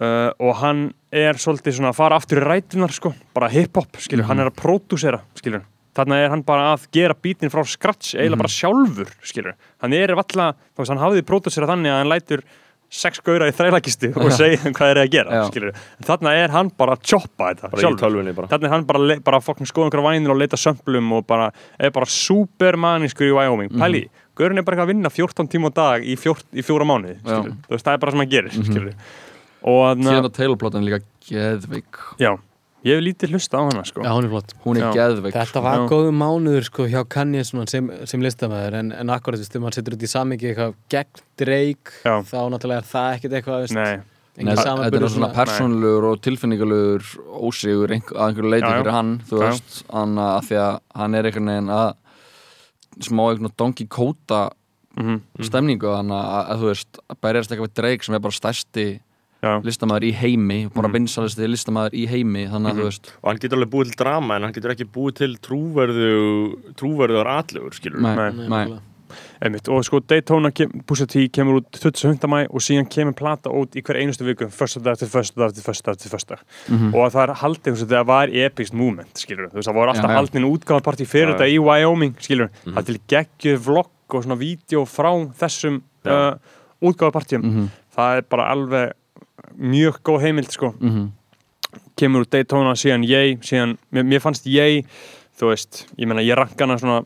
uh, 0.00 0.30
og 0.42 0.56
hann 0.62 0.82
er 1.14 1.38
svolítið 1.40 1.78
svona 1.78 1.92
að 1.92 2.00
fara 2.00 2.18
aftur 2.18 2.40
í 2.40 2.44
rætunar 2.44 2.94
sko, 2.94 3.14
bara 3.36 3.50
hip-hop 3.52 4.00
skilur, 4.02 4.26
hann 4.28 4.42
er 4.42 4.50
að 4.50 4.58
pródúsera 4.58 5.22
skilur. 5.38 5.64
Þarna 5.94 6.16
er 6.24 6.32
hann 6.32 6.42
bara 6.42 6.72
að 6.72 6.88
gera 6.94 7.14
bítin 7.14 7.52
frá 7.52 7.62
scratch 7.70 8.16
eiginlega 8.16 8.40
bara 8.40 8.50
sjálfur, 8.50 9.12
skilur. 9.22 9.54
Hann 9.84 9.94
er 9.94 10.10
veist, 10.18 10.90
hann 10.90 11.02
hafði 11.02 11.22
pródúsera 11.26 11.68
þannig 11.70 11.92
að 11.92 12.00
hann 12.00 12.10
lætur 12.10 12.42
sex 12.94 13.22
gauðra 13.26 13.48
í 13.50 13.54
þrælakistu 13.56 14.10
og 14.14 14.32
segja 14.34 14.60
þeim 14.62 14.76
hvað 14.76 14.90
þeir 14.90 14.94
eru 14.94 15.02
að 15.02 15.12
gera, 15.14 15.40
þarna 16.06 16.34
er 16.38 16.54
hann 16.54 16.70
bara 16.78 16.94
að 16.94 17.06
choppa 17.10 17.50
þetta 17.50 17.70
bara 17.72 17.80
í 17.80 17.84
sjálfur. 17.84 18.02
tölvunni 18.04 18.34
bara. 18.36 18.50
Þannig 18.52 18.68
er 18.68 18.74
hann 18.74 18.86
bara, 18.88 19.18
bara 19.26 19.40
skoða 19.70 19.88
einhverja 19.88 20.06
vænir 20.08 20.34
og 20.34 20.40
leita 20.40 20.60
sömplum 20.60 21.10
og 21.18 21.26
bara 21.26 21.50
er 21.78 21.94
bara 21.94 22.10
supermanískur 22.14 23.28
í 23.28 23.34
Wyoming. 23.34 23.74
Pæli, 23.74 24.04
Gaurin 24.38 24.62
er 24.62 24.66
bara 24.66 24.86
að 24.86 24.94
vinna 24.94 25.10
14 25.10 25.50
tíma 25.50 25.70
á 25.70 25.72
dag 25.74 26.06
í, 26.06 26.16
fjór, 26.18 26.40
í 26.54 26.62
fjóra 26.66 26.86
veist, 27.68 27.84
það 27.84 27.92
er 27.96 28.02
bara 28.02 28.14
sem 28.14 28.22
hann 28.24 28.32
gerir 28.32 28.54
mm 28.54 28.62
og 29.64 29.96
síðan 29.96 30.04
þannig 30.04 30.28
að 30.28 30.34
Taylor-platan 30.36 30.82
er 30.82 30.88
líka 30.90 30.98
geðveik. 31.28 32.00
Já, 32.20 32.34
ég 32.84 32.96
hef 32.98 33.04
lítið 33.04 33.34
hlusta 33.34 33.60
á 33.60 33.62
hana 33.64 33.84
sko. 33.88 34.04
Já, 34.04 34.10
hún 34.12 34.26
er 34.28 34.32
flott 34.34 34.54
Hún 34.64 34.80
er 34.80 34.86
Já. 34.86 34.90
geðveik 34.98 35.36
Þetta 35.36 35.62
var 35.64 35.78
Já. 35.80 35.84
góðu 35.92 36.14
mánuður 36.20 36.66
sko 36.68 36.88
hjá 36.90 37.00
Kanye 37.08 37.44
sem, 37.48 37.90
sem 38.04 38.24
listamæður 38.24 38.78
en, 38.80 38.90
en 38.92 39.12
akkurat, 39.14 39.40
þú 39.40 39.46
veist, 39.46 39.54
þegar 39.54 39.64
maður 39.64 39.78
setur 39.80 39.96
út 39.96 40.04
í 40.04 40.10
samingi 40.12 40.50
eitthvað 40.50 40.74
gegn 40.92 41.22
Drake, 41.40 41.94
Já. 42.04 42.16
þá 42.28 42.40
náttúrulega 42.52 42.82
er 42.82 42.90
það 42.90 43.08
ekkert 43.18 43.38
eitthvað, 43.38 43.64
veist, 43.64 43.78
Nei, 43.78 43.94
Nei, 44.34 44.56
Þetta 44.58 44.98
er 44.98 45.06
svona 45.14 45.30
persónulegur 45.30 46.08
og 46.08 46.22
tilfinningulegur 46.26 47.04
ósigur 47.46 47.92
einhver, 47.94 48.18
að 48.18 48.32
einhverju 48.32 48.50
leiti 48.50 48.70
fyrir 48.72 48.94
hann 48.96 49.12
þú 49.28 49.42
veist, 49.44 49.76
hann 49.94 50.18
að 50.18 50.38
því 50.48 50.58
að 50.64 50.78
hann 50.98 51.14
er 51.14 51.28
einhvern 51.28 51.50
veginn 51.52 51.70
að 51.70 51.90
smá 53.08 53.22
einhvern 53.28 53.54
Donkey 53.62 53.86
Kota 53.90 54.40
mhm, 54.98 55.20
stemningu 55.38 55.86
þannig 55.86 56.18
að, 56.18 56.50
að 56.50 56.64
þú 56.64 56.70
veist 56.72 57.00
að 57.06 57.20
berjast 57.26 57.54
eitthvað 57.54 57.68
við 57.70 57.76
Drake 57.80 58.08
sem 58.08 58.18
er 58.18 58.24
bara 58.26 58.38
stærsti 58.40 58.86
listamæður 59.64 60.06
í 60.08 60.12
heimi 60.22 60.58
bara 60.74 60.88
Mhm. 60.88 60.94
vinsalisti 60.98 61.48
listamæður 61.50 61.94
í 61.94 62.06
heimi 62.08 62.46
þannig 62.48 62.72
að 62.72 62.80
þú 62.80 62.84
veist 62.88 63.12
og 63.22 63.28
hann 63.30 63.38
getur 63.42 63.58
alveg 63.58 63.70
búið 63.74 63.90
til 63.92 63.98
drama 64.04 64.36
en 64.36 64.42
hann 64.42 64.52
getur 64.56 64.74
ekki 64.74 64.86
búið 64.96 65.14
til 65.20 65.36
trúverðu 65.44 66.74
trúverðuðar 66.78 67.30
atlegur 67.38 67.74
skilur 67.76 68.00
nei, 68.00 68.14
Nei. 68.16 68.30
nei, 68.32 68.48
nákvæmlega. 68.48 68.80
einmitt 69.44 69.68
og 69.70 69.84
sko 69.84 70.00
Daytona 70.00 70.50
Pusha 70.86 71.06
T 71.06 71.28
kemur 71.30 71.60
út 71.60 71.76
25. 71.78 72.26
mæ 72.26 72.46
og 72.50 72.60
síðan 72.64 72.88
kemur 72.90 73.14
plata 73.14 73.50
út 73.50 73.76
í 73.76 73.82
hver 73.82 74.00
einustu 74.00 74.24
viku 74.26 74.48
första 74.50 74.80
dag 74.82 74.96
til 74.98 75.06
första 75.08 75.36
dag 75.44 75.52
til 75.54 75.62
första 75.62 75.90
dag 75.92 75.98
til 75.98 76.10
första 76.10 76.36
Mhm. 76.68 76.94
og 76.94 77.12
það 77.12 77.28
er 77.28 77.34
haldið 77.34 77.66
eins 77.72 77.82
og 77.82 77.88
það 77.88 78.06
var 78.06 78.26
epist 78.28 78.72
movement 78.74 79.14
skilur 79.14 79.48
þú 79.50 79.54
veist 79.60 79.68
það 79.68 79.74
voru 79.74 79.90
alltaf 79.92 80.10
já. 80.10 80.16
haldin 80.16 80.44
útgáðarparti 80.50 81.06
fyrir 81.06 81.28
Já, 81.28 81.38
þetta 81.38 81.52
í 81.54 81.58
Wyoming 81.62 82.14
skilur 82.18 82.48
Mhm. 82.66 82.74
það 82.74 82.78
er 82.78 82.82
til 82.82 83.00
geggjuð 83.08 83.58
vlogg 83.58 83.90
og 84.14 84.24
svona 84.24 84.36
vídeo 84.38 84.84
frá 84.84 85.12
þessum 85.38 85.82
uh, 86.06 86.34
útgáðarpartíum 86.82 87.42
Mhm, 87.44 87.70
það 87.96 88.16
er 88.18 88.22
bara 88.22 88.50
alveg 88.50 88.92
mjög 89.58 90.00
góð 90.04 90.20
heimild 90.26 90.50
sko. 90.50 90.74
Mhm. 90.80 91.10
kemur 91.98 92.22
úr 92.24 92.30
Daytona 92.30 92.74
síðan 92.78 93.04
ég 93.06 93.40
síðan, 93.42 93.76
mér, 93.92 94.04
mér 94.06 94.20
fannst 94.22 94.46
ég 94.46 94.84
þú 95.38 95.50
veist, 95.50 95.86
ég 95.98 96.06
meina 96.06 96.22
ég 96.22 96.36
ranka 96.38 96.66
hana 96.66 96.76
svona 96.78 97.04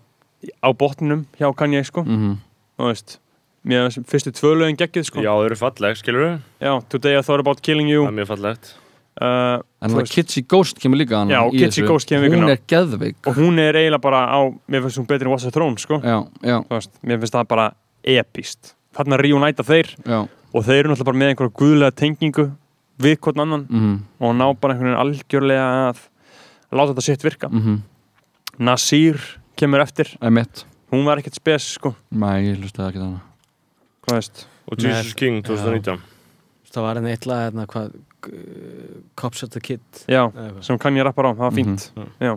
á 0.65 0.69
botnum 0.73 1.27
hjá 1.39 1.53
Kanye 1.57 1.85
sko. 1.85 2.05
Mhm. 2.05 2.37
þú 2.79 2.89
veist, 2.89 3.19
mér 3.65 3.89
fyrstu 4.09 4.33
tvö 4.33 4.55
lögin 4.57 4.77
geggjuð 4.77 5.05
sko. 5.05 5.21
Já 5.21 5.33
þau 5.33 5.45
eru 5.47 5.57
falleg 5.57 5.97
skilur 5.97 6.41
Já, 6.61 6.81
Today 6.89 7.19
I 7.19 7.23
Thought 7.23 7.41
About 7.41 7.61
Killing 7.63 7.89
You. 7.89 8.05
Það 8.05 8.13
er 8.13 8.19
mjög 8.25 8.29
fallegt. 8.29 8.75
Uh, 9.19 9.59
en 9.83 9.91
það 9.91 10.11
Kitsy 10.15 10.43
Ghost 10.47 10.79
kemur 10.79 10.97
líka 11.01 11.19
hann 11.19 11.29
Já, 11.33 11.41
þessu. 11.51 11.87
Ghost 11.89 12.07
kemur 12.07 12.29
í 12.29 12.31
hún 12.31 12.45
vikuna. 12.47 12.53
er 12.55 12.61
geðveik. 12.71 13.17
Og 13.27 13.35
hún 13.35 13.59
er 13.59 13.75
eiginlega 13.75 14.01
bara 14.01 14.21
á 14.31 14.41
mér 14.71 14.85
finnst 14.85 14.99
hún 15.01 15.09
betri 15.09 15.27
en 15.27 15.33
What's 15.33 15.43
the 15.43 15.51
Throne 15.51 15.77
sko. 15.77 15.99
Já, 15.99 16.29
já, 16.41 16.63
veist, 16.71 16.91
mér 17.03 17.19
finnst 17.19 17.35
það 17.35 17.49
bara 17.49 17.73
epist 18.05 18.75
þarna 18.95 19.19
reunæta 19.19 19.65
þeir. 19.67 19.91
Já 20.07 20.29
og 20.55 20.65
þeir 20.65 20.81
eru 20.83 20.93
náttúrulega 20.93 21.11
bara 21.11 21.21
með 21.23 21.33
einhverja 21.33 21.57
guðlega 21.61 21.97
tengingu 21.99 22.47
við 22.99 23.19
hvern 23.25 23.45
annan 23.45 23.67
mhm, 23.69 23.95
og 24.21 24.35
ná 24.35 24.47
bara 24.59 24.75
einhvern 24.75 24.91
veginn 24.91 25.03
algjörlega 25.05 25.69
að 25.93 26.03
láta 26.73 26.93
þetta 26.93 27.07
sitt 27.07 27.25
virka. 27.27 27.51
Mhm, 27.53 27.81
Nasir 28.59 29.21
kemur 29.59 29.85
eftir. 29.85 30.17
Hún 30.89 31.05
var 31.05 31.21
ekkert 31.21 31.37
spes 31.37 31.75
sko. 31.77 31.93
Nei, 32.11 32.49
ég 32.49 32.63
hlustaði 32.63 32.95
ekki 32.95 33.03
þannig 33.05 33.25
hvað 34.09 34.21
veist? 34.23 34.47
Og 34.69 34.81
Jesus 34.81 35.13
Nei, 35.13 35.19
King 35.21 35.43
2019 35.45 36.07
það 36.69 36.85
var 36.85 37.01
enn 37.01 37.09
eitt 37.11 37.27
lag 37.27 37.47
hérna, 37.47 37.65
hvað, 37.69 37.95
uh, 38.29 38.97
Cops 39.19 39.43
at 39.47 39.55
the 39.55 39.63
Kid. 39.65 39.85
Já, 40.05 40.27
eitthvað. 40.29 40.61
sem 40.67 40.79
kann 40.79 40.99
ég 40.99 41.07
rappar 41.07 41.27
á, 41.27 41.31
það 41.33 41.45
var 41.47 41.55
fínt. 41.57 41.87
Já, 42.21 42.35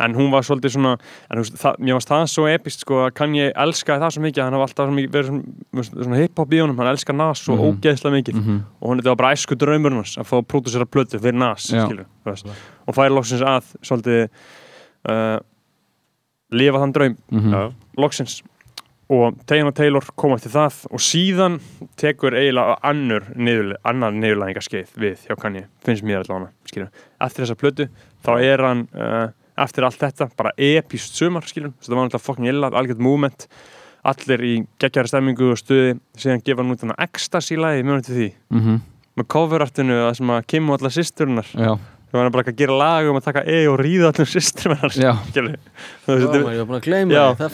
en 0.00 0.14
hún 0.14 0.30
var 0.32 0.42
svolítið 0.42 0.74
svona 0.74 0.92
en 1.30 1.38
þú 1.38 1.42
veist, 1.44 1.56
það, 1.62 1.78
mér 1.78 1.94
varst 1.98 2.08
það 2.10 2.24
svo 2.32 2.46
epist 2.50 2.80
sko 2.84 3.00
að 3.06 3.14
kann 3.14 3.34
ég 3.38 3.52
elskaði 3.54 4.00
það 4.04 4.14
svo 4.16 4.22
mikið 4.24 4.40
að 4.42 4.44
hann 4.48 4.56
hafa 4.58 4.66
alltaf 4.68 4.88
svo 4.88 4.96
mikið, 4.98 5.12
verið 5.14 5.28
svona, 5.30 6.04
svona 6.04 6.20
hip-hop 6.22 6.52
í 6.56 6.60
honum 6.64 6.78
hann 6.82 6.90
elskar 6.94 7.14
Nas 7.18 7.44
svo 7.44 7.54
Mhm. 7.56 7.64
ógeðslega 7.80 8.14
mikið. 8.18 8.34
Mhm, 8.40 8.60
og 8.80 8.88
hún 8.90 8.98
þetta 9.00 9.12
var 9.14 9.16
bara 9.22 9.34
æsku 9.34 9.54
draumurinn 9.56 10.00
hans 10.02 10.16
að 10.18 10.26
fá 10.26 10.36
að 10.40 10.46
pródusera 10.50 10.84
plötu 10.86 11.20
fyrir 11.20 11.34
Nas 11.38 11.70
veist, 12.24 12.46
og 12.88 12.94
færi 12.94 13.10
loksins 13.14 13.42
að 13.42 13.64
svolítið 13.82 14.28
uh, 15.08 15.38
lifa 16.50 16.78
þann 16.82 16.92
draum. 16.92 17.16
Mhm. 17.30 17.52
já. 17.52 17.72
Loksins. 17.98 18.42
Og 19.10 19.34
Taylor 19.46 19.70
Taylor 19.76 20.00
kom 20.16 20.32
eftir 20.32 20.48
það 20.50 20.86
og 20.90 20.98
síðan 20.98 21.58
tekur 22.00 22.32
eiginlega 22.32 22.78
annur 22.82 23.26
niður, 23.36 23.74
annar 23.84 24.12
niðurlæðingarskeið 24.16 24.94
við 24.96 25.26
hjá 25.28 25.36
Kanye, 25.36 25.66
finnst 25.84 26.02
mér 26.02 26.22
allavega 26.24 26.88
eftir 27.20 27.44
þessa 27.44 27.54
plötu, 27.60 27.88
þá 28.24 28.30
er 28.40 28.62
hann 28.64 28.88
uh, 28.96 29.28
eftir 29.58 29.84
allt 29.86 30.00
þetta, 30.00 30.28
bara 30.36 30.50
epist 30.58 31.14
sumar, 31.18 31.42
skilur, 31.46 31.72
það 31.82 31.94
var 31.94 32.08
náttúrulega 32.08 32.24
fucking 32.26 32.48
illa 32.50 32.70
algjörð 32.74 32.98
movement, 33.06 33.46
allir 34.04 34.42
í 34.44 34.54
geggjara 34.82 35.08
stemmingu 35.08 35.52
og 35.54 35.58
stuði, 35.60 35.94
síðan 36.20 36.42
gefa 36.44 36.62
hann 36.64 36.74
út 36.74 36.82
þannig 36.82 36.98
ecstasy-læði, 37.06 37.84
mjög 37.88 38.04
til 38.04 38.14
því? 38.18 38.28
Mhm, 38.58 38.80
með 39.16 39.28
coverartinu, 39.30 39.98
það 40.08 40.14
sem 40.18 40.32
að 40.34 40.46
og 40.70 40.78
allar 40.80 40.90
sýsturinnar, 40.96 41.48
Já, 41.54 41.72
það 42.10 42.18
var 42.20 42.30
bara 42.34 42.44
að 42.52 42.56
gera 42.56 42.76
lag 42.78 43.08
um 43.10 43.16
að 43.20 43.24
taka 43.24 43.42
E 43.46 43.66
og 43.70 43.78
ríða 43.80 44.10
allir 44.12 44.26
þetta- 46.20 46.42
maður, 46.44 46.54
ég 46.54 46.58
var 46.58 46.66
búin 46.66 46.80
að 46.80 46.84
gleyma 46.88 47.12
það 47.38 47.50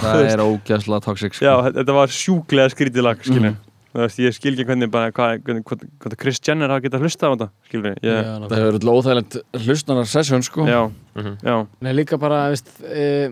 það 0.00 0.20
veist, 0.20 0.34
er 0.34 0.44
ógeðslega 0.44 1.02
toxic 1.04 1.34
sko. 1.34 1.44
Já, 1.44 1.54
þetta 1.78 1.94
var 2.00 2.08
sjúklega 2.08 2.70
skrítið 2.74 3.02
lag, 3.02 3.18
skilur 3.22 3.40
Mhm. 3.50 3.56
Þú 3.60 3.69
veist, 3.94 4.18
ég 4.22 4.34
skil 4.36 4.52
ekki 4.54 4.64
hvernig 4.68 4.90
bara, 4.90 5.10
hvað, 5.10 5.40
hvernig, 5.42 5.64
hvað, 5.66 5.84
hvað 5.98 6.16
Chris 6.22 6.38
Jenner 6.46 6.68
hafa 6.70 6.84
getað 6.86 7.02
hlusta 7.06 7.26
á 7.26 7.30
þetta, 7.34 7.48
skilur 7.68 7.90
ég, 7.90 8.02
Já, 8.06 8.20
Það 8.46 8.56
hefur 8.60 8.76
verið 8.78 8.90
óþægilegt 8.94 9.36
hlustanar 9.66 10.06
session 10.06 10.42
sko. 10.46 10.66
Já, 10.66 10.90
Mhm. 11.16 11.36
já, 11.42 11.66
Nei, 11.80 11.92
líka 11.92 12.18
bara, 12.18 12.48
veist, 12.50 12.68
e, 12.86 13.30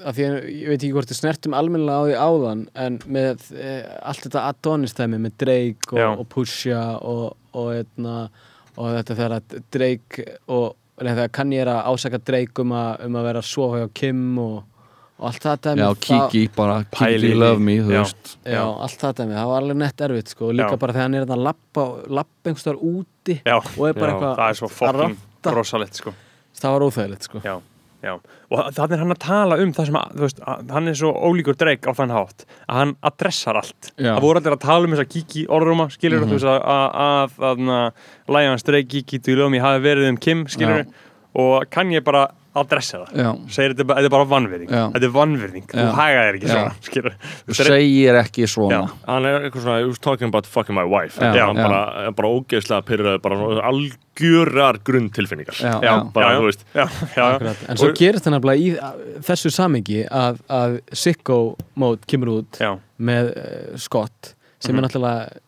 að 0.00 0.14
því 0.14 0.24
ég 0.48 0.68
veit 0.68 0.78
ekki 0.82 0.92
hvort 0.94 1.08
þið 1.10 1.18
snertum 1.20 1.54
almennilega 1.58 1.98
á 1.98 2.04
því 2.06 2.16
áðan 2.24 2.68
en 2.74 2.98
með 3.04 3.52
e, 3.52 3.72
allt 4.02 4.22
þetta 4.24 4.46
Adonis-tæmi 4.52 5.18
með 5.20 5.32
Drake 5.38 5.92
og, 5.92 6.20
og 6.20 6.28
Pusha 6.28 6.82
og, 7.02 7.36
og, 7.52 7.72
etna, 7.74 8.30
og 8.78 8.92
þetta 8.96 9.16
þegar 9.18 9.36
að 9.40 9.62
Drake 9.74 10.24
og 10.48 10.76
nei, 11.02 11.12
þegar 11.14 11.28
Kanye 11.34 11.60
er 11.62 11.66
að 11.66 11.84
ásaka 11.92 12.18
Drake 12.24 12.62
um 12.62 12.72
að, 12.72 13.04
um 13.06 13.14
að 13.20 13.24
vera 13.28 13.38
að 13.42 13.44
sofa 13.50 13.78
hjá 13.82 13.88
Kim 13.94 14.38
og, 14.38 14.56
og 14.62 14.77
allt 15.18 15.42
það 15.42 15.56
dæmi 15.66 15.82
Já, 15.82 15.88
Kiki 16.06 16.42
bara, 16.56 16.76
því. 16.94 17.32
love 17.34 17.58
me, 17.60 17.76
Já. 17.82 18.02
Já, 18.46 18.62
allt 18.86 18.98
það 19.00 19.14
dæmi, 19.22 19.34
það 19.34 19.48
var 19.50 19.62
alveg 19.62 19.76
nett 19.82 20.04
erfitt 20.08 20.28
sko, 20.34 20.48
og 20.48 20.54
líka 20.54 20.74
Já. 20.76 20.78
bara 20.78 20.92
þegar 20.92 21.02
hann 21.08 21.14
er 21.14 21.26
að 21.26 21.42
lappa, 21.48 21.86
lappa 22.08 22.50
einhverstaðar 22.52 22.78
úti 22.82 23.40
já, 23.44 23.56
og 23.58 23.88
er 23.88 23.92
bara 23.98 24.12
eitthvað 24.12 24.36
það 24.36 24.52
er 24.52 24.60
svo 24.60 24.92
ranta. 25.00 25.56
rosalegt, 25.56 25.94
sko 26.02 26.14
það 26.58 26.72
var 26.76 26.86
óþægilegt 26.88 27.22
sko 27.28 27.42
Já, 27.44 27.56
já, 28.02 28.12
og 28.50 28.70
þannig 28.78 28.92
er 28.94 29.02
hann 29.02 29.12
að 29.16 29.20
tala 29.26 29.58
um 29.62 29.72
það 29.74 29.86
sem, 29.90 29.98
að, 29.98 30.14
veist, 30.22 30.40
að 30.46 30.70
hann 30.76 30.88
er 30.88 30.94
svo 31.02 31.10
ólíkur 31.28 31.58
dreik 31.58 31.82
á 31.86 31.92
þann 31.98 32.14
hátt, 32.14 32.46
að 32.70 32.78
hann 32.78 32.94
adressar 33.10 33.58
allt 33.58 33.90
það 33.98 34.20
voru 34.22 34.38
allir 34.42 34.54
að 34.56 34.62
tala 34.68 34.84
um 34.86 34.94
þess 34.94 35.04
að 35.06 35.12
Kiki 35.16 35.46
orðrúma, 35.50 35.88
skilur 35.90 36.22
Mhm. 36.22 36.30
þú 36.30 36.38
veist, 36.38 36.50
að, 36.54 36.62
að, 36.62 37.38
að, 37.50 37.58
að 37.74 38.34
lægans 38.38 38.62
dreik 38.70 38.88
Kiki 38.88 39.18
til 39.18 39.40
um 39.42 39.52
ég 39.58 39.62
hafi 39.66 39.82
verið 39.82 40.08
um 40.14 40.16
Kim, 40.16 40.46
skilur 40.46 40.86
og 41.34 41.66
kann 41.70 41.90
ég 41.90 42.02
bara 42.06 42.28
þá 42.58 42.68
dressa 42.72 42.98
það 43.04 43.22
Já. 43.22 43.30
segir 43.56 43.74
þetta, 43.74 43.80
er 43.80 43.88
bara- 43.88 44.00
þetta 44.00 44.08
er 44.10 44.14
bara 44.16 44.28
vannvirðing 44.34 44.70
Já. 44.70 44.82
þetta 44.94 45.08
er 45.08 45.14
vannvirðing, 45.18 45.66
þú 45.72 45.86
þér 45.98 46.34
ekki 46.38 46.48
Já. 46.48 46.54
svona 46.54 46.74
skilur 46.88 47.14
Þú 47.48 47.56
segir 47.58 48.18
ekki 48.22 48.48
svona 48.48 48.74
Já. 48.74 48.82
hann 49.06 49.24
er 49.30 49.40
eitthvað 49.48 49.62
svona, 49.66 49.78
he 49.78 49.84
was 49.86 49.98
talking 49.98 50.28
about 50.28 50.46
fucking 50.46 50.74
my 50.74 50.84
wife 50.84 51.18
Já, 51.20 51.32
já, 51.34 51.46
hann 51.46 51.56
já. 51.56 51.68
bara, 51.68 52.10
bara 52.12 52.28
ógeðslega 52.28 52.82
pyrraði 52.88 53.22
bara 53.22 53.36
svona 53.36 53.62
algjörar 53.72 54.78
grunntilfinningar 54.84 55.54
Já, 55.54 55.72
já, 55.82 55.88
já. 55.88 56.12
bara, 56.12 56.32
já, 56.32 56.38
þú 56.38 56.46
veist 56.48 56.64
já, 56.74 56.86
já, 57.16 57.24
Akkurat. 57.34 57.56
En 57.68 57.76
svo 57.76 57.88
Og- 57.92 57.96
gerist 57.96 58.24
það 58.26 58.34
nefnilega 58.36 58.58
í 58.58 58.70
að- 58.78 59.22
þessu 59.28 59.50
samingi 59.54 60.00
að, 60.10 60.40
að 60.50 60.80
Sicko 60.92 61.56
Mode 61.76 62.00
kemur 62.06 62.28
út 62.42 62.58
já, 62.58 62.72
með 63.00 63.30
uh, 63.36 63.76
Scott 63.78 64.34
sem 64.60 64.74
Mhm. 64.74 64.78
er 64.78 64.88
náttúrulega 64.88 65.38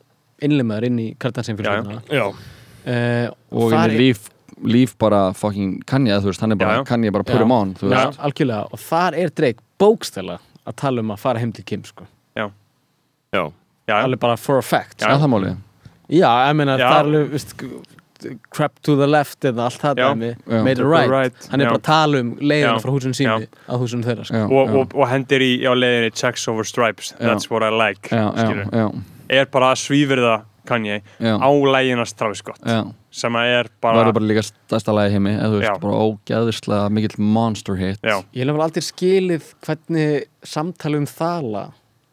innlimaður 0.43 0.85
inn 0.87 0.99
í 0.99 1.09
Kardashian 1.19 1.57
fjölskylduna 1.59 2.03
já, 2.09 2.25
uh, 2.31 3.31
Og 3.53 3.73
inn 3.73 3.91
í 3.91 3.99
líf, 3.99 4.29
líf 4.65 4.95
bara 5.01 5.33
fucking 5.37 5.81
Kanye, 5.87 6.19
þú 6.21 6.31
veist, 6.31 6.41
hann 6.45 6.53
er 6.53 6.61
bara. 6.61 6.85
Kanye 6.85 7.13
bara 7.13 7.25
on, 7.55 7.75
þú 7.75 7.91
Já, 7.93 8.03
algjörlega 8.19 8.67
og 8.73 8.79
þar 8.79 9.17
er 9.19 9.31
Drake 9.31 9.63
bókstæla 9.81 10.39
að 10.67 10.77
tala 10.77 11.01
um 11.05 11.11
að 11.15 11.19
fara 11.23 11.39
heim 11.43 11.53
til 11.53 11.65
Kim 11.65 11.85
sko. 11.85 12.07
já, 12.37 12.51
já, 13.33 13.53
já, 13.89 13.95
alveg 14.03 14.21
bara 14.21 14.37
for 14.37 14.59
a 14.59 14.63
fact 14.63 15.01
Já, 15.01 15.17
það 15.19 15.31
máli 15.33 15.57
Já, 16.11 16.31
ég 16.51 16.57
meina 16.59 16.77
Já. 16.79 16.87
það 16.91 16.99
er 16.99 17.05
alveg 17.05 17.31
veist, 17.31 17.55
crap 18.53 18.81
to 18.83 18.97
the 18.97 19.07
left 19.07 19.41
eða 19.49 19.65
allt 19.69 19.81
það 19.81 19.97
Já. 20.03 20.09
dæmi, 20.11 20.31
Já. 20.47 20.63
made 20.65 20.79
it 20.79 20.85
right, 20.87 21.11
Right, 21.11 21.49
hann 21.51 21.61
er 21.61 21.67
já. 21.67 21.71
bara 21.71 21.79
að 21.81 21.87
tala 21.89 22.21
um 22.21 22.35
leiðina 22.37 22.75
Já. 22.77 22.83
frá 22.85 22.91
húsinu 22.93 23.17
sínu 23.17 23.47
Já. 23.47 23.49
að 23.69 23.81
húsinu 23.85 24.05
þeirra 24.05 24.27
sko. 24.29 24.37
Já, 24.37 24.45
og, 24.51 24.75
og, 24.77 24.95
og 24.95 25.09
hendir 25.09 25.41
í 25.41 25.53
á 25.65 25.73
leiðinni 25.73 26.13
checks 26.13 26.47
over 26.49 26.65
stripes, 26.65 27.15
Já. 27.19 27.27
that's 27.31 27.51
what 27.51 27.63
I 27.63 27.71
like 27.71 28.09
Já, 28.11 28.29
já, 28.35 28.45
skilur. 28.45 28.71
já, 28.71 29.03
er 29.31 29.47
bara 29.47 29.73
að 29.73 29.83
svífirða 29.87 30.43
Kanye 30.69 31.01
já, 31.19 31.35
á 31.41 31.49
læginast 31.49 32.17
Travis 32.19 32.39
Scott 32.39 32.61
já 32.67 32.85
sem 33.11 33.37
er 33.41 33.69
Það 33.69 33.81
bara, 33.83 33.99
verður 34.01 34.17
bara 34.21 34.29
líka 34.31 34.45
stærsta 34.47 34.95
lagi 34.95 35.17
heimi 35.17 35.33
eða 35.35 35.51
þú 35.51 35.61
Já. 35.61 35.67
veist, 35.67 35.83
bara 35.83 36.01
ógeðislega 36.07 36.91
mikill 36.95 37.17
monster 37.37 37.79
hit. 37.81 38.01
Já, 38.07 38.17
Ég 38.37 38.45
hef 38.45 38.53
alveg 38.53 38.67
aldrei 38.69 38.87
skilið 38.87 39.49
hvernig 39.67 40.27
samtali 40.47 41.01
um 41.01 41.09
þala 41.11 41.65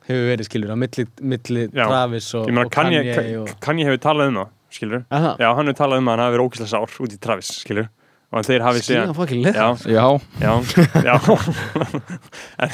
hefur 0.07 0.29
verið 0.31 0.47
skilur 0.49 0.73
á 0.73 0.77
milli, 0.79 1.05
milli 1.21 1.67
Já. 1.67 1.83
Travis 1.85 2.29
og, 2.37 2.47
ég 2.47 2.55
meina 2.55 2.69
og 2.69 2.73
Kanye, 2.73 3.03
Kanye 3.11 3.37
og... 3.43 3.51
Kanye 3.63 3.87
hefur 3.89 4.01
talað 4.07 4.31
um 4.31 4.41
það 4.41 4.53
skilur, 4.77 5.05
Aha, 5.15 5.35
já, 5.39 5.47
hann 5.55 5.69
hefur 5.69 5.79
talað 5.83 6.01
um 6.01 6.09
að 6.09 6.15
hann 6.17 6.23
hafi 6.25 6.35
verið 6.37 6.47
ókvæslega 6.49 6.71
sár 6.73 6.97
út 7.05 7.13
í 7.15 7.19
Travis, 7.23 7.51
skilur 7.63 7.87
og 8.27 8.43
þeir 8.43 8.63
hafi 8.65 8.81
skilja 8.83 9.03
síðan 9.05 9.15
fokkin 9.15 9.43
leið 9.45 9.55
já, 9.55 9.67
Já, 9.87 10.07
já, 10.43 10.53
já. 11.07 11.15
En, 12.65 12.73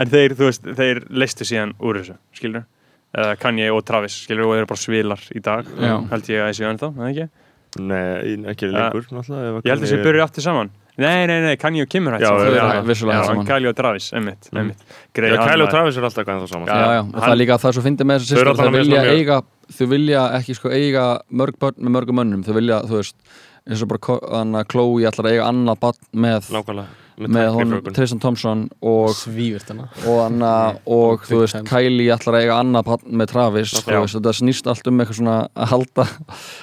en 0.00 0.12
þeir, 0.14 0.34
þú 0.38 0.48
veist, 0.48 0.70
þeir 0.78 1.02
leistu 1.12 1.44
síðan 1.48 1.74
úr 1.84 2.00
þessu, 2.00 2.16
skilur 2.38 2.64
uh, 3.18 3.34
Kanye 3.40 3.70
og 3.72 3.84
Travis, 3.84 4.12
skilur, 4.26 4.46
og 4.48 4.54
þeir 4.54 4.62
eru 4.64 4.70
bara 4.74 4.82
svilar 4.84 5.20
í 5.34 5.40
dag, 5.42 5.64
Já. 5.80 5.96
held 6.10 6.30
ég 6.30 6.40
að 6.44 6.52
þessu 6.52 6.68
ennþá, 6.70 6.92
eða 6.98 7.10
ekki? 7.14 7.28
nei, 7.74 8.36
ekki 8.52 8.68
lengur 8.70 9.02
náttúrulega, 9.10 9.58
ef 9.58 9.64
Ég 9.66 9.70
held 9.72 9.82
að 9.82 9.88
Kanye- 9.90 10.04
byrju 10.06 10.22
aftur 10.22 10.42
saman 10.44 10.68
Nei, 10.96 11.26
nei, 11.26 11.40
nei, 11.42 11.56
Kanye 11.58 11.82
og 11.82 11.88
Kim 11.90 12.06
er 12.06 12.12
hægt 12.14 12.22
Já, 12.22 12.28
saman. 12.30 12.46
eru 12.54 12.66
hætt 12.70 12.84
vissulega 12.86 13.18
já, 13.18 13.26
saman. 13.26 13.46
Kanye 13.48 13.68
og 13.68 13.74
Travis, 13.74 14.12
einmitt, 14.14 14.46
Mm. 14.52 14.58
einmitt 14.60 14.78
Já, 15.18 15.40
hann 15.42 15.62
og 15.64 15.70
Travis 15.72 15.96
er 15.98 16.02
alltaf 16.06 16.24
ennþá 16.28 16.48
saman 16.52 16.68
Já. 16.68 16.74
já, 16.74 16.86
já, 16.94 17.00
og 17.02 17.12
það 17.14 17.20
hann- 17.20 17.32
er 17.32 17.40
líka 17.42 17.58
það 17.58 17.72
svo 17.74 17.82
fyndið 17.82 18.06
með 18.06 18.18
þessu 18.20 18.36
sýstur, 18.36 18.54
þau 18.54 18.70
vilja 18.70 19.02
eiga 19.10 19.42
þau 19.74 19.86
vilja 19.90 20.22
ekki 20.38 20.54
sko 20.54 20.68
eiga 20.70 21.04
mörg 21.32 21.58
börn 21.58 21.74
með 21.82 21.90
mörgum 21.96 22.14
mönnum, 22.20 22.44
þau 22.46 22.54
vilja, 22.54 22.78
þú 22.86 22.94
veist 23.02 23.16
eins 23.66 23.82
og 23.82 23.88
bara 23.88 24.64
Chloe 24.70 25.02
ætlar 25.10 25.26
að 25.26 25.32
eiga 25.34 25.48
annað 25.50 25.80
barn 25.80 25.98
með, 26.14 26.50
nákvæmlega 26.54 26.86
með 27.18 27.48
honum 27.54 27.72
tæknifrjóvgun. 27.78 27.94
Tristan 27.96 28.20
Thompson 28.22 28.62
og, 28.82 29.10
svífurt 29.14 29.68
hana. 29.70 29.84
og, 30.06 30.16
hana, 30.24 30.52
og 30.98 31.22
þú 31.28 31.40
veist, 31.44 31.54
time. 31.56 31.68
Kylie 31.70 32.08
ætlar 32.14 32.38
að 32.38 32.44
eiga 32.46 32.56
annað 32.62 32.86
barn 32.88 33.18
með 33.20 33.30
Travis, 33.32 33.74
veist, 33.86 34.16
þetta 34.18 34.32
snýst 34.40 34.70
allt 34.72 34.90
um 34.90 34.98
eitthvað 35.04 35.18
svona 35.20 35.36
að 35.54 35.70
halda 35.74 36.06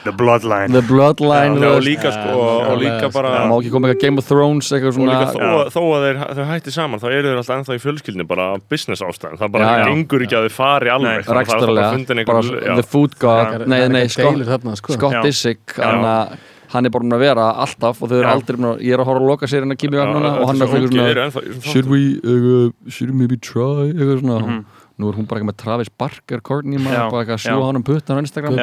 The 0.04 0.14
Bloodline. 0.18 0.72
The 0.76 0.84
bloodline, 0.90 1.56
Já, 1.56 1.64
þú 1.64 1.72
og 1.78 1.86
líka 1.88 2.12
sko, 2.16 2.36
og 2.72 2.82
líka 2.82 3.12
bara 3.16 3.34
það 3.38 3.48
má 3.52 3.56
ekki 3.62 3.74
koma 3.78 3.92
eitthvað 3.92 4.04
Game 4.06 4.22
of 4.24 4.28
Thrones 4.28 4.72
eitthvað 4.76 4.96
svona 5.00 5.16
líka 5.16 5.32
þó, 5.32 5.42
að- 5.62 5.72
þó 5.76 5.82
að 5.88 6.06
þeir, 6.08 6.22
þau 6.42 6.46
hætti 6.52 6.76
saman 6.76 7.00
þá 7.04 7.08
eru 7.12 7.26
þeir 7.32 7.42
alltaf 7.42 7.56
ennþá 7.58 7.78
í 7.80 7.84
fjölskyldinu 7.86 8.28
bara 8.28 8.50
business 8.72 9.02
ástæðan 9.08 9.40
það 9.42 9.54
bara 9.56 9.72
gengur 9.88 10.26
ekki 10.28 10.38
að 10.42 10.48
þau 10.50 10.56
fari 10.60 10.92
alveg 10.94 11.26
það 11.26 11.32
er 11.32 11.42
alltaf 11.42 11.42
rækstarlega, 11.42 11.92
fundin 11.96 12.22
einhver 12.26 12.76
the 12.82 12.88
food 12.92 13.16
god 13.22 13.52
Það 13.52 13.66
nei, 13.72 13.80
það 13.82 13.92
nei, 13.96 14.02
eitthvað 14.06 14.80
Scott, 14.82 14.98
sko. 14.98 15.12
Disick 15.26 15.76
hann, 15.80 16.06
að- 16.06 16.38
hann 16.72 16.86
er 16.86 16.90
bara 16.94 17.04
búin 17.04 17.16
að 17.18 17.24
vera 17.26 17.46
alltaf 17.66 18.02
og 18.04 18.10
þau 18.12 18.18
eru 18.20 18.28
Já. 18.28 18.34
aldrei 18.36 18.58
búin 18.58 18.70
að, 18.72 18.82
ég 18.88 18.94
er 18.96 19.02
að 19.04 19.10
horfa 19.12 19.22
að 19.24 19.30
loka 19.32 19.48
sér 19.52 19.66
en 19.68 19.72
að 19.76 19.80
kýmja 19.84 20.06
núna 20.08 20.30
og 20.42 20.48
hann 20.50 20.62
er 20.62 20.68
eitthvað 20.68 20.92
svona 20.92 21.72
should 21.72 21.90
we, 21.92 22.02
uh, 22.24 22.70
should 22.90 23.12
we 23.12 23.16
maybe 23.22 23.38
try 23.38 23.90
eitthvað 23.92 24.22
svona 24.24 24.40
Mhm. 24.42 24.62
Nú 25.02 25.10
er 25.12 25.18
hún 25.18 25.26
bara 25.28 25.42
eitthvað 25.42 25.50
með 25.52 25.58
Travis 25.64 25.90
Barker 26.02 26.42
Courtney 26.46 26.78
maður 26.82 27.10
bara 27.12 27.24
eitthvað 27.26 27.38
að 27.40 27.44
sjúa 27.48 27.66
hann 27.68 27.80
um 27.82 27.86
puttan 27.88 28.18
á 28.18 28.22
Instagram. 28.22 28.60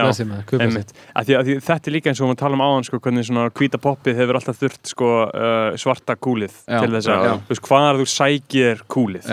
Þetta 1.18 1.88
er 1.88 1.94
líka 1.94 2.10
eins 2.12 2.20
og 2.22 2.30
við 2.32 2.38
tala 2.40 2.56
um 2.58 2.62
áðan 2.64 2.86
sko, 2.86 3.00
hvernig 3.02 3.26
svona 3.26 3.48
hvíta 3.50 3.80
poppið 3.82 4.18
hefur 4.22 4.38
alltaf 4.38 4.58
þurft 4.60 4.90
sko, 4.92 5.08
uh, 5.28 5.76
svarta 5.80 6.16
kúlið 6.16 6.54
Já, 6.68 6.80
til 6.84 6.90
þess 6.94 7.10
að, 7.12 7.26
þú 7.48 7.52
veist, 7.54 7.64
hvaðar 7.68 8.00
þú 8.00 8.06
sækir 8.14 8.82
kúlið, 8.88 9.28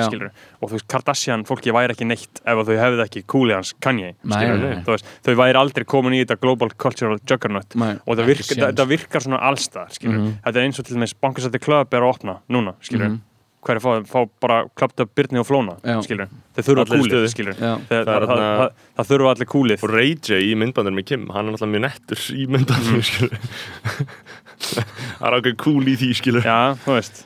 og 0.61 0.69
þú 0.71 0.77
veist, 0.79 0.87
Kardashian, 0.89 1.45
fólki 1.45 1.73
væri 1.75 1.93
ekki 1.95 2.07
neitt 2.09 2.41
ef 2.41 2.57
að 2.61 2.71
þau 2.71 2.77
hefði 2.81 3.05
ekki 3.05 3.23
kúlið 3.29 3.55
hans 3.59 3.73
veist, 4.95 5.05
þau 5.25 5.35
væri 5.41 5.59
aldrei 5.61 5.85
komin 5.85 6.13
í 6.17 6.23
þetta 6.23 6.39
global 6.41 6.69
cultural 6.75 7.19
juggernaut. 7.21 7.75
Nei. 7.75 7.93
og 8.05 8.15
það 8.17 8.23
Ekki 8.25 8.31
virkar, 8.31 8.55
séns. 8.55 8.65
þetta 8.71 8.87
virkar 8.89 9.21
svona 9.25 9.39
allstað, 9.49 9.93
skilur 9.99 10.19
Mhm. 10.19 10.33
þetta 10.45 10.55
er 10.59 10.65
eins 10.65 10.79
og 10.79 10.85
til 10.85 10.95
dæmis 10.97 11.13
Bankasætti 11.21 11.59
Club 11.61 11.93
er 11.93 12.01
að 12.01 12.09
opna 12.15 12.39
núna, 12.49 12.73
skilur 12.81 13.09
Mhm. 13.09 13.19
Hver 13.65 13.79
er 13.79 13.83
fá, 13.83 13.91
fá 14.07 14.19
bara 14.45 14.57
klappt 14.77 15.01
upp 15.03 15.11
Byrni 15.17 15.41
og 15.41 15.47
Flóna, 15.49 15.75
skilur 16.05 16.29
þau 16.55 16.63
þurfa 16.69 16.85
Allir 16.85 17.03
kúlið, 17.03 17.27
skilur 17.33 17.57
það, 17.59 17.85
Það 17.89 17.95
það, 17.95 18.05
það, 18.05 18.25
þarna- 18.29 18.49
það, 18.61 18.73
það 18.99 19.09
þurfa 19.11 19.31
allir 19.35 19.49
kúlið. 19.55 19.83
Og 19.87 19.93
Ray 19.95 20.15
J 20.21 20.39
í 20.45 20.55
myndbandur 20.61 20.95
með 20.99 21.07
Kim 21.11 21.27
hann 21.33 21.49
er 21.49 21.55
náttúrulega 21.55 21.73
mjög 21.75 21.85
nettur 21.89 22.25
í 22.35 22.47
myndbandur 22.55 23.05
skilur 23.09 23.39
það 25.19 25.29
er 25.29 25.39
ákveð 25.39 25.55
cool 25.65 25.87
í 25.89 25.95
því 25.99 26.11
skilur 26.21 26.45
Já, 26.45 26.59
þú 26.85 26.95
veist. 26.99 27.23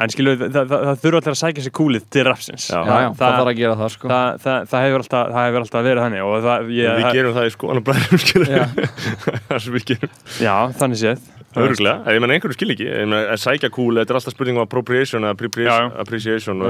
En 0.00 0.08
skilur, 0.08 0.38
það, 0.40 0.52
það, 0.54 0.68
það, 0.70 0.84
það 0.88 1.00
þurfa 1.02 1.18
allir 1.20 1.34
að 1.34 1.38
sækja 1.42 1.62
sér 1.66 1.72
kúlið 1.76 2.04
til 2.14 2.22
rapsins 2.24 2.68
Já. 2.72 2.78
já, 2.80 2.86
það 2.88 3.18
það, 3.20 3.34
þarf 3.36 3.50
að 3.50 3.58
gera 3.58 3.74
það 3.80 3.90
sko. 3.94 4.08
það, 4.08 4.38
það, 4.46 4.62
það, 4.70 4.84
hefur 4.86 5.02
alltaf, 5.04 5.26
það 5.34 5.44
hefur 5.50 5.64
alltaf 5.66 5.84
verið 5.90 6.04
þannig 6.06 6.22
og 6.30 6.36
það, 6.46 6.70
ég, 6.78 6.94
við 7.00 7.18
gerum 7.18 7.34
það 7.36 7.48
í 7.50 7.52
skoðanabræðum 7.56 8.22
skilur 8.24 8.54
það 9.50 9.60
sem 9.66 9.76
við 9.76 9.84
gerum. 9.90 10.14
Já, 10.40 10.54
þannig 10.80 11.02
séð. 11.02 11.28
Öruglega, 11.56 12.04
ég 12.14 12.20
menn 12.22 12.30
einhverju 12.30 12.54
skil 12.54 12.70
ekki. 12.76 12.86
Að 13.10 13.38
sækja 13.42 13.70
cool, 13.74 13.96
þetta 13.98 14.12
er 14.14 14.18
alltaf 14.20 14.34
spurning 14.36 14.56
um 14.56 14.62
appropriation 14.62 15.24
eða 15.26 15.90
appreciation, 15.98 16.60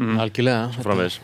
Mhm. 0.00 0.18
Algjörlega. 0.22 0.70
framvegis. 0.84 1.18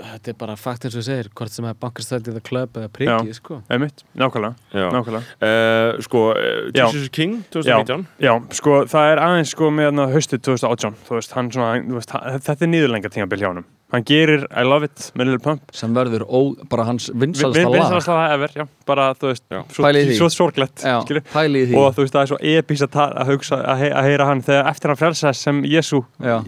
Þetta 0.00 0.28
er 0.28 0.34
bara 0.34 0.56
fakt 0.56 0.84
eins 0.84 0.96
og 0.96 1.02
segir 1.04 1.28
hvort 1.34 1.50
sem 1.50 1.64
er 1.64 1.74
bankastældið 1.74 2.34
eða 2.34 2.42
klöp 2.42 2.72
eða 2.80 2.88
prikið 2.88 3.34
sko. 3.34 3.62
Einmitt, 3.70 4.02
nákvæmlega, 4.16 4.54
Já. 4.74 4.90
nákvæmlega. 4.90 5.24
Uh, 5.40 6.00
sko, 6.02 6.34
Já. 6.74 6.86
Jesus 6.86 7.02
is 7.02 7.08
King 7.08 7.44
2019 7.50 8.06
Já, 8.20 8.34
sko, 8.52 8.84
það 8.84 9.12
er 9.12 9.18
aðeins 9.18 9.48
sko 9.54 9.70
með 9.70 10.12
haustið 10.12 10.42
2018 10.42 10.94
þú 11.06 11.14
veist, 11.20 11.32
hann 11.32 11.50
svona, 11.50 11.72
hann- 11.74 11.88
þú 11.88 11.94
veist, 12.00 12.10
hann- 12.10 12.40
þetta 12.40 12.62
er 12.62 12.66
nýðurlenga 12.66 13.10
tímabil 13.10 13.38
hjá 13.38 13.46
honum 13.54 13.64
hann 13.90 14.04
gerir 14.06 14.44
I 14.54 14.62
Love 14.66 14.86
It 14.86 15.08
með 15.18 15.30
Lil 15.32 15.40
Pump. 15.42 15.62
Sem 15.74 15.94
verður 15.96 16.22
ó, 16.30 16.40
bara 16.70 16.84
hans 16.86 17.08
vinsalasta 17.10 17.64
lag. 17.66 17.74
vinsalasta 17.74 18.16
það 18.18 18.34
ever, 18.36 18.52
já, 18.60 18.64
bara, 18.86 19.06
þú 19.18 19.30
veist 19.30 19.44
Já. 19.50 19.60
svo, 19.74 19.90
svo 20.20 20.28
sorglegt, 20.34 20.84
og 20.86 21.88
þú 21.96 22.04
veist, 22.04 22.14
það 22.14 22.20
er 22.22 22.30
svo 22.30 22.38
epís 22.52 22.84
að, 22.86 22.98
að 23.22 23.32
hugsa 23.32 23.58
að, 23.60 23.84
að 23.90 24.08
heyra 24.08 24.28
hann 24.30 24.42
þegar 24.46 24.70
eftir 24.70 24.92
hann 24.92 25.00
frelsaðist 25.00 25.46
sem 25.48 25.62
Jésu 25.66 26.02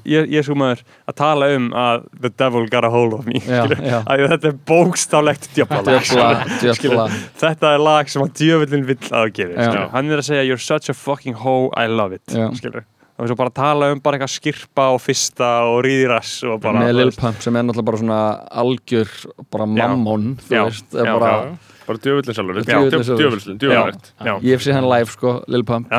Jesú 0.07 0.57
maður 0.59 0.85
að 1.11 1.19
tala 1.23 1.51
um 1.57 1.69
að 1.75 2.07
the 2.21 2.31
devil 2.31 2.67
got 2.71 2.87
a 2.87 2.91
hold 2.93 3.17
of 3.19 3.27
me 3.27 3.43
Já, 3.43 3.65
að 4.07 4.27
þetta 4.37 4.53
er 4.53 5.43
djöflalag 5.57 6.57
Djöfla, 6.63 7.09
þetta 7.43 7.75
er 7.75 7.83
lag 7.83 8.11
sem 8.11 8.23
að 8.23 8.35
djöfullin 8.39 8.87
vill 8.87 9.01
að 9.11 9.31
skilur. 9.33 9.89
hann 9.93 10.11
er 10.11 10.23
að 10.23 10.29
segja 10.31 10.47
you're 10.47 10.63
such 10.63 10.91
a 10.91 10.95
fucking 10.95 11.35
hoe, 11.43 11.71
I 11.77 11.87
love 11.91 12.15
it 12.15 12.23
skilur 12.59 12.85
og 13.23 13.31
svo 13.31 13.37
bara 13.39 13.53
tala 13.55 13.91
um 13.95 14.01
bara 14.03 14.19
eitthvað 14.19 14.33
skirpa 14.35 14.89
og 14.97 15.01
fyrsta 15.03 15.51
og 15.71 15.83
ríðirass 15.87 16.41
og 16.51 16.61
bara 16.65 16.83
með 16.83 16.97
Lil 16.99 17.13
Pump 17.15 17.43
sem 17.45 17.55
er 17.57 17.67
náttúrulega 17.69 17.89
bara 17.91 18.01
svona 18.03 18.21
algjör 18.63 19.13
bara 19.55 19.67
mammon 19.71 20.33
þú 20.43 20.57
Já. 20.57 20.63
veist, 20.67 20.89
Já. 20.91 21.05
bara, 21.13 21.33
Já. 21.33 21.77
bara 21.87 22.03
djöfullin 22.07 22.39
sjálfur 22.39 22.59
Já. 22.59 22.65
Djöfullinn 22.67 23.05
sjálfur. 23.05 23.21
djöfullin, 23.23 23.59
djöfullin 23.63 24.01
já, 24.27 24.33
ég 24.43 24.57
hef 24.57 24.65
séð 24.67 24.79
hann 24.81 24.89
live 24.91 25.13
sko, 25.15 25.37
Lil 25.47 25.65
Pump 25.69 25.93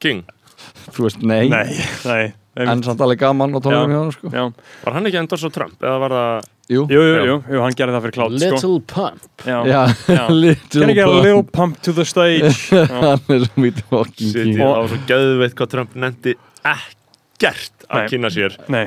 King, 0.00 0.24
þú 0.92 1.08
veist, 1.08 1.20
nei, 1.22 1.48
nei, 1.52 1.68
nei 2.08 2.32
en 2.56 2.82
samt 2.84 3.00
alveg 3.00 3.20
gaman 3.20 3.54
og 3.56 3.62
tónum 3.64 3.88
Já. 3.88 3.92
hjá 3.92 4.00
hann 4.00 4.12
sko 4.12 4.32
já. 4.32 4.42
var 4.84 4.96
hann 4.96 5.08
ekki 5.08 5.20
endur 5.22 5.40
svo 5.40 5.52
Trump 5.52 5.80
eða 5.80 6.00
var 6.02 6.16
það 6.16 6.50
jú, 6.72 6.82
jú, 6.90 7.02
jú, 7.06 7.24
jú, 7.28 7.36
jú, 7.54 7.60
hann 7.64 7.76
gerði 7.78 7.94
það 7.96 8.06
fyrir 8.06 8.16
klátt 8.18 8.36
sko. 8.38 8.48
Little 8.54 8.80
Pump. 8.94 9.28
Já. 9.46 9.58
já, 9.68 9.82
Já. 10.08 10.22
Little 10.42 10.80
Can 10.80 10.90
I 10.90 10.94
get 10.94 11.04
a 11.04 11.10
Pump. 11.12 11.22
little 11.26 11.44
pump 11.58 11.82
to 11.86 11.92
the 11.96 12.04
stage? 12.08 12.62
Hann 13.02 13.36
er 13.36 13.46
svo 13.46 13.62
mítið 13.66 13.84
fucking 13.92 14.32
Sitið 14.32 14.50
king 14.56 14.64
á 14.64 14.82
svo 14.88 15.00
geðveitt 15.10 15.56
hvað 15.58 15.72
Trump 15.76 15.94
nefndi 16.06 16.36
ekkert 16.62 17.86
að 17.92 18.06
kynna 18.08 18.30
sér. 18.32 18.54
Nei, 18.72 18.86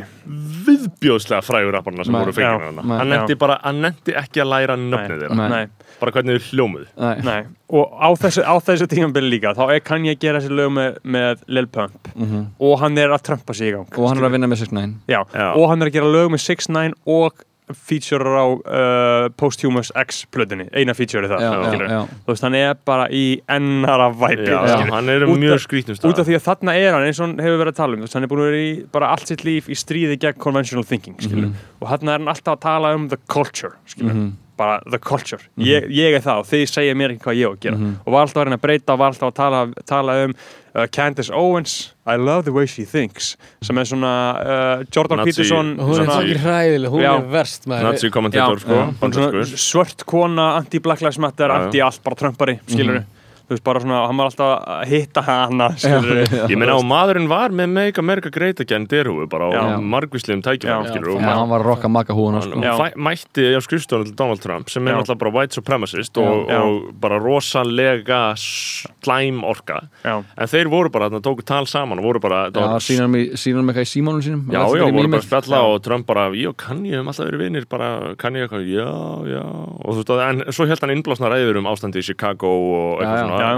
viðbjóðslega 0.65 1.43
frægur 1.45 1.76
rapparna 1.76 2.06
sem 2.08 2.15
voru 2.15 2.34
fengið 2.34 2.80
Nei. 2.80 2.95
hann 2.98 3.12
nefndi 3.12 3.36
bara, 3.38 3.58
hann 3.62 3.82
nefndi 3.84 4.15
ekki 4.17 4.41
að 4.41 4.50
læra 4.54 4.78
nöfnið 4.82 5.26
þeirra. 5.26 5.60
Bara 6.00 6.12
hvernig 6.15 6.39
þau 6.41 6.48
hljómuð 6.50 6.88
Nei. 7.00 7.12
Nei, 7.24 7.36
og 7.78 7.93
á 8.02 8.10
þessu, 8.19 8.41
á 8.43 8.56
þessu 8.65 8.88
tímabili 8.91 9.30
líka 9.36 9.54
þá 9.56 9.63
er 9.76 9.84
kann 9.86 10.08
ég 10.10 10.17
gera 10.19 10.41
þessi 10.41 10.58
lög 10.58 10.74
með, 10.76 10.98
með 11.06 11.43
Lil 11.56 11.67
Pump. 11.71 12.10
Mhm. 12.15 12.41
og 12.60 12.74
hann 12.82 12.98
er 13.00 13.13
að 13.15 13.24
trömpa 13.30 13.56
sig 13.56 13.69
í 13.69 13.76
gang 13.76 13.88
og 14.00 14.10
hann 14.10 14.19
er 14.24 14.28
að 14.28 14.36
vinna 14.39 14.50
með 14.52 14.63
6ix9ine 14.65 14.95
já. 15.13 15.21
Já. 15.36 15.48
og 15.54 15.69
hann 15.69 15.82
er 15.86 15.91
að 15.91 15.98
gera 16.00 16.12
lög 16.17 16.34
með 16.34 16.43
6ix9ine 16.50 16.98
og 17.06 17.45
feature 17.73 18.21
á 18.38 18.45
uh, 18.45 19.30
Posthumous 19.39 19.91
X 19.97 20.25
plötunni, 20.30 20.67
eina 20.75 20.93
feature 20.93 21.28
það 21.28 21.41
já, 21.41 21.51
já, 21.51 21.88
já. 21.89 22.01
þú 22.25 22.34
veist, 22.34 22.45
hann 22.45 22.58
er 22.60 22.78
bara 22.86 23.08
í 23.10 23.23
ennara 23.49 24.12
væpi 24.13 24.54
hann 24.91 25.10
er 25.10 25.25
um 25.25 25.36
mjög 25.41 25.63
skrítnum 25.65 25.97
stað 25.97 26.13
út 26.13 26.21
af 26.21 26.30
því 26.30 26.38
að 26.38 26.45
þarna 26.45 26.78
er 26.78 26.93
hann 26.93 27.08
eins 27.10 27.19
og 27.19 27.28
hann 27.28 27.38
hefur 27.41 27.62
verið 27.63 27.73
að 27.73 27.80
tala 27.82 27.97
um 27.97 28.04
þú 28.04 28.08
veist, 28.08 28.17
hann 28.19 28.28
er 28.28 28.34
búin 28.34 28.43
að 28.45 28.49
vera 28.51 28.63
í 28.63 28.71
bara 28.95 29.12
allt 29.15 29.34
sitt 29.34 29.45
líf 29.47 29.69
í 29.71 29.78
stríði 29.80 30.19
gegn 30.21 30.39
conventional 30.45 30.86
thinking 30.86 31.17
skilur. 31.19 31.51
og 31.82 31.89
þarna 31.89 32.16
er 32.16 32.22
hann 32.22 32.34
alltaf 32.36 32.57
að 32.57 32.66
tala 32.70 32.95
um 32.95 33.09
the 33.09 33.18
culture 33.32 33.74
skilur. 33.89 34.13
Mhm. 34.13 34.34
Bara 34.58 34.82
the 34.89 34.99
culture. 34.99 35.41
Ég, 35.58 35.88
ég 35.93 36.16
er 36.18 36.24
það 36.26 36.43
og 36.43 36.49
þið 36.49 36.66
segja 36.72 36.95
mér 36.97 37.16
ekki 37.16 37.26
hvað 37.28 37.39
ég 37.41 37.49
á 37.49 37.51
að 37.56 37.60
gera. 37.66 37.89
Og 38.06 38.14
var 38.16 38.22
alltaf 38.26 38.41
að 38.41 38.47
reyna 38.49 38.60
að 38.60 38.64
breyta 38.68 38.93
og 38.95 39.01
var 39.01 39.14
alltaf 39.14 39.32
að 39.32 39.36
tala, 39.39 39.64
tala 39.89 40.16
um 40.26 40.36
uh, 40.76 40.86
Candace 40.91 41.34
Owens 41.34 41.76
I 42.06 42.16
love 42.22 42.43
the 42.45 42.53
way 42.53 42.68
she 42.70 42.86
thinks 42.86 43.34
sem 43.66 43.78
er 43.82 43.88
svona 43.89 44.14
uh, 44.38 44.86
Jordan 44.93 45.22
Nazi- 45.24 45.32
Peterson 45.34 45.74
hún 45.80 45.99
er 45.99 46.06
svona, 46.06 46.39
hræðileg, 46.45 46.91
hún 46.93 47.03
Já. 47.03 47.12
er 47.16 47.28
verst 47.34 47.68
Nazi 47.72 48.12
kommentator 48.14 48.62
sko, 48.62 49.45
svört 49.58 50.06
kona 50.06 50.51
anti-Black 50.60 51.01
Lives 51.06 51.20
Matter, 51.24 51.51
anti-allt 51.51 52.03
bara 52.06 52.20
Trumpari, 52.20 52.60
skilur 52.70 53.01
þú 53.46 53.54
veist 53.56 53.64
bara 53.66 53.82
svona, 53.84 54.00
hann 54.10 54.18
var 54.18 54.30
alltaf 54.32 54.52
að 54.76 54.84
hitta 54.89 55.22
hana 55.26 55.68
skilur 55.78 56.22
Ég 56.50 56.58
meina 56.58 56.76
og 56.80 56.86
maðurinn 56.89 57.28
var 57.30 57.54
með 57.56 57.70
Make 57.76 58.02
America 58.02 58.32
Great 58.34 58.60
Again 58.64 58.88
derhúi 58.89 59.28
bara 59.30 59.50
á 59.54 59.78
margvíslegum 59.82 60.41
tækjum 60.46 60.86
og 61.16 61.22
hann 61.22 61.50
var 61.52 61.62
að 61.62 61.68
rocka 61.70 61.91
maka 61.91 62.16
húna 62.18 62.41
sko. 62.46 62.62
Mætti 63.06 63.46
á 63.54 63.62
skrifstofunum 63.62 64.10
til 64.10 64.16
Donald 64.18 64.41
Trump 64.43 64.70
sem 64.74 64.88
er 64.88 64.98
náttúrulega 64.98 65.22
bara 65.26 65.34
white 65.38 65.58
supremacist 65.60 66.18
og, 66.22 66.50
Já. 66.50 66.60
og 66.64 66.89
bara 67.02 67.20
rosalega 67.22 68.22
slæm 68.39 69.43
orka. 69.46 69.82
Já. 70.04 70.18
en 70.38 70.48
þeir 70.50 70.70
voru 70.72 70.89
bara, 70.93 71.10
þarna 71.10 71.22
tóku 71.26 71.46
tal 71.46 71.66
saman 71.70 72.00
og 72.02 72.06
voru 72.10 72.20
bara, 72.24 72.50
það 72.52 72.62
Já, 72.62 72.72
var- 72.72 72.86
sínar 72.86 73.06
hann 73.06 73.70
eitthvað 73.70 73.86
í 73.86 73.91
símónum 73.93 74.24
sínum 74.26 74.41
já, 74.50 74.60
já, 74.66 74.86
voru 74.89 75.10
bara 75.10 75.22
að 75.22 75.28
spjalla 75.28 75.60
og 75.70 75.82
Trump 75.86 76.06
bara, 76.08 76.30
já, 76.34 76.52
kann 76.58 76.84
ég 76.86 77.00
um 77.00 77.08
alltaf 77.12 77.28
verið 77.30 77.43
vinnir 77.46 77.66
bara, 77.70 78.16
kann 78.18 78.34
ég 78.36 78.46
eitthvað, 78.48 78.66
já, 78.70 78.89
já. 79.36 79.43
Og 79.86 79.96
þú 79.96 80.04
veist, 80.04 80.14
en 80.30 80.54
svo 80.56 80.68
held 80.70 80.82
hann 80.86 80.93
innblásna 80.96 81.30
ræður 81.32 81.60
um 81.62 81.70
ástandi 81.72 82.02
í 82.02 82.06
Chicago 82.06 82.48
og 82.48 83.02
Já, 83.02 83.06
eitthvað 83.06 83.16
já. 83.16 83.24
svona 83.26 83.34
Já. 83.41 83.51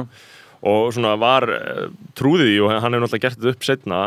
og 0.67 0.88
svona 0.95 1.11
var 1.21 1.43
eh, 1.53 1.88
trúði 2.17 2.47
því 2.49 2.59
og 2.65 2.71
hann 2.82 2.93
hefur 2.97 3.03
náttúrulega 3.05 3.25
gert 3.28 3.38
þetta 3.41 3.51
upp 3.53 3.63
setna 3.67 3.97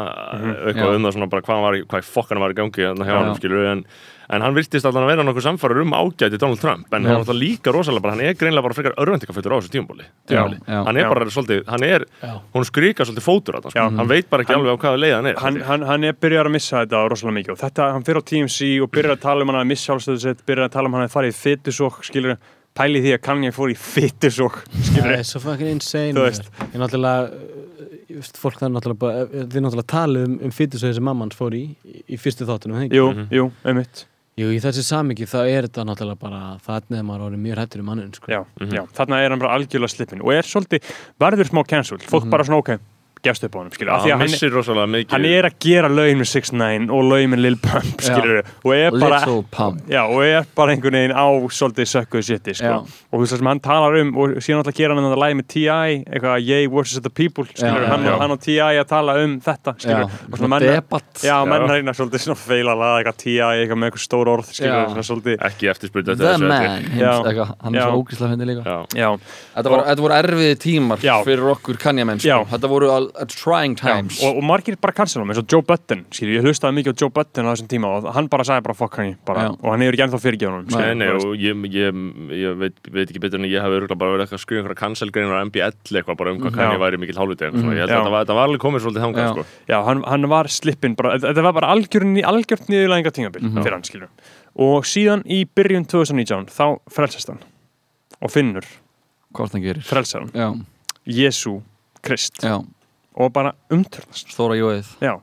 eitthvað 0.66 0.88
Já. 0.90 0.96
um 0.98 1.04
það 1.06 1.12
svona 1.18 1.28
bara 1.30 1.42
hvað, 1.46 1.60
var, 1.66 1.76
hvað 1.92 2.08
fokkan 2.16 2.40
var 2.42 2.50
í 2.50 2.56
gangi 2.58 2.82
hérna 2.88 3.06
hjá 3.06 3.14
Já. 3.14 3.20
hann 3.22 3.36
skilur 3.38 3.68
en, 3.70 3.84
en 4.30 4.42
hann 4.44 4.54
virtist 4.58 4.84
alltaf 4.86 5.02
að 5.04 5.12
vera 5.12 5.24
nokkuð 5.26 5.46
samfæður 5.46 5.80
um 5.84 5.94
ágæti 5.94 6.38
Donald 6.42 6.60
Trump 6.62 6.90
en 6.94 7.06
hann 7.06 7.12
er 7.14 7.20
alltaf 7.20 7.38
líka 7.38 7.72
rosalega 7.74 8.02
bara 8.04 8.16
hann 8.16 8.24
er 8.26 8.34
greinlega 8.38 8.66
bara 8.66 8.76
frekar 8.80 8.98
örvendingafullur 8.98 9.54
á 9.54 9.58
þessu 9.62 9.72
tímabóli 9.76 10.04
Já, 10.30 10.42
já. 10.66 10.82
hann 10.90 10.96
er 10.98 11.06
Já. 11.06 11.08
bara 11.14 11.30
svolítið 11.38 11.64
hann 11.70 11.86
er, 11.86 12.06
Já. 12.22 12.34
hún 12.54 12.66
skrikar 12.66 13.06
svolítið 13.08 13.26
fótur 13.30 13.58
að 13.62 13.70
Já. 13.70 13.82
hann, 13.86 13.98
hann 14.02 14.10
veit 14.10 14.30
bara 14.30 14.42
ekki 14.42 14.54
Hann- 14.54 14.66
alveg 14.66 14.74
á 14.74 14.82
hvaða 14.84 15.02
leið 15.06 15.14
hann 15.20 15.26
er 15.30 15.40
hann, 15.46 15.60
hann, 15.70 15.82
hann 15.86 16.04
er 16.10 16.18
byrjar 16.18 16.50
að 16.50 16.56
missa 16.58 16.82
þetta 16.84 17.04
rosalega 17.14 17.38
mikið 17.40 17.54
og 17.56 17.62
þetta, 17.62 17.90
hann 17.94 18.06
fyrir 18.10 18.22
á 18.22 18.28
TMC 18.30 18.70
og 18.82 18.90
byrjar 18.90 19.14
að 19.16 19.22
tala 19.22 19.46
um 19.46 19.54
hann 19.54 19.62
að 19.62 19.70
missa 19.70 19.86
sjálfstöðu 19.92 20.22
sitt, 20.26 20.46
byrjar 20.50 20.66
að 20.66 20.74
tala 20.78 20.90
um 20.90 20.98
hann 20.98 21.06
að 21.06 21.14
fara 21.14 21.30
í 21.30 21.34
fytusók, 21.34 22.02
skilur 22.06 22.36
pæli 22.76 23.00
því 23.04 23.14
að 23.16 23.22
Kanye 23.26 23.50
fór 23.56 23.72
í 23.72 23.76
fytusók 23.76 24.60
Það 24.70 24.84
skilur 24.90 25.16
er 25.18 25.24
svo 25.26 25.40
fucking 25.44 25.70
insane 25.74 26.14
Þú 26.14 26.20
maður. 26.22 26.30
veist. 26.30 26.52
Ég 26.60 26.78
náttúrulega 26.80 27.30
veist, 28.20 28.38
fólk 28.40 28.58
það 28.60 28.68
er 28.68 28.74
náttúrulega 28.76 29.26
þið 29.50 29.64
náttúrulega 29.64 29.90
talið 29.94 30.24
um, 30.28 30.38
um 30.48 30.54
fytusöðu 30.54 30.94
sem 30.98 31.04
mamman 31.10 31.34
fór 31.34 31.56
í 31.58 31.64
í, 31.84 32.02
í 32.14 32.18
fyrstu 32.20 32.46
þáttunum, 32.48 32.78
það 32.78 32.86
ekki? 32.88 32.96
jú, 33.00 33.10
Mhm. 33.14 33.28
jú, 33.40 33.50
einmitt 33.64 34.06
Jú, 34.40 34.46
í 34.54 34.60
þessi 34.62 34.80
samiki 34.86 35.26
þá 35.28 35.38
er 35.50 35.66
þetta 35.68 35.82
náttúrulega 35.84 36.18
bara 36.22 36.40
þannig 36.64 37.00
að 37.02 37.06
maður 37.10 37.24
orðið 37.26 37.42
mjög 37.44 37.58
hættur 37.60 37.80
um 37.82 37.88
manninn 37.90 38.14
sko. 38.14 38.30
já, 38.32 38.40
já, 38.72 38.82
þarna 38.96 39.18
er 39.24 39.30
hann 39.34 39.42
bara 39.42 39.56
algjörlega 39.58 39.90
slippin 39.92 40.22
og 40.22 40.32
er 40.32 40.46
svolítið, 40.48 40.86
verður 41.20 41.50
smá 41.50 41.60
cancelled 41.68 42.06
fólk 42.08 42.30
bara 42.30 42.44
svona 42.46 42.62
ok, 42.62 42.78
gefst 43.24 43.44
upp 43.44 43.54
á 43.54 43.58
honum 43.60 43.72
skilur, 43.74 43.92
hann 43.92 44.06
að 44.06 44.14
hann, 44.16 44.22
missir 44.30 44.52
rosalega 44.54 44.88
mikið 44.94 45.14
hann 45.14 45.26
er 45.28 45.48
að 45.50 45.56
gera 45.64 45.88
lögin 45.92 46.20
með 46.22 46.28
6ix9ine 46.30 46.86
og 46.96 47.02
lögin 47.10 47.32
með 47.34 47.42
Lil 47.44 47.56
Pump 47.60 48.04
skilur, 48.04 48.40
og 48.64 48.72
er 48.76 48.96
bara 48.96 49.20
Já, 49.90 50.02
og 50.06 50.22
er 50.24 50.46
bara 50.56 50.72
einhvern 50.74 50.96
veginn 50.96 51.12
á 51.16 51.26
svolítið 51.52 51.90
sökkuð 51.90 52.24
sitti, 52.26 52.54
sko. 52.56 52.72
Og 53.10 53.18
þú 53.18 53.22
veist 53.24 53.34
það 53.34 53.40
sem 53.42 53.50
hann 53.50 53.60
talar 53.64 53.96
um, 54.00 54.12
og 54.16 54.36
síðan 54.40 54.62
alltaf 54.62 54.76
gera 54.78 54.96
hann 54.96 55.04
þetta 55.08 55.20
lægi 55.20 55.38
með 55.40 55.48
T.I. 55.54 55.96
eitthvað, 56.08 56.46
Yay 56.48 56.70
versus 56.72 57.02
the 57.04 57.10
people, 57.12 57.44
skilur, 57.50 57.84
Já, 57.84 57.90
hann, 57.92 58.06
já. 58.08 58.14
hann 58.22 58.34
og 58.36 58.40
T.I. 58.44 58.80
að 58.80 58.88
tala 58.90 59.16
um 59.24 59.36
þetta, 59.44 59.74
og 59.76 60.38
svona 60.40 60.50
menn, 60.54 60.66
debatt 60.70 61.24
já, 61.24 61.36
menn 61.48 61.66
Já. 61.66 61.70
reyna 61.74 61.94
svolítið 61.96 62.24
svona 62.24 62.40
feila 62.40 62.74
að 62.76 62.82
laga 62.84 63.00
eitthvað 63.02 63.18
T.I. 63.24 63.36
eitthvað 63.60 63.80
með 63.82 63.90
eitthvað 63.90 64.04
stór 64.06 64.32
orð, 64.32 64.52
skilur, 64.54 64.80
Já. 64.80 64.88
svona 64.94 65.06
svolítið. 65.10 65.36
ekki 65.50 65.70
eftirspurt 65.74 66.08
eftir 66.14 66.24
The 66.24 66.32
þessu 66.32 66.48
man, 66.48 66.88
hann 67.60 67.74
er 67.74 67.80
Já. 67.80 67.86
svo 67.90 68.00
ógíslega 68.00 68.32
fyndið 68.34 68.50
líka 68.52 68.64
Já. 68.64 68.78
Já, 69.00 69.10
Þetta 69.54 69.72
voru, 69.74 69.84
þetta 69.90 70.20
erfiði 70.20 70.58
tímar 70.62 71.02
fyrir 71.26 71.50
okkur 71.54 71.78
kannjamenn 71.80 72.20
sko. 72.22 72.38
Þetta 72.50 72.70
voru 72.70 72.90
al, 72.94 73.09
al 73.18 73.26
trying 73.30 73.74
já. 73.76 73.86
times 73.96 74.20
Og, 74.22 74.36
og 74.38 74.44
margir 74.44 74.76
bara 74.80 74.92
cancelum, 74.96 75.30
eins 75.32 75.38
og 75.40 75.46
Joe 75.50 75.62
Button, 75.66 76.04
skilur, 76.14 76.36
ég 76.38 76.44
hlustaði 76.46 76.76
mikið 76.80 76.94
á 76.94 77.00
Joe 77.02 77.10
Button 77.10 77.46
á 77.46 77.50
þessum 77.54 77.68
tíma 77.72 77.90
og 77.96 78.08
hann 78.14 78.28
bara 78.32 78.44
sagði 78.46 78.64
bara 78.68 78.74
fuck 78.78 78.96
hann 79.00 79.16
bara, 79.26 79.44
Já. 79.48 79.50
og 79.56 79.68
hann 79.72 79.84
hefur 79.84 79.96
ekki 79.98 80.04
ennþá 80.06 80.20
og 81.20 81.34
ég, 81.40 81.64
ég, 81.74 82.00
ég 82.40 82.58
veit, 82.60 82.76
veit 82.90 83.06
ekki 83.10 83.22
betur 83.22 83.40
en 83.40 83.48
ég 83.50 83.60
hef 83.62 83.76
bara 83.98 84.12
verið 84.14 84.24
eitthvað 84.26 84.38
að 84.40 84.44
skrifa 84.44 84.60
einhverja 84.62 84.80
cancelgreinar 84.82 85.38
á 85.38 85.44
MBL 85.48 85.98
eitthvað 86.00 86.18
bara 86.20 86.32
um 86.34 86.40
hvað 86.44 86.74
ég 86.74 86.82
væri 86.84 87.00
mikil 87.04 87.18
hálfviti 87.20 87.46
ég 87.76 87.82
held 87.84 87.90
Já. 87.90 87.96
að 87.96 88.04
þetta 88.04 88.10
var, 88.14 88.24
þetta 88.24 88.36
var 88.40 88.48
alveg 88.50 88.64
komið 88.64 88.84
svolítið 88.84 89.04
þangað 89.06 89.24
Já. 89.24 89.30
sko. 89.34 89.44
Já, 89.70 89.78
hann, 89.88 90.02
hann 90.06 90.28
var 90.30 90.48
slippin 90.48 90.94
bara, 90.98 91.14
þetta 91.18 91.42
var 91.46 91.56
bara 91.60 91.70
algjörn, 91.74 92.12
algjörn 92.32 92.68
niðurlæðinga 92.70 93.12
tímabil 93.16 93.42
Mhm. 93.50 93.62
fyrir 93.64 93.72
hann, 93.76 93.84
skilur. 93.84 94.08
Og 94.60 94.84
síðan 94.84 95.22
í 95.26 95.44
byrjun 95.46 95.86
2019, 95.86 96.46
þá 96.50 96.80
frelsast 96.90 97.28
hann 97.28 97.40
og 98.20 98.30
finnur, 98.30 98.64
hann 99.32 99.80
frelsar 99.86 100.26
hann, 100.26 100.32
Já, 100.34 100.48
Jésu 101.06 101.60
Krist 102.02 102.40
já, 102.42 102.58
og 103.20 103.32
bara 103.36 103.52
umtörnast. 103.70 104.32
stóra 104.32 104.56
jóið 104.58 104.88
Já, 105.04 105.14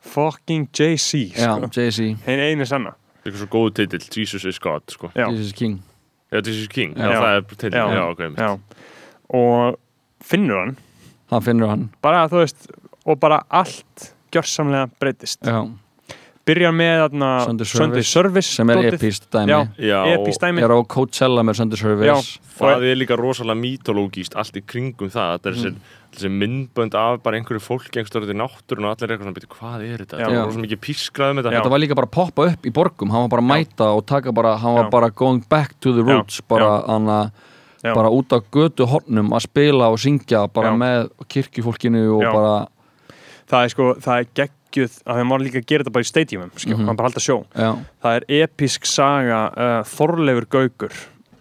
fucking 0.00 0.68
JC, 0.72 1.28
Já, 1.36 1.52
sko. 1.58 1.68
Jay-Z, 1.76 2.16
Hinn 2.26 2.40
einu 2.48 2.66
sanna. 2.66 2.94
eitthvað 3.22 3.42
svo 3.44 3.48
góð 3.52 3.74
titill, 3.78 4.06
Jesus 4.16 4.44
is 4.48 4.58
God 4.58 4.82
sko. 4.90 5.12
Já, 5.14 5.28
Jesus 5.30 5.52
King 5.56 5.80
eða 6.32 6.46
Jesus 6.46 6.62
is 6.64 6.68
King, 6.72 6.96
já, 6.96 7.10
Já. 7.12 7.20
það 7.20 7.36
er 7.36 7.42
titill 7.52 7.76
Já. 7.76 7.84
já, 7.94 8.04
ok, 8.10 8.20
já. 8.38 8.58
Og 9.30 9.76
finnur 10.24 10.58
hann, 10.64 10.76
Hann 11.30 11.42
finnur 11.42 11.68
hann 11.70 11.86
bara, 12.02 12.26
þú 12.28 12.40
veist, 12.42 12.66
og 13.06 13.18
bara 13.20 13.42
allt 13.50 14.12
gjörsamlega 14.32 14.90
breytist. 15.00 15.40
Já, 15.44 15.62
Byrjar 16.42 16.72
með 16.74 16.96
þarna 17.04 17.26
Sunday 17.46 17.68
Sunday 17.70 18.02
Service, 18.02 18.10
Service 18.10 18.56
sem 18.56 18.70
er 18.74 18.88
epist 18.90 19.28
dæmi 19.30 19.52
Já, 19.52 19.58
já, 19.78 19.98
epist 20.16 20.42
dæmi. 20.42 20.62
Er 20.66 20.72
á 20.74 20.78
Coachella 20.90 21.44
með 21.46 21.60
Sunday 21.60 21.78
Service 21.78 22.38
það 22.58 22.86
er 22.90 22.96
líka 22.98 23.14
rosalega 23.18 23.60
mítológíst 23.60 24.34
allt 24.38 24.58
í 24.58 24.62
kringum 24.66 25.10
það, 25.12 25.36
þetta 25.38 25.50
er 25.52 25.52
Mm. 25.52 25.62
þessi, 25.62 25.98
þessi 26.16 26.30
myndbönd 26.40 26.94
af 26.98 27.22
bara 27.22 27.38
einhverju 27.38 27.62
fólki 27.62 28.02
einhverjum 28.02 28.34
í 28.34 28.38
náttúrun 28.42 28.84
og 28.88 28.90
allir 28.96 29.06
er 29.06 29.14
eitthvað 29.14 29.28
svona, 29.28 29.36
"Bíddu, 29.38 29.50
hvað 29.54 29.84
er 29.86 29.98
þetta? 30.02 30.18
Já. 30.18 30.26
Það 30.26 30.32
er 30.32 30.46
rosalega 30.46 30.66
mikið 30.66 30.80
pískraðum 30.86 31.36
þetta 31.38 31.52
Já. 31.52 31.58
Þetta 31.62 31.70
var 31.70 31.78
líka 31.80 31.94
bara 31.94 32.06
að 32.06 32.10
poppa 32.10 32.42
upp 32.52 32.62
í 32.66 32.72
borgum 32.72 33.10
Hann 33.10 33.22
var 33.22 33.28
bara 33.28 33.42
að 33.42 33.50
mæta 33.52 33.86
og 33.96 34.06
taka 34.06 34.32
bara 34.32 34.56
Hann 34.58 34.74
var 34.74 34.84
Já. 34.84 34.90
bara 34.90 35.10
going 35.10 35.44
back 35.48 35.80
to 35.80 35.92
the 35.92 36.02
Já. 36.02 36.16
roots 36.18 36.40
Bara, 36.48 36.82
hana, 36.86 37.30
Já. 37.84 37.94
bara 37.94 38.10
út 38.10 38.28
á 38.34 38.40
götu 38.50 38.84
hornum 38.86 39.30
að 39.30 39.42
spila 39.46 39.90
og 39.92 39.98
syngja 39.98 40.52
bara 40.52 40.70
Já. 40.70 40.76
með 40.76 41.10
kirkjufólkinu 41.28 42.16
og 42.16 42.22
Já. 42.22 42.32
bara 42.32 42.66
Það 43.48 43.64
er 43.64 43.68
sko, 43.68 43.94
það 43.94 44.18
er 44.20 44.24
geggjuð, 44.72 44.98
að 45.06 45.20
það 45.22 45.30
má 45.30 45.36
líka 45.44 45.62
gera 45.66 45.84
þetta 45.84 45.92
bara 45.98 46.08
í 46.08 46.12
stadiumum, 46.12 46.50
skjó, 46.56 46.74
Mhm. 46.76 46.86
hann 46.88 46.96
bara 46.96 47.08
halda 47.12 47.20
sjó. 47.28 47.38
Já, 47.54 47.70
Það 48.02 48.16
er 48.16 48.28
episk 48.42 48.84
saga 48.88 49.40
uh, 49.52 49.82
Þorleifur 49.84 50.48
Gaukur 50.48 50.92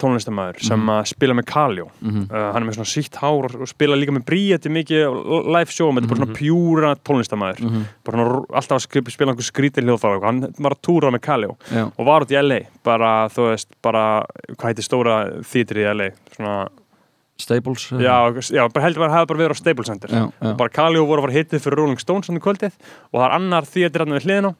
tónlistamæður 0.02 0.62
sem 0.66 0.88
að 0.90 1.02
spila 1.12 1.36
með 1.38 1.46
Kaljó 1.52 1.84
mhm, 2.02 2.24
uh, 2.32 2.46
hann 2.56 2.64
er 2.64 2.68
með 2.72 2.78
svona 2.80 2.90
sítt 2.90 3.20
hár 3.22 3.46
og 3.62 3.68
spila 3.70 3.94
líka 4.00 4.10
með 4.16 4.24
Bríeti 4.26 4.72
mikið 4.74 5.20
live 5.54 5.70
show 5.76 5.92
þetta 5.94 6.08
er 6.08 6.10
bara 6.10 6.22
svona 6.24 6.38
pjúra 6.40 6.94
tónlistamæður 7.06 7.62
mhm, 7.68 7.84
bara 8.08 8.18
svona, 8.18 8.42
alltaf 8.62 8.80
að 8.80 9.12
spila 9.14 9.36
einhver 9.36 9.46
skrítið 9.46 9.86
hljóðfæra 9.86 10.18
og 10.18 10.26
hann 10.26 10.42
var 10.58 10.74
að 10.74 10.82
túra 10.90 11.14
með 11.14 11.22
Kaljó 11.28 11.54
og 11.86 12.02
var 12.10 12.26
út 12.26 12.34
í 12.34 12.40
LA 12.42 12.60
bara 12.84 13.12
þú 13.30 13.50
veist, 13.52 13.70
bara 13.86 14.06
hvað 14.58 14.72
heitir 14.72 14.88
stóra 14.90 15.20
þýtri 15.46 15.86
í 15.86 15.94
LA 15.94 16.10
svona, 16.34 16.56
Staples 17.44 17.88
já, 17.92 18.16
já, 18.54 18.64
bara 18.72 18.86
heldur 18.86 19.06
að 19.08 19.16
hafa 19.16 19.30
bara 19.32 19.42
verið 19.44 19.56
á 19.56 19.62
Staples 19.62 19.90
Center. 19.92 20.12
Já, 20.14 20.24
já. 20.30 20.50
og 20.52 20.58
bara 20.60 20.74
Kaljó 20.76 21.06
voru 21.10 21.22
að 21.22 21.28
fara 21.28 21.38
hittið 21.38 21.64
fyrir 21.66 21.82
Rolling 21.82 22.02
Stones 22.02 22.30
hann 22.32 22.42
kvöldið 22.44 22.76
og 23.12 23.18
það 23.20 23.28
er 23.28 23.36
annar 23.38 23.70
þýtri 23.70 24.04
hann 24.06 24.16
við 24.18 24.28
hliðina 24.28 24.54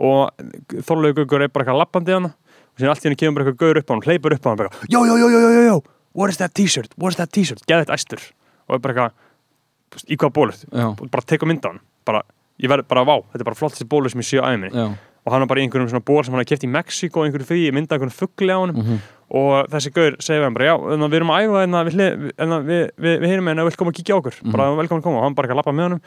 og 0.00 0.84
Þorleifur 0.88 1.24
Gaukur 1.24 1.44
er 1.44 1.52
bara 1.52 1.66
eitthvað 1.66 1.80
lappandi 1.82 2.16
hann 2.16 2.30
og 2.30 2.80
síðan 2.80 2.94
allt 2.94 3.04
í 3.04 3.08
henni 3.08 3.20
kemur 3.20 3.40
bara 3.40 3.50
eitthvað 3.52 3.66
gaur 3.66 3.80
upp 3.82 3.90
á 3.90 3.92
hann 3.94 4.04
hleypur 4.08 4.36
upp 4.36 4.46
á 4.46 4.50
hann 4.50 4.60
bara, 4.62 4.70
yo, 4.88 5.04
yo, 5.04 5.16
yo, 5.20 5.28
yo, 5.28 5.40
yo, 5.40 5.50
yo, 5.56 5.64
yo 5.68 5.78
what 6.16 6.30
is 6.32 6.40
that 6.40 6.54
t-shirt, 6.54 6.90
what 6.96 7.12
is 7.12 7.20
that 7.20 7.32
t-shirt, 7.32 7.62
geða 7.68 7.84
þetta 7.84 7.98
æstur 7.98 8.24
og 8.66 8.76
er 8.76 8.82
bara 8.84 9.10
eitthvað, 9.10 10.06
í 10.08 10.18
hvað 10.20 10.40
og 10.86 11.06
bara 11.10 11.26
tekur 11.26 11.50
mynda 11.50 11.74
hann 11.74 11.82
bara, 12.08 12.24
ég 12.60 12.70
verð 12.72 12.88
bara 12.90 13.04
vá, 13.06 13.16
þetta 13.30 13.44
er 13.44 13.50
bara 13.50 13.60
flottasti 13.60 13.86
bólu 13.90 14.10
sem 14.10 14.22
ég 14.22 14.30
sé 14.30 14.40
á 14.40 14.48
æðinni 14.48 14.72
já, 14.72 14.86
og 15.24 15.32
hann 15.34 15.42
var 15.44 15.50
bara 15.52 15.60
í 15.60 15.66
einhverjum 15.66 15.90
svona 15.92 16.04
ból 16.08 16.22
sem 16.24 16.32
hann 16.34 16.40
hafði 16.42 16.52
keft 16.54 16.64
í 16.66 16.70
Mexíko 16.74 17.24
einhverju 17.26 17.48
frí, 17.50 17.58
ég 17.66 17.74
mynda 17.76 17.96
einhverjum 17.96 18.16
fuggli 18.16 18.50
á 18.54 18.58
hann 18.62 18.72
mhm, 18.74 19.00
og 19.30 19.68
þessi 19.70 19.92
gaur 19.94 20.16
segir 20.18 20.40
við 20.40 20.46
hann 20.48 20.56
bara, 20.56 20.68
já, 20.70 20.74
að 20.80 21.04
við 21.06 21.18
erum 21.20 21.30
að 21.34 21.44
æfa 21.46 21.60
þannig 21.60 21.78
að 21.80 21.88
við, 21.90 21.96
hlið- 22.00 22.34
þannig 22.40 22.56
að 22.56 22.68
við, 22.72 22.82
við, 23.04 23.16
við 23.20 23.30
heyrum 23.34 23.50
að 23.52 23.62
vill 23.68 23.78
koma 23.82 23.92
að 23.92 23.98
kíkja 24.00 24.16
okkur, 24.18 24.40
bara 24.50 24.68
velkomin 24.80 25.02
að 25.02 25.06
koma. 25.06 25.20
Og 25.20 25.26
hann 25.28 25.36
bara 25.38 25.46
ekki 25.46 25.54
að 25.54 25.60
lappa 25.60 25.74
með 25.76 25.86
honum 25.90 26.00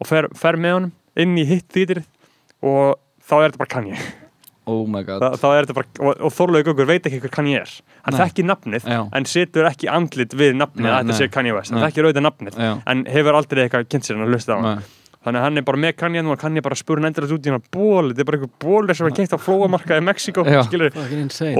og 0.00 0.08
fer, 0.08 0.28
fer 0.40 0.56
með 0.62 0.76
honum 0.78 0.92
inn 1.26 1.34
í 1.36 1.44
hitt 1.50 1.68
þýtir 1.74 2.00
og 2.64 2.96
þá 3.28 3.34
er 3.42 3.44
þetta 3.50 3.60
bara 3.64 3.72
Kanye 3.74 3.98
oh 4.72 4.86
my 4.86 5.02
god. 5.02 5.20
Þa, 5.20 5.28
þá 5.42 5.46
er 5.50 5.66
þetta 5.66 5.76
bara, 5.80 5.88
og, 6.06 6.22
og 6.22 6.32
Þorlaug 6.38 6.66
Gaukur 6.70 6.86
veit 6.88 7.06
ekki 7.10 7.18
hver 7.26 7.32
Kanye 7.34 7.60
er. 7.64 7.70
Hann 8.06 8.16
þekkir 8.22 8.46
nafnið, 8.46 8.84
Já. 8.88 9.00
en 9.18 9.26
setur 9.28 9.66
ekki 9.68 9.88
andlit 9.90 10.32
við 10.38 10.54
nafnið 10.56 10.86
að 10.88 10.98
þetta 11.02 11.16
sé 11.18 11.28
Kanye 11.34 11.54
West, 11.56 11.74
hann 11.74 11.82
þekkir 11.82 12.08
auðvitað 12.08 12.26
nafnið 12.28 12.58
Já, 12.62 12.72
en 12.94 13.04
hefur 13.10 13.38
aldrei 13.42 13.64
eitthvað 13.66 13.88
kynnt 13.90 14.06
sér 14.08 14.16
hann 14.16 14.28
að 14.28 14.36
hlusta 14.36 14.54
á 14.54 14.58
hann 14.62 14.84
þannig 15.22 15.38
að 15.38 15.46
hann 15.46 15.60
er 15.60 15.66
bara 15.68 15.82
með 15.84 15.94
Kanye 16.02 16.24
og 16.26 16.40
Kanye 16.42 16.64
bara 16.64 16.78
spurði 16.78 17.02
hann 17.06 17.12
endur 17.12 17.28
út 17.36 17.46
í 17.46 17.52
hann 17.54 17.64
ból 17.74 18.10
þetta 18.10 18.24
er 18.24 18.28
bara 18.30 18.40
einhver 18.40 18.54
ból 18.64 18.94
sem 18.98 19.06
var 19.08 19.16
geitt 19.18 19.36
á 19.36 19.38
flóamarka 19.38 20.00
í 20.00 20.04
Mexiko 20.08 20.46
skilur, 20.68 20.98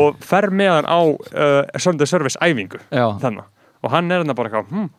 og 0.03 0.27
fer 0.27 0.51
með 0.51 0.75
hann 0.81 0.91
á 0.91 1.01
uh, 1.07 1.81
Sunday 1.83 2.11
Service 2.11 2.41
æfingu 2.43 2.83
og 2.93 3.91
hann 3.95 4.11
er 4.11 4.23
hann 4.23 4.37
bara 4.37 4.51
eitthvað 4.51 4.75
hm, 4.75 4.91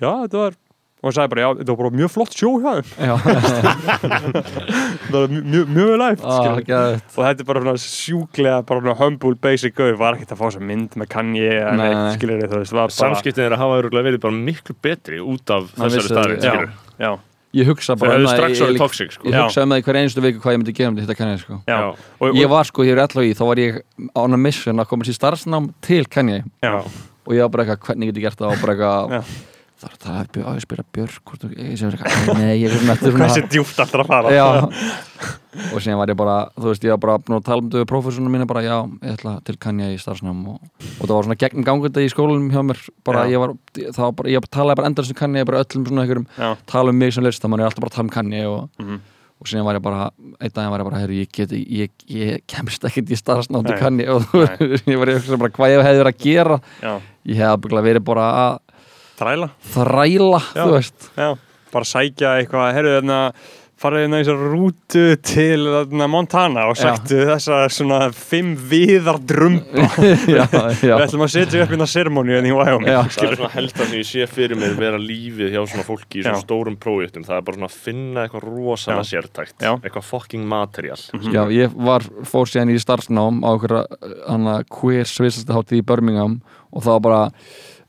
já 0.00 0.10
þetta 0.24 0.44
var 0.46 0.58
og 1.00 1.08
hann 1.08 1.16
sagði 1.16 1.32
bara 1.32 1.44
já 1.44 1.50
þetta 1.60 1.72
var 1.72 1.78
bara 1.80 1.96
mjög 1.96 2.10
flott 2.12 2.34
sjó 2.36 2.50
hjá 2.60 2.72
þeim. 2.76 2.88
Já, 3.00 3.14
það 5.10 5.14
var 5.14 5.32
mjög, 5.32 5.70
mjög, 5.72 5.94
skilurðu. 6.20 6.64
geðveikt. 6.68 7.14
og 7.14 7.22
þetta 7.24 7.44
er 7.44 7.48
bara 7.48 7.62
svona 7.64 7.82
sjúklega 7.84 8.58
bara 8.68 8.82
svona 8.84 8.96
humble 9.00 9.38
basic 9.46 9.76
gauð 9.78 9.96
var 10.02 10.18
ekkert 10.18 10.34
að 10.36 10.42
fá 10.42 10.44
þessa 10.50 10.62
mynd 10.70 10.98
með 11.00 11.08
nei. 11.80 12.12
skilur 12.18 12.44
bara 12.76 12.92
Samskiptin 12.98 13.46
þeirra 13.46 13.60
hafa 13.62 13.80
örugglega 13.80 14.08
verið 14.10 14.24
bara 14.26 14.40
miklu 14.50 14.76
betri 14.84 15.22
út 15.24 15.54
af 15.56 15.72
Hann 15.78 15.88
þessari 15.88 16.12
staðri 16.12 16.36
það, 16.36 16.44
já, 16.44 16.52
skilur. 16.52 16.70
já, 17.00 17.10
Ég 17.56 17.66
hugsa 17.66 17.96
bara 17.98 18.14
um 18.14 18.26
það, 18.28 18.40
ég, 18.52 18.60
ég, 18.62 18.76
toxic 18.78 19.14
sko. 19.16 19.26
ég 19.26 19.34
hugsa 19.34 19.64
um 19.66 19.72
það 19.74 19.80
í 19.80 19.84
hver 19.88 19.96
einustu 19.98 20.22
viku 20.22 20.42
hvað 20.44 20.54
ég 20.54 20.60
myndi 20.62 20.74
gera 20.78 20.90
um 20.92 20.98
þetta 21.00 21.16
Kanye 21.18 21.38
sko. 21.40 21.56
Og, 21.66 22.02
og, 22.20 22.36
Ég 22.38 22.50
var 22.52 22.68
sko, 22.68 22.84
ég 22.86 22.94
er 22.94 23.02
alltaf 23.02 23.26
í, 23.26 23.32
þá 23.34 23.42
var 23.48 23.62
ég 23.62 23.80
á 24.14 24.20
hana 24.20 24.38
mission 24.38 24.82
að 24.82 24.90
komast 24.92 25.10
í 25.10 25.16
starfsnám 25.16 25.70
til 25.82 26.04
Kanye 26.06 26.44
já, 26.62 26.76
og 26.78 27.34
ég 27.34 27.42
var 27.42 27.50
bara 27.56 27.66
eitthvað, 27.66 27.88
hvernig 27.88 28.12
get 28.12 28.20
ég 28.20 28.28
gert 28.28 28.38
það? 28.38 28.54
Og 28.54 28.62
bara 28.62 28.76
eitthvað 28.76 29.32
Já. 29.80 29.88
þar 30.04 30.26
það 30.30 30.44
á 30.44 30.50
ég 30.50 30.58
að 30.58 30.64
spila 30.66 30.84
björk 30.92 31.34
þú- 31.40 31.50
ég 31.56 31.76
sem 31.80 31.88
er 31.88 31.96
eitthvað, 31.96 32.38
nei, 32.40 32.56
ég 32.60 32.74
svona 32.76 32.92
eftir 32.96 33.10
svona 33.14 33.28
hversu 33.28 33.44
djúpt 33.54 33.78
alltaf 33.80 34.00
að 34.00 34.10
fara 34.10 34.32
og 35.74 35.82
síðan 35.82 35.98
var 36.00 36.10
ég 36.12 36.18
bara, 36.20 36.34
þú 36.56 36.68
veist, 36.70 36.84
ég 36.86 36.92
var 36.94 37.00
bara 37.02 37.14
að 37.18 37.44
tala 37.48 37.60
um 37.60 37.68
þetta 37.70 37.80
við 37.82 37.88
prófessorunum 37.90 38.34
mína 38.36 38.46
bara, 38.50 38.62
já, 38.62 38.76
ég 39.02 39.14
ætla 39.16 39.32
til 39.44 39.56
Kanye 39.60 39.88
í 39.94 39.98
starfsnám 40.00 40.42
og, 40.52 40.58
og 41.00 41.04
það 41.08 41.14
var 41.16 41.26
svona 41.28 41.38
gegnum 41.42 41.66
gangandi 41.66 42.04
í 42.06 42.12
skólanum 42.12 42.50
hjá 42.54 42.62
mér, 42.70 42.82
bara 43.08 43.24
Já. 43.26 43.32
ég 43.34 43.42
var 43.42 43.54
var 43.98 44.12
bara, 44.20 44.30
ég 44.36 44.46
talaði 44.52 44.78
bara 44.80 44.90
endast 44.92 45.10
um 45.14 45.18
Kanye, 45.18 45.44
bara 45.48 45.64
öllum 45.64 45.88
svona 45.90 46.06
já, 46.06 46.50
tala 46.70 46.92
um 46.94 47.00
mig 47.02 47.12
sem 47.16 47.24
listamann 47.26 47.60
er 47.64 47.70
alltaf 47.70 47.82
bara 47.82 47.90
að 47.90 47.96
tala 47.98 48.06
um 48.06 48.14
Kanye 48.14 48.44
og, 48.46 48.68
Mhm. 48.78 49.00
og 49.40 49.48
síðan 49.48 49.64
var 49.64 49.74
ég 49.78 49.82
bara, 49.82 50.10
einn 50.40 50.52
daginn 50.54 50.70
var 50.70 50.80
ég 50.84 50.88
bara, 50.90 50.98
herri, 51.00 51.20
ég 51.24 51.32
get, 51.32 51.50
ég, 51.50 51.90
ég 52.12 52.42
kemst 52.46 52.82
ekkert 52.84 53.10
í 53.10 53.16
starfsnám 53.18 53.64
til. 53.66 53.76
Kanye 53.80 54.06
og 54.14 54.22
ég 54.86 54.98
var 55.00 55.08
ég 55.08 55.38
bara, 55.38 55.50
hvað 55.50 55.74
ég 55.74 55.82
hefði 55.82 56.02
verið 56.04 56.12
að 56.14 56.20
gera 56.24 56.60
já, 56.82 56.94
ég 57.26 57.36
hef 57.42 57.60
byggla 57.64 57.82
verið 57.90 58.04
bara 58.04 58.26
að 58.30 58.58
þræla. 59.20 59.50
Þræla, 59.76 60.42
Já. 60.56 60.64
þú 60.64 60.68
veist. 60.74 61.08
já, 61.16 61.30
bara 61.70 61.90
sækja 61.94 62.36
eitthvað 62.40 62.74
herru 62.80 62.98
þarna 62.98 63.22
farið 63.80 64.02
hérna 64.04 64.18
í 64.20 64.24
þessar 64.26 64.40
rútu 64.52 65.02
til 65.24 65.62
þarna, 65.64 66.06
Montana 66.12 66.66
og 66.68 66.76
sættu 66.76 67.22
þessa 67.30 67.60
svona 67.72 68.00
fimm 68.12 68.50
viðar 68.68 69.16
já, 70.28 70.44
við 70.82 70.92
ætlum 70.98 71.24
að 71.24 71.30
setja 71.32 71.62
upp 71.64 71.72
hérna 71.72 71.86
seremóni 71.88 72.36
en 72.36 72.48
í 72.50 72.52
Wyoming 72.52 72.90
Já. 72.92 72.98
Það 73.08 73.24
er 73.30 73.38
svona 73.38 73.50
helst 73.54 73.80
að 73.80 73.88
sem 73.88 73.96
ég 74.02 74.08
sé 74.10 74.26
fyrir 74.28 74.60
mér 74.60 74.76
vera 74.76 75.00
lífið 75.00 75.54
hjá 75.54 75.62
svona 75.62 75.86
fólki 75.88 76.20
í 76.20 76.26
svona 76.26 76.36
Já. 76.42 76.44
stórum 76.44 76.76
prójektum. 76.82 77.24
Það 77.24 77.38
er 77.38 77.46
bara 77.48 77.60
svona 77.60 77.70
að 77.72 77.78
finna 77.86 78.26
eitthvað 78.26 78.46
rosalega 78.50 79.08
sértækt 79.14 79.64
Já. 79.64 79.72
eitthvað 79.80 80.08
fucking 80.10 80.44
material. 80.52 81.00
Já, 81.32 81.42
ég 81.62 81.80
var, 81.88 82.04
fór 82.28 82.52
síðan 82.52 82.74
í 82.74 82.78
starfsnám 82.84 83.40
á 83.40 83.48
einhverja 83.54 83.84
hana 84.28 84.58
queer 84.68 85.08
svisastahátti 85.08 85.80
í 85.80 85.86
Birmingham 85.88 86.42
og 86.68 86.84
það 86.84 86.98
var 86.98 87.06
bara 87.08 87.24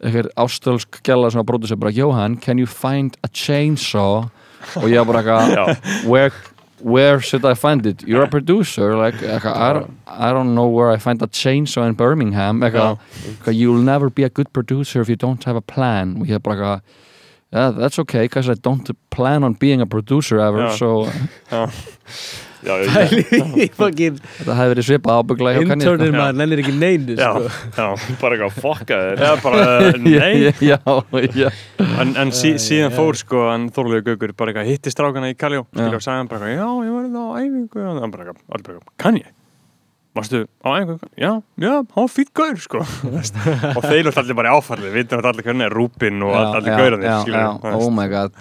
einhver 0.04 0.30
ástölsk 0.40 1.02
gæla 1.06 1.32
sem 1.32 1.42
var 1.42 1.48
brótið 1.52 1.74
sér 1.74 1.80
bara 1.82 1.92
Johan, 1.96 2.38
can 2.38 2.58
you 2.58 2.68
find 2.68 3.18
a 3.24 3.30
chainsaw? 3.30 4.30
Og 4.78 4.90
ég 4.90 5.06
bara 5.08 5.22
eitthvað 5.24 6.06
where, 6.06 6.32
where 6.82 7.20
should 7.22 7.46
I 7.46 7.54
find 7.54 7.86
it? 7.86 8.04
You're 8.08 8.24
a 8.24 8.30
producer 8.30 8.96
like, 8.96 9.16
eitthvað, 9.22 9.56
I, 9.56 9.74
don't, 9.74 9.92
I 10.08 10.32
don't 10.32 10.54
know 10.56 10.68
where 10.68 10.92
I 10.92 10.98
find 10.98 11.22
a 11.22 11.28
chainsaw 11.28 11.88
in 11.88 11.94
Birmingham. 11.96 12.62
Eitthvað, 12.62 13.00
eitthvað, 13.26 13.56
you'll 13.56 13.82
never 13.82 14.10
be 14.10 14.24
a 14.24 14.30
good 14.30 14.52
producer 14.54 15.02
if 15.02 15.10
you 15.10 15.16
don't 15.16 15.44
have 15.44 15.56
a 15.56 15.62
plan. 15.62 16.18
Og 16.22 16.28
ég 16.28 16.42
bara 16.42 16.56
eitthvað 16.58 17.00
Yeah, 17.54 17.72
that's 17.72 18.00
okay, 18.00 18.24
because 18.24 18.48
I 18.48 18.54
don't 18.54 18.90
plan 19.10 19.44
on 19.44 19.54
being 19.60 19.82
a 19.82 19.86
producer 19.86 20.40
ever, 20.40 20.70
Já. 20.70 20.78
so 20.78 21.12
já, 21.52 21.70
Já, 22.62 22.76
fucking 23.74 24.20
þetta 24.22 24.56
hefði 24.58 24.76
verið 24.76 24.88
hjá 24.92 25.00
Kanye, 25.02 25.86
sko. 25.86 25.94
internir 25.96 26.14
maður 26.14 26.38
nennir 26.38 26.62
ekki 26.62 26.74
neinu 26.78 27.16
já, 27.18 27.32
sko. 27.34 27.50
já, 27.74 28.16
bara 28.22 28.38
eitthvað 28.38 28.60
fokka 28.62 29.00
þér 29.02 29.24
já 29.26 29.32
bara 29.42 29.66
uh, 29.66 30.00
nei 30.06 30.54
já, 30.62 30.78
já, 31.42 31.50
en, 32.04 32.16
en 32.22 32.34
sí, 32.36 32.54
síðan 32.62 32.92
já. 32.92 32.96
fór 33.00 33.20
sko 33.20 33.44
hann 33.50 33.68
Þorlegu 33.74 34.12
Gaukur 34.12 34.36
bara 34.38 34.54
eitthvað 34.54 34.72
hitti 34.72 34.94
strákana 34.94 35.32
í 35.34 35.38
Kaljó 35.40 35.66
Já. 35.74 35.88
og 35.90 36.02
sagði 36.04 36.18
hann 36.20 36.32
bara 36.32 36.50
eitthvað, 36.50 36.58
já 36.58 36.88
ég 36.88 36.96
var 36.96 37.06
þetta 37.10 37.22
á 37.22 37.30
æfingu 37.42 37.86
og 37.86 38.02
hann 38.06 38.16
bara 38.16 38.32
eitthvað, 38.32 38.90
kann 39.02 39.22
ég? 39.22 39.30
Varstu 40.18 40.42
á 40.62 40.70
æfingu? 40.76 41.12
Já, 41.16 41.32
já, 41.56 41.72
hann 41.72 42.02
var 42.02 42.12
fýtt 42.12 42.34
gaur 42.38 42.60
sko 42.62 42.82
og 43.78 43.86
þeir 43.86 44.04
eru 44.04 44.18
allir 44.22 44.38
bara 44.38 44.52
í 44.52 44.60
áfærði, 44.60 44.90
við 44.90 45.00
veitum 45.02 45.32
allir 45.32 45.48
hvernig 45.48 45.70
er 45.70 45.80
Rúbin 45.82 46.28
og 46.28 46.36
já, 46.36 46.44
allir 46.60 47.00
já, 47.02 47.16
já, 47.26 47.48
já, 47.56 47.78
oh 47.78 47.90
my 47.90 48.12
god 48.12 48.36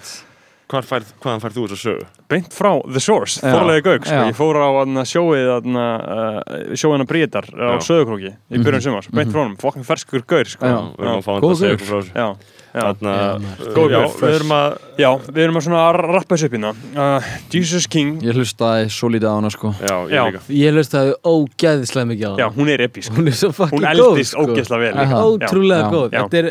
Hvar 0.71 0.85
færð, 0.87 1.09
hvaðan 1.19 1.41
færð 1.43 1.57
þú 1.57 1.63
þess 1.67 1.75
að 1.75 1.81
sögu? 1.83 2.05
beint 2.31 2.53
frá 2.55 2.69
The 2.87 3.01
Source, 3.03 3.41
Já. 3.43 3.51
Þorlegu 3.51 3.81
Gauk 3.89 4.05
sko. 4.07 4.15
Já. 4.15 4.27
ég 4.31 4.37
fór 4.37 4.55
á 4.63 4.67
aðna, 4.71 5.01
sjóið 5.03 5.49
aðna, 5.57 5.85
uh, 5.99 6.75
sjóið 6.79 6.93
hann 7.01 7.07
Bríðar 7.09 7.47
á 7.51 7.75
Já. 7.75 7.81
Söðukróki 7.89 8.31
í 8.31 8.61
byrjun 8.63 8.85
sumars, 8.85 9.09
beint 9.11 9.33
frá 9.33 9.41
honum, 9.43 9.57
fokkin 9.59 9.83
ferskur 9.83 10.23
gaur 10.23 10.47
sko. 10.47 10.63
Já. 10.71 10.77
Við 10.95 11.03
erum 11.09 11.17
að 11.19 11.25
fá 11.27 11.31
hann 11.35 11.43
Góð 11.43 11.51
að 11.51 11.59
segja 11.59 11.73
gaur. 11.73 11.81
ykkur 11.81 11.89
frá 11.91 11.99
þessu 11.99 12.15
Já, 12.15 12.27
já. 12.71 12.81
Þarna, 12.87 13.15
Já, 13.19 13.35
uh, 13.35 13.73
Góð 13.75 13.91
já, 13.91 13.99
gaur, 13.99 14.15
við 14.21 14.35
erum 14.37 14.53
að 14.55 14.77
já, 15.03 15.09
við 15.27 15.41
erum 15.43 15.59
að 15.59 15.65
svona 15.67 15.81
að 15.89 15.99
rappa 16.07 16.37
þessu 16.37 16.47
upp 16.47 16.55
hérna 16.55 16.71
uh, 16.95 17.31
Jesus 17.51 17.87
King 17.91 18.13
ég 18.23 18.37
hlustaði 18.39 18.85
svo 18.95 19.09
lítið 19.11 19.27
á 19.27 19.35
hana 19.35 19.51
sko 19.51 19.73
Já, 19.75 19.95
ég 20.07 20.15
Já. 20.15 20.39
ég 20.55 20.77
hlust 20.77 20.95
að 20.95 21.11
ógeðislega 21.27 22.07
mikið 22.13 22.27
á 22.31 22.33
Já, 22.39 22.45
hana 22.47 22.55
hún 22.55 22.71
er 22.71 22.85
episk 22.87 23.11
hún 23.17 23.27
er 23.27 23.35
svo 23.35 23.51
fucking 23.59 23.81
Hún 23.83 23.89
eldist 23.91 24.31
sko. 24.37 24.45
ógeðslega 24.47 24.79
vel 24.87 25.17
ótrúlega 25.19 25.83
Já. 25.83 25.91
góð 25.91 26.07
Já. 26.15 26.21
Þetta 26.23 26.39
er, 26.45 26.49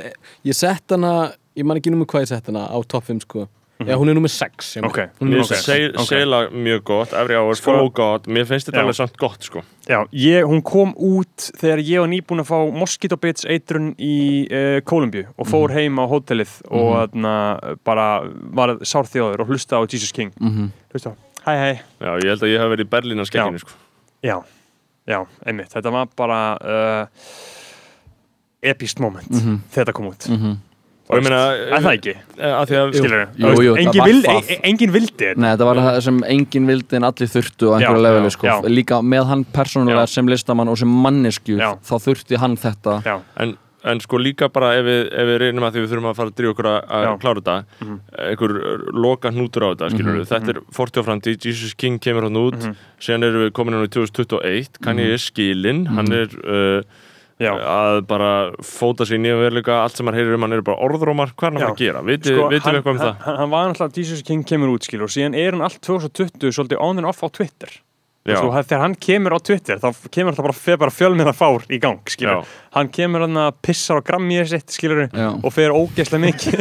ég 0.50 0.58
sett 0.60 0.92
hana 0.98 1.14
ég 1.56 1.64
man 1.64 1.80
ekki 1.80 1.94
nummer 1.94 2.04
hvað 2.12 2.26
ég 2.26 2.32
sett 2.34 2.52
hana 2.52 2.66
á 2.68 2.76
top 2.84 3.08
5 3.08 3.24
sko 3.24 3.46
já 3.86 3.96
hún 3.96 4.08
er 4.10 4.14
nummer 4.14 4.28
6 4.28 4.74
hjá 4.76 4.80
mér. 4.82 4.88
Ok, 4.90 4.98
hún 5.20 5.28
Mér 5.30 5.40
er 5.40 5.44
finnst. 5.48 6.08
Seila 6.08 6.40
mjög 6.50 6.82
gott, 6.84 7.12
Every 7.12 7.36
Hour, 7.38 7.54
Sko- 7.56 7.70
Follow 7.72 7.88
God 7.90 8.26
Mér 8.28 8.44
finnst 8.46 8.68
þetta 8.68 8.82
alveg 8.82 8.94
samt 8.98 9.16
gott 9.16 9.42
sko. 9.42 9.62
Já, 9.88 10.04
ég, 10.12 10.44
hún 10.46 10.62
kom 10.62 10.92
út 10.96 11.48
þegar 11.60 11.80
ég 11.82 12.00
var 12.04 12.08
nýbúin 12.12 12.42
að 12.44 12.50
fá 12.50 12.58
Mosquito 12.76 13.16
Bits 13.16 13.44
eitrun 13.48 13.94
í 13.98 14.46
uh, 14.52 14.80
Kolumbíu 14.84 15.26
og 15.36 15.48
fór 15.48 15.72
heim 15.74 15.96
á 15.98 16.04
hótelið 16.10 16.52
og 16.70 16.92
þarna 17.00 17.34
bara 17.84 18.06
var 18.52 18.76
sárþjóður 18.84 19.40
og 19.46 19.48
hlusta 19.54 19.80
á 19.80 19.82
Jesus 19.88 20.12
King. 20.12 20.32
Mm 20.40 20.70
Hlusta 20.92 21.14
á, 21.14 21.14
hæ 21.46 21.54
hæ. 21.56 21.72
Já, 22.00 22.10
ég 22.20 22.28
held 22.34 22.42
að 22.42 22.52
ég 22.52 22.58
hef 22.60 22.70
verið 22.74 22.86
í 22.86 22.90
Berlín 22.90 23.22
á 23.22 23.24
skekkinu 23.26 23.58
sko. 23.62 23.72
Já, 24.22 24.36
já, 25.08 25.20
einmitt, 25.46 25.72
þetta 25.72 25.90
var 25.94 26.08
bara 26.16 26.40
uh, 26.60 27.06
epist 28.62 29.00
moment 29.00 29.30
Mhm. 29.30 29.62
þegar 29.72 29.86
þetta 29.86 29.92
kom 29.96 30.10
út 30.10 30.26
Og 31.10 31.16
ég 31.18 31.24
meina 31.26 31.40
Er 31.76 31.82
það 31.82 31.94
ekki? 31.98 32.12
að 32.38 32.68
Því 32.70 32.76
að 32.80 32.92
Skilur 32.94 33.22
Jú, 33.36 33.48
jú, 33.64 33.72
það 33.74 33.80
engin, 33.82 34.00
var 34.00 34.08
vild, 34.10 34.24
það. 34.28 34.50
e- 34.54 34.60
engin 34.70 34.92
vildi. 34.94 35.30
Nei, 35.36 35.48
þetta 35.56 35.66
var 35.70 35.80
það 35.84 36.02
sem 36.06 36.20
enginn 36.36 36.66
vildi 36.70 36.96
en 37.00 37.08
allir 37.10 37.32
þurftu 37.34 37.70
á 37.70 37.72
einhverju 37.80 38.20
já, 38.20 38.30
sko. 38.36 38.46
já. 38.46 38.60
líka 38.70 39.00
með 39.02 39.24
hann 39.26 39.44
persónulega 39.44 40.06
sem 40.08 40.26
listamann 40.30 40.68
og 40.70 40.78
sem 40.78 40.88
mannesku 40.88 41.58
þá 41.58 41.96
þurfti 42.06 42.38
hann 42.38 42.56
þetta 42.56 43.02
Já, 43.04 43.16
En, 43.36 43.56
en 43.82 44.00
sko 44.04 44.18
líka 44.20 44.48
bara 44.52 44.74
ef 44.76 44.84
við, 44.84 45.06
ef 45.10 45.26
við 45.30 45.38
reynum 45.40 45.64
að 45.64 45.72
því 45.74 45.80
við 45.84 45.90
þurfum 45.94 46.08
að 46.10 46.16
fara 46.20 46.28
að 46.30 46.34
drífa 46.36 46.52
okkur 46.54 46.68
að, 46.68 46.80
að 46.90 47.04
Já. 47.06 47.12
klára 47.22 47.40
þetta 47.40 47.64
Mhm. 47.80 48.00
einhver 48.30 48.52
loka 48.92 49.30
hnútur 49.32 49.62
á 49.64 49.68
þetta 49.74 49.90
skilur 49.90 50.18
Mhm. 50.20 50.26
þetta 50.30 50.48
er 50.54 50.60
40 50.70 51.00
á 51.00 51.02
framtíð, 51.08 51.38
Jesus 51.46 51.74
King 51.74 51.98
kemur 51.98 52.22
hann 52.28 52.36
út 52.36 52.60
Mhm. 52.60 52.76
síðan 53.00 53.24
erum 53.24 53.48
við 53.48 53.52
komin 53.52 53.72
hann 53.74 53.86
í 53.86 53.90
2021 53.90 54.68
kann 54.82 54.96
ég 54.98 55.12
er 55.12 55.18
skilinn, 55.18 55.86
hann 55.88 56.12
er 56.12 56.28
uh, 56.44 56.82
já 57.40 57.50
að 57.56 58.00
bara 58.10 58.30
fóta 58.66 59.06
í 59.08 59.18
nýja 59.20 59.38
veruleika, 59.40 59.80
allt 59.84 59.96
sem 59.98 60.08
hann 60.10 60.18
heyrir 60.18 60.36
um 60.36 60.46
hann 60.46 60.56
er 60.58 60.64
bara 60.66 60.80
orðrómar, 60.86 61.34
hvað 61.34 61.48
er 61.48 61.56
hann 61.56 61.66
að 61.66 61.74
að 61.74 61.82
gera? 61.82 62.02
Vitið 62.06 62.36
Sko, 62.36 62.48
við 62.52 62.58
eitthvað 62.60 62.90
um 62.92 62.98
hann, 63.00 63.04
það? 63.06 63.22
hann, 63.26 63.38
hann 63.40 63.54
var 63.54 63.70
náttúrulega 63.70 64.02
Jesus 64.02 64.24
King 64.28 64.44
kemur 64.48 64.74
út 64.74 64.88
skilur 64.88 65.08
og 65.08 65.14
síðan 65.14 65.38
er 65.38 65.56
hann 65.56 65.64
allt 65.66 65.80
2020 65.86 66.52
svolítið 66.58 66.84
on 66.84 67.00
and 67.00 67.08
off 67.10 67.24
á 67.24 67.28
Twitter. 67.32 67.72
Svo, 68.20 68.50
þegar 68.52 68.82
hann 68.84 68.94
kemur 69.00 69.32
á 69.32 69.38
Twitter 69.40 69.78
þá 69.80 69.94
kemur 70.12 70.34
það 70.36 70.44
bara, 70.44 70.52
fer 70.60 70.76
bara 70.76 70.92
fjölmiðna 70.92 71.32
fár 71.34 71.62
í 71.72 71.78
gang 71.80 72.02
hann 72.76 72.90
kemur 72.92 73.24
hann 73.24 73.38
að 73.40 73.54
pissar 73.64 73.96
á 73.98 74.04
grammið 74.04 74.50
sitt 74.52 74.74
skilur 74.76 75.06
og 75.40 75.48
fer 75.56 75.72
ógeðslega 75.72 76.20
mikið. 76.26 76.60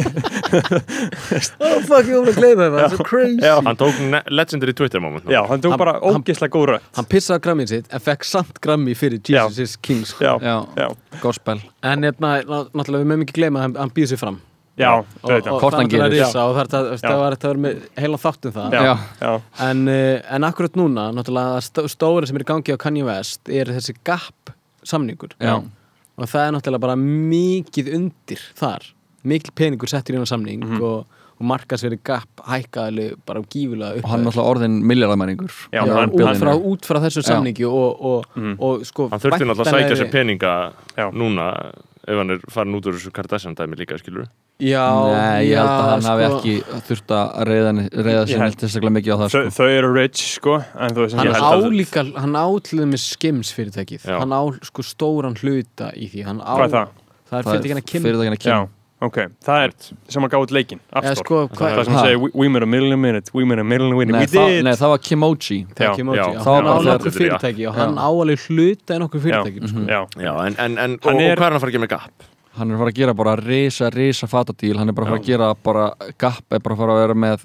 Oh 1.60 1.78
fuck 1.84 2.08
ég 2.08 2.16
voru 2.16 2.32
að 2.32 2.38
gleyma 2.40 2.64
það, 2.64 2.74
það 2.74 2.82
er 2.86 2.94
svo 2.96 3.06
crazy 3.06 3.44
Já. 3.44 3.54
Hann 3.68 3.78
tók 3.78 4.00
legendary 4.40 4.74
Twitter 4.80 5.04
moment 5.04 5.28
já, 5.30 5.40
hann 5.46 5.60
tók 5.62 5.74
Hann- 5.76 5.82
bara 5.84 5.94
ógeðslega 6.00 6.54
góð 6.56 6.66
rödd. 6.72 6.88
hann 6.96 7.08
pissaði 7.12 7.38
á 7.38 7.44
grammið 7.46 7.72
sitt 7.74 7.92
en 7.92 8.04
fekk 8.08 8.24
samt 8.32 8.60
grammi 8.64 8.96
fyrir 8.98 9.20
Já. 9.28 9.44
Jesus 9.44 9.58
is 9.68 9.76
King 9.76 10.02
sko. 10.08 10.24
já, 10.24 10.32
Já, 10.40 10.56
já, 10.80 10.88
gospel. 11.22 11.60
En 11.84 12.02
hérna, 12.08 12.40
ná- 12.42 12.70
náttúrulega 12.72 13.04
við 13.04 13.10
mögum 13.12 13.26
ekki 13.28 13.36
gleyma 13.40 13.66
að 13.68 13.76
hann, 13.84 13.92
býður 13.94 14.14
sig 14.16 14.18
fram 14.24 14.40
já, 14.80 14.90
og, 14.96 15.06
auðvitað. 15.22 15.52
og 15.52 15.60
Hvort 15.60 15.74
hann 15.74 15.84
er 15.84 15.88
náttúrulega 15.88 16.10
gerir. 16.10 16.24
og 16.40 16.56
það 16.56 16.70
það- 16.74 16.90
Já. 16.90 17.08
það 17.08 17.18
var 17.20 17.36
þetta 17.36 17.48
að 17.48 17.52
vera 17.52 17.62
með 17.66 17.82
heilan 18.00 18.22
þátt 18.24 18.46
um 18.46 18.52
það 18.56 18.72
já, 18.72 18.94
Já. 19.20 19.32
en, 19.68 19.88
uh, 19.88 20.34
en 20.36 20.42
akkurat 20.50 20.74
núna, 20.80 21.04
náttúrulega 21.14 21.60
stó, 21.68 21.84
stóri 21.88 22.26
sem 22.26 22.36
er 22.36 22.42
í 22.46 22.50
gangi 22.50 22.72
á 22.74 22.78
Kanye 22.80 23.04
West 23.04 23.48
er 23.48 23.64
þessi 23.66 23.94
gap 24.04 24.54
samningur 24.84 25.36
Já. 25.40 25.56
og 25.60 26.26
það 26.26 26.48
er 26.48 26.52
náttúrulega 26.58 26.80
bara 26.80 26.96
mikið 26.96 27.94
undir 27.94 28.40
þar 28.58 28.92
mikil 29.24 29.52
peningur 29.54 29.88
settur 29.92 30.14
í 30.14 30.16
hann 30.16 30.26
samning 30.26 30.60
Mhm. 30.64 30.80
og, 30.80 31.06
og 31.40 31.46
markasveri 31.46 31.98
gap 32.04 32.28
hækkaði 32.48 33.14
bara 33.26 33.40
gífulega 33.42 33.96
upp 33.98 34.04
og 34.04 34.10
hann 34.10 34.20
er 34.20 34.30
alltaf 34.30 34.48
orðin 34.48 34.78
milljarðamæringur 34.84 35.50
Já, 35.72 35.84
Já, 35.86 35.92
hann- 35.94 36.10
út, 36.12 36.36
frá, 36.40 36.52
út 36.56 36.82
frá 36.88 36.98
þessu 37.04 37.20
Já. 37.24 37.28
samningi 37.34 37.64
og, 37.68 38.00
og, 38.00 38.24
Mhm. 38.36 38.56
og 38.60 38.84
sko 38.86 39.08
Hann 39.10 39.20
þurfti 39.20 39.44
náttúrulega 39.44 39.64
að 39.64 39.72
sækja 39.76 39.96
sér 40.00 40.10
peninga 40.12 40.72
Já. 40.96 41.10
núna 41.12 41.72
ef 42.08 42.16
hann 42.16 42.30
er 42.30 42.38
farin 42.48 42.74
út 42.78 42.86
úr 42.88 42.94
þessu 42.96 43.12
Kardashian 43.12 43.54
dæmi 43.58 43.76
líka, 43.76 43.98
skilur 44.00 44.26
Já, 44.60 44.84
Nei, 45.08 45.48
ég 45.48 45.56
held 45.56 45.68
að 45.68 45.78
já, 45.80 45.90
hann 45.90 46.02
hafi 46.04 46.24
sko, 46.24 46.38
ekki 46.38 46.80
þurft 46.88 47.12
að 47.16 47.28
reyða, 47.48 47.70
reyða 47.96 48.24
sér 48.28 48.36
held- 48.36 48.42
neitt 48.50 48.58
tilstaklega 48.60 48.94
mikið 48.96 49.12
á 49.12 49.16
það 49.20 49.30
Þau, 49.30 49.40
sko. 49.40 49.52
þau 49.56 49.68
eru 49.78 49.92
rich 49.96 50.20
sko 50.36 50.56
þú 50.60 50.74
Hann 50.80 51.26
ég 51.26 51.32
held 51.32 51.44
á 51.44 51.52
að- 51.56 51.76
líka, 51.80 52.04
hann 52.20 52.36
á 52.36 52.46
til 52.62 52.78
þeim 52.80 52.92
skims 52.98 53.52
fyrirtækið. 53.56 54.02
Já. 54.04 54.18
Hann 54.20 54.32
á 54.36 54.42
sko 54.62 54.82
stóran 54.82 55.36
hluta 55.40 55.92
í 55.96 56.10
því. 56.12 56.24
Hann 56.28 56.40
á, 56.44 56.52
Hvað 56.56 56.64
er 56.64 56.74
það? 56.76 56.88
Það 57.30 57.38
er 57.38 57.44
fyrirtækina 57.50 57.84
Kim. 57.86 58.02
fyrirtækina 58.02 58.36
Já, 58.36 58.44
Kim 58.44 58.68
ok, 59.00 59.16
það 59.44 59.62
er 59.64 59.72
sem 60.08 60.24
að 60.26 60.30
gáði 60.34 60.78
App 60.92 61.06
Store. 61.06 61.24
sko, 61.24 61.48
Það 61.56 61.74
Það 61.76 61.84
sem 61.84 61.94
Ha. 61.94 62.02
segir 62.04 62.20
we- 62.20 62.30
we 62.34 62.48
made 62.48 62.62
a 62.62 62.66
million 62.66 63.00
minute 63.00 63.30
We 63.34 63.44
made 63.44 63.58
a 63.58 63.64
million 63.64 63.96
minute 63.96 64.12
nei, 64.12 64.20
We 64.20 64.26
það, 64.26 64.48
did. 64.48 64.64
nei, 64.64 64.72
það 64.72 64.88
var 64.88 64.98
Kimoji 64.98 65.66
Það 65.74 65.98
er 65.98 66.04
var 66.04 66.62
bara 66.62 66.80
nokkuð 66.80 66.98
þegar- 67.00 67.40
fyrirtæki 67.40 67.68
og 67.68 67.74
hann 67.74 67.94
Já. 67.94 68.00
á 68.00 68.08
alveg 68.10 68.38
hluta 68.48 68.94
en 68.94 69.02
okkur 69.02 69.20
fyrirtæki 69.20 69.68
sko. 69.68 69.78
Já, 69.86 70.06
Já, 70.20 70.32
en, 70.46 70.54
en, 70.58 70.78
en 70.78 70.92
og, 71.02 71.06
er- 71.06 71.36
hvað 71.36 71.46
er 71.46 71.50
hann 71.50 71.52
að 71.56 71.60
fara 71.60 71.70
að 71.70 71.72
gera 71.72 71.86
með 71.86 71.88
Gap? 71.88 72.12
hann 72.58 72.70
er 72.70 72.74
að 72.74 72.78
fara 72.78 72.90
að 72.90 72.94
gera 72.94 73.14
bara 73.14 73.36
risa, 73.36 73.90
risa 73.90 74.26
fatadíl. 74.26 74.76
Hann 74.76 74.88
er 74.88 74.92
bara 74.92 75.06
að 75.06 75.10
fara 75.10 75.20
að 75.20 75.26
gera 75.26 75.54
bara 75.54 75.94
Gap 76.18 76.44
er 76.52 76.58
bara 76.58 76.74
að 76.74 76.78
fara 76.78 76.92
að 76.92 77.00
vera 77.06 77.14
með 77.14 77.44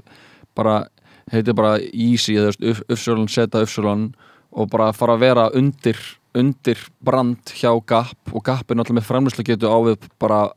bara, 0.56 0.88
heitir 1.32 1.56
bara 1.56 1.80
Easy 1.94 2.36
Ufsulun, 2.36 3.30
Seta 3.30 3.62
Ufsulun 3.62 4.14
og 4.52 4.70
bara 4.70 4.90
að 4.92 4.96
fara 4.96 5.14
að 5.16 5.20
vera 5.20 5.50
undir 5.54 5.96
undir 6.36 6.76
brand 7.02 7.38
hjá 7.46 7.72
Gap. 7.86 8.18
Og 8.34 8.44
Gap 8.44 8.70
er 8.70 8.76
náttúrulega 8.76 9.00
með 9.00 9.08
framlýslu 9.08 9.44
getu 9.46 9.68
á 9.72 9.78
við 9.88 9.98
bara 10.20 10.50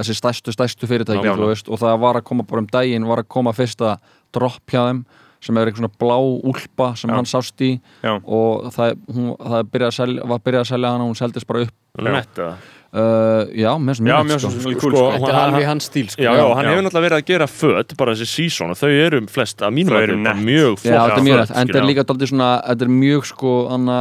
þessi 0.00 0.16
stærstu, 0.18 0.54
stærstu 0.56 0.88
fyrirtæki 0.90 1.28
Já, 1.28 1.34
veist, 1.38 1.68
og 1.70 1.80
það 1.82 1.98
var 2.02 2.20
að 2.20 2.26
koma 2.32 2.46
bara 2.48 2.64
um 2.64 2.70
daginn 2.72 3.06
var 3.08 3.22
að 3.24 3.28
koma 3.36 3.52
fyrsta 3.56 3.98
drop 4.34 4.60
hjá 4.72 4.82
þeim 4.88 5.04
sem 5.40 5.56
er 5.56 5.70
eitthvað 5.70 5.86
svona 5.86 6.00
blá 6.02 6.16
úlpa 6.50 6.90
sem 7.00 7.08
Já. 7.08 7.14
hann 7.16 7.28
sást 7.28 7.62
í 7.64 7.70
Já. 8.04 8.18
og 8.20 8.66
það, 8.74 8.98
hún, 9.14 9.30
það 9.40 9.70
byrjaði 9.72 9.88
að 9.92 9.96
selja, 9.96 10.26
var 10.34 10.42
byrjað 10.44 10.66
að 10.66 10.70
selja 10.74 10.90
hana 10.92 11.06
og 11.06 11.10
hún 11.14 11.20
seldist 11.22 11.48
bara 11.48 11.62
upp 11.64 11.76
Nett 12.00 12.36
eða? 12.38 12.50
uh, 12.92 13.48
já, 13.56 13.70
mér 13.80 13.96
finnst 13.96 14.04
mjög 14.04 14.28
mér 14.28 14.42
sko. 14.42 14.50
Sko, 14.52 14.74
cool 14.82 14.92
sko 14.94 15.06
Þetta 15.14 15.30
er 15.30 15.34
hann- 15.38 15.48
alveg 15.54 15.66
hans 15.70 15.88
stíl 15.88 16.10
sko. 16.12 16.22
Já, 16.22 16.30
já, 16.36 16.44
hann 16.54 16.64
já. 16.64 16.70
hefur 16.70 16.84
náttúrulega 16.86 17.06
verið 17.08 17.18
að 17.18 17.26
gera 17.32 17.48
föt 17.50 17.96
bara 17.96 18.14
þessi 18.14 18.28
season 18.34 18.74
og 18.74 18.78
þau 18.78 18.90
eru 19.06 19.22
flest 19.32 19.64
að 19.64 19.74
mínum 19.80 19.96
Þau 19.96 19.98
að 19.98 20.04
eru 20.04 20.18
mjög 20.44 20.84
Já, 20.84 21.00
þetta 21.00 21.16
er 21.16 21.26
mjög 21.30 21.42
þetta 21.54 21.80
er 21.80 21.88
líka 21.88 22.04
daldið 22.12 22.32
svona, 22.34 22.50
þetta 22.68 22.86
er 22.86 22.92
mjög 23.00 23.26
sko 23.32 23.54
anna, 23.74 23.98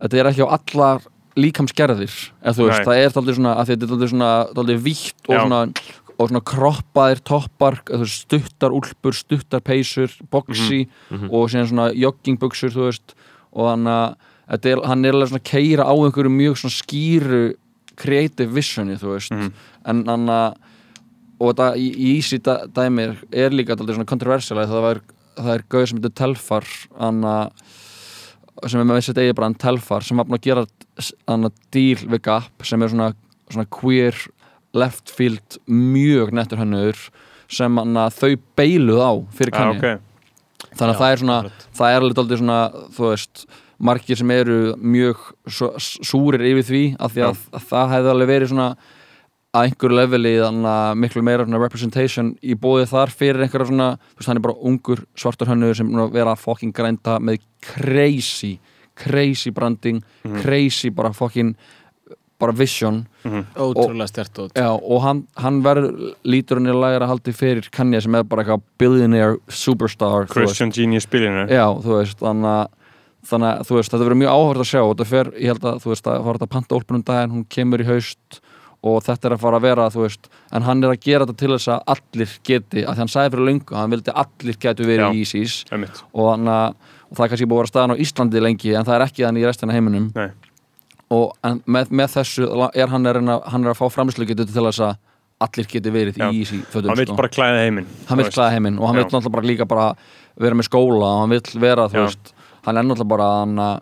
þetta 0.00 0.22
er 0.22 0.30
ekki 0.30 0.46
á 0.46 0.48
allar 0.56 1.02
líkamsgerðir, 1.36 2.14
veist, 2.68 2.84
það 2.86 3.00
er 3.04 3.10
daldið 3.14 3.36
svona, 3.38 3.54
að 3.60 3.66
er 4.06 4.10
svona, 4.14 4.30
daldið 4.56 4.80
vítt 4.84 5.28
og 5.28 5.36
svona, 5.46 5.60
og 6.20 6.28
svona 6.28 6.42
kroppaðir 6.44 7.20
toppar, 7.24 7.78
stuttar 8.10 8.70
úlpur, 8.76 9.14
stuttar 9.16 9.60
peysur, 9.64 10.10
boxi 10.30 10.88
Mhm. 11.10 11.30
og 11.32 11.48
síðan 11.48 11.68
svona 11.70 11.92
veist, 12.90 13.14
og 13.52 13.70
þannig 13.70 14.16
að 14.50 14.60
er, 14.72 14.82
hann 14.86 15.04
er 15.04 15.12
alveg 15.12 15.28
svona 15.30 15.40
að 15.40 15.50
keira 15.52 15.84
á 15.86 15.94
einhverju 15.94 16.30
mjög 16.34 16.56
svona 16.58 16.76
skýru 16.82 17.54
creative 17.96 18.50
visioni, 18.52 18.96
þú 18.98 19.14
veist, 19.14 19.30
Mhm. 19.30 19.52
en 19.86 20.04
hann 20.06 20.26
að 20.26 20.54
og 21.40 21.54
þetta 21.56 21.74
í, 21.76 21.86
í 21.96 22.16
Easy 22.16 22.36
dæ- 22.38 22.66
dæmi 22.68 23.16
er 23.32 23.48
líka 23.50 23.74
daldið 23.74 23.94
svona 23.96 24.04
kontroversial 24.04 24.58
að 24.58 24.68
það 24.68 24.90
er, 24.90 25.00
það 25.40 25.54
er 25.54 25.62
gauð 25.70 25.88
sem 25.88 25.98
heitir 25.98 26.14
Telfar 26.14 26.64
anna, 27.00 27.50
sem 28.66 28.82
er 28.82 28.88
með 28.88 29.10
degi 29.16 29.36
bara 29.36 29.52
Telfar 29.60 30.04
sem 30.06 30.20
var 30.20 30.28
búin 30.28 30.38
að 30.38 30.46
gera 30.48 30.66
anna, 31.30 31.50
díl 31.72 31.98
við 32.02 32.22
Gap 32.26 32.66
sem 32.66 32.82
er 32.82 32.92
svona, 32.92 33.10
svona 33.48 33.68
queer 33.72 34.16
left 34.76 35.10
field 35.10 35.58
mjög 35.66 36.34
nettur 36.36 36.60
hennur 36.60 36.98
sem 37.50 37.80
þau 38.18 38.36
beiluð 38.58 39.02
á 39.02 39.12
fyrir 39.34 39.54
Já, 39.54 39.58
kanni 39.58 39.80
ok. 39.80 40.06
Þannig 40.70 40.92
að 40.94 41.00
það 41.00 41.12
er 41.12 41.20
svona 41.24 41.40
það 41.80 41.90
er 41.90 42.00
alveg 42.04 42.16
daldið 42.18 42.42
svona 42.42 42.60
þú 42.94 43.08
veist 43.08 43.44
margir 43.80 44.20
sem 44.20 44.32
eru 44.34 44.58
mjög 44.76 45.22
súrir 45.48 46.44
yfir 46.50 46.66
því 46.68 46.82
af 47.00 47.14
því 47.14 47.26
að, 47.30 47.44
að 47.56 47.68
það 47.70 47.94
hefði 47.94 48.12
alveg 48.14 48.30
verið 48.30 48.52
svona 48.52 48.68
að 49.50 49.66
einhverju 49.66 49.96
leveli 49.98 50.34
þannig 50.38 50.72
að 50.72 50.98
miklu 51.02 51.22
meira 51.26 51.46
representation 51.46 52.34
í 52.42 52.54
bóði 52.54 52.86
þar 52.90 53.10
fyrir 53.10 53.42
einhverja 53.42 53.70
svona, 53.72 53.88
þú 54.12 54.20
veist 54.20 54.30
hann 54.30 54.38
er 54.38 54.44
bara 54.44 54.60
ungur 54.70 55.04
svartur 55.18 55.50
hönnu 55.50 55.72
sem 55.74 55.90
er 55.90 56.12
vera 56.14 56.36
að 56.36 56.44
fucking 56.44 56.74
grænda 56.76 57.18
með 57.18 57.40
crazy 57.64 58.58
crazy 59.00 59.50
branding, 59.50 60.02
crazy 60.42 60.90
bara 60.90 61.12
fucking 61.12 61.54
bara 62.40 62.52
vision. 62.56 63.02
Ótrúlega 63.56 64.08
stert 64.08 64.38
og 64.40 64.50
Já, 64.56 64.70
og 64.72 65.02
hann, 65.04 65.26
hann 65.36 65.60
verður 65.64 66.14
lítur 66.24 66.56
hann 66.56 66.70
í 66.72 66.76
lægra 66.76 67.08
haldi 67.10 67.34
fyrir 67.36 67.68
Kanye 67.72 68.00
sem 68.00 68.16
er 68.16 68.24
bara 68.24 68.44
eitthvað 68.44 68.64
billionaire 68.80 69.36
superstar. 69.52 70.28
Christian 70.32 70.72
Genius 70.72 71.08
Billionaire. 71.10 71.52
Já, 71.52 71.66
þú 71.84 71.98
veist, 71.98 72.20
þannig 72.22 72.52
að 72.54 72.78
þannig 73.30 73.50
að 73.50 73.66
þú 73.68 73.76
veist, 73.76 73.92
þetta 73.92 74.04
verður 74.06 74.20
mjög 74.22 74.30
áhverð 74.32 74.62
að 74.62 74.70
sjá 74.70 74.80
og 74.80 74.94
þetta 74.94 75.06
fer, 75.10 75.30
ég 75.36 75.52
held 75.52 75.66
að, 75.68 75.82
þú 75.82 75.90
veist, 75.92 76.06
að 76.08 76.22
fara 76.24 76.38
þetta 76.38 76.46
að 76.48 76.54
panta 76.54 76.78
úlpunum 76.78 77.02
daginn, 77.04 77.34
hún 77.34 77.44
kemur 77.52 77.82
í 77.84 77.88
haust 77.90 78.40
og 78.82 79.02
þetta 79.04 79.28
er 79.28 79.34
að 79.36 79.42
fara 79.42 79.58
að 79.60 79.64
vera, 79.66 79.88
þú 79.92 80.04
veist 80.06 80.28
en 80.56 80.64
hann 80.64 80.84
er 80.84 80.94
að 80.94 81.02
gera 81.04 81.26
þetta 81.26 81.40
til 81.42 81.50
þess 81.52 81.68
að 81.74 81.82
allir 81.94 82.30
geti 82.48 82.84
að 82.88 83.00
hann 83.02 83.10
sagði 83.12 83.34
fyrir 83.34 83.48
löngu, 83.50 83.74
að 83.74 83.80
hann 83.82 83.90
vildi 83.96 84.14
allir 84.22 84.56
getu 84.62 84.86
verið 84.88 85.18
í 85.18 85.24
Ísís 85.24 85.56
og, 85.70 86.30
að, 86.48 86.78
og 87.10 87.18
það 87.18 87.24
er 87.26 87.32
kannski 87.34 87.48
búið 87.50 87.58
að 87.58 87.60
vera 87.64 87.72
staðan 87.74 87.92
á 87.92 88.02
Íslandi 88.06 88.40
lengi 88.46 88.72
en 88.78 88.88
það 88.88 88.96
er 88.96 89.04
ekki 89.06 89.26
þannig 89.26 89.44
í 89.44 89.48
restina 89.50 89.76
heiminum 89.76 90.06
Nei. 90.16 90.30
og 91.12 91.36
með, 91.66 91.92
með 92.00 92.14
þessu 92.16 92.48
er 92.72 92.88
hann, 92.94 93.06
er 93.12 93.20
að, 93.20 93.44
hann 93.52 93.66
er 93.68 93.74
að 93.74 93.80
fá 93.82 93.86
framslu 93.92 94.28
getu 94.30 94.48
til 94.48 94.64
þess 94.70 94.80
að 94.88 94.96
allir 95.44 95.68
geti 95.72 95.92
verið 95.92 96.18
Já. 96.20 96.26
í 96.32 96.40
Ísí 96.44 96.62
fötum, 96.72 96.90
Hann 96.92 97.00
vill 97.00 97.16
bara 97.16 97.28
klæða 97.32 97.62
heiminn 97.66 97.86
hann 98.08 98.20
veist. 98.20 98.34
klæða 98.36 98.56
heiminn 98.56 98.80
og 98.80 98.88
hann 98.90 98.96
Já. 98.96 99.04
vill 99.04 99.12
náttúrulega 99.12 99.36
bara 99.36 99.48
líka 99.52 99.68
bara 99.68 99.86
vera 100.40 100.56
með 100.56 100.68
skóla 100.68 101.12
og 101.14 101.22
hann 101.26 101.32
vill 101.36 101.60
vera, 101.62 101.86
þú 101.92 102.04
veist 102.06 102.32
hann 102.64 102.76
er 102.80 102.84
náttúrulega 102.88 103.12
bara 103.12 103.28
hann 103.42 103.56
að 103.64 103.80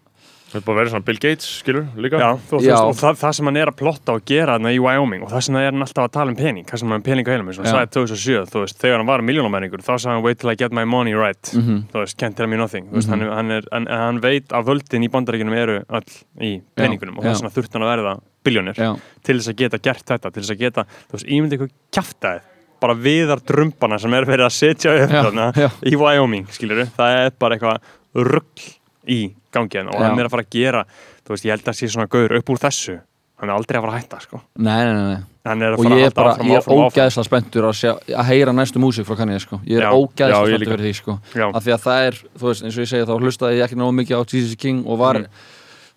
Þetta 0.49 0.57
er 0.57 0.64
bara 0.64 0.74
að 0.74 0.78
vera 0.80 0.90
svona 0.94 1.05
Bill 1.05 1.18
Gates, 1.20 1.46
skilur, 1.61 1.82
líka. 2.01 2.16
Já, 2.22 2.28
þú, 2.49 2.59
Já. 2.64 2.70
veist, 2.72 2.84
og 2.88 2.94
það, 2.96 3.16
það 3.20 3.32
sem 3.36 3.49
hann 3.51 3.57
er 3.61 3.68
að 3.68 3.76
plotta 3.76 4.14
og 4.16 4.22
gera 4.24 4.55
þarna 4.57 4.70
í 4.72 4.78
Wyoming 4.80 5.22
og 5.26 5.28
það 5.34 5.42
sem 5.44 5.55
hann 5.59 5.64
er 5.66 5.72
hann 5.74 5.84
alltaf 5.84 6.07
að 6.07 6.12
tala 6.14 6.32
um 6.32 6.38
pening 6.38 6.64
hvað 6.64 6.80
sem 6.80 6.88
hann 6.88 7.03
er 7.03 7.05
pening 7.05 7.28
á 7.28 7.30
heilum, 7.34 7.51
eins 7.53 7.59
og 7.61 7.66
hann 7.68 7.74
sagði 7.76 7.90
2007 7.99 8.46
þú 8.49 8.62
veist, 8.64 8.78
þegar 8.80 8.96
hann 9.03 9.11
var 9.11 9.24
miljónumæringur, 9.28 9.82
þá 9.84 9.92
sagði 10.01 10.14
hann 10.14 10.24
wait 10.24 10.38
till 10.40 10.49
I 10.49 10.57
get 10.57 10.72
my 10.72 10.84
money 10.88 11.12
right, 11.12 11.42
Mhm. 11.53 11.82
þú 11.92 12.01
veist, 12.01 12.16
can't 12.16 12.34
tell 12.36 12.46
me 12.49 12.57
nothing. 12.57 12.88
Þú 12.88 12.96
veist, 12.96 13.09
hann, 13.12 13.22
er- 13.22 13.34
hann, 13.36 13.51
er, 13.51 13.62
hann, 13.72 13.86
hann 13.92 14.20
veit 14.24 14.49
að 14.49 14.64
völdin 14.72 15.05
í 15.05 15.11
bandaríkunum 15.12 15.53
eru 15.59 15.76
all 15.90 16.09
í 16.40 16.62
peningunum 16.74 17.18
og 17.18 17.24
já. 17.24 17.28
þess 17.34 17.42
vegna 17.44 17.55
þurft 17.59 17.72
hann 17.76 17.82
að 17.82 17.92
verða 17.92 18.20
biljónir 18.49 18.74
til 19.22 19.36
þess 19.36 19.49
að 19.53 19.57
geta 19.61 19.78
gert 19.84 20.07
þetta, 20.07 20.32
til 20.32 20.42
þess 20.42 20.51
að 20.57 20.59
geta 20.64 20.84
þú 20.88 21.12
veist, 21.12 21.28
ímyndi 21.28 21.59
ykkur 21.59 21.70
kjaftaði 21.92 22.40
bara 22.80 22.94
viðar 22.94 23.40
drumbana 23.44 23.99
sem 24.01 24.14
er 24.14 24.24
verið 24.24 24.46
að 24.46 24.55
setja 24.55 24.96
upp 25.05 25.11
þarna 25.11 25.53
í 25.84 25.92
Wyoming, 25.99 26.46
skilur 26.49 26.86
það 26.96 27.26
er 27.26 27.30
bara 27.38 27.57
eitthvað 27.59 27.80
rugg 28.14 28.64
í 29.09 29.34
gangi 29.53 29.78
hérna 29.78 29.94
og 29.94 30.03
hann 30.03 30.18
er 30.18 30.28
að 30.28 30.34
fara 30.36 30.42
að 30.46 30.51
gera 30.51 30.84
þú 31.26 31.34
veist, 31.34 31.44
ég 31.44 31.55
held 31.57 31.68
að 31.68 31.78
sé 31.78 31.88
svona 31.92 32.09
gaur 32.09 32.36
upp 32.38 32.51
úr 32.55 32.59
þessu. 32.62 32.99
Hann 33.38 33.51
er 33.51 33.55
aldrei 33.55 33.76
að 33.78 33.84
fara 33.84 33.92
að 33.94 34.01
hætta, 34.03 34.18
sko. 34.24 34.40
Nei, 34.59 34.84
nei, 34.84 34.94
nei, 34.94 35.05
nei. 35.14 35.18
hann 35.46 35.61
er 35.62 35.74
að 35.74 35.78
og 35.78 35.84
fara 35.86 35.99
ég 36.01 36.07
er 36.09 36.14
bara, 36.16 36.30
áfram, 36.34 36.49
ég 36.49 36.57
er 36.59 36.80
ógæðslega 36.88 37.26
spenntur 37.28 37.66
að, 37.68 37.76
sjá, 37.78 37.92
að 38.18 38.26
heyra 38.32 38.53
næstu 38.57 38.80
músík 38.82 39.07
frá 39.07 39.16
Kanye, 39.20 39.38
sko. 39.38 39.61
Ég 39.64 39.78
er 39.78 39.84
ég 39.86 40.16
spenntur 40.18 40.72
fyrir 40.72 40.82
því, 40.88 40.94
sko. 40.99 41.14
Af 41.55 41.62
því 41.62 41.74
að 41.76 41.84
það 41.84 42.07
er, 42.09 42.18
þú 42.34 42.49
veist, 42.49 42.64
eins 42.66 42.74
og 42.78 42.82
ég 42.82 42.90
segi 42.90 43.07
þá 43.07 43.14
hlustaði 43.22 43.61
ég 43.61 43.64
ekki 43.68 43.78
náðu 43.78 43.94
mikið 44.01 44.18
á 44.18 44.22
Jesus 44.26 44.57
King 44.59 44.82
og 44.86 44.99
var 44.99 45.20
Mhm. 45.22 45.30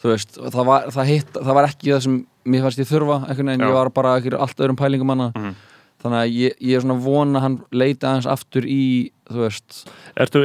þú 0.03 0.11
veist, 0.13 0.37
það 0.37 0.65
var, 0.65 0.85
það, 0.93 1.05
hitt, 1.09 1.33
það 1.33 1.53
var 1.57 1.65
ekki 1.71 1.91
það 1.95 2.01
sem 2.05 2.25
mér 2.45 2.61
fannst 2.61 2.79
ég 2.79 2.89
þurfa, 2.93 3.17
einhvern 3.25 3.49
veginn, 3.49 3.61
Já. 3.65 3.67
ég 3.69 3.73
var 3.73 3.89
bara 3.89 4.15
ekki 4.21 4.33
allt 4.37 4.57
öðrum 4.61 4.77
pælingum 4.77 5.09
hana. 5.09 5.31
Mhm. 5.35 5.55
þannig 6.01 6.17
að 6.17 6.31
ég, 6.33 6.53
ég 6.61 6.75
er 6.77 6.81
svona 6.81 6.97
vona 7.01 7.37
að 7.37 7.41
hann 7.41 7.57
leita 7.71 8.07
aðeins 8.09 8.25
aftur 8.25 8.65
í, 8.65 9.11
þú 9.29 9.37
veist 9.45 9.85
Ertu, 10.17 10.41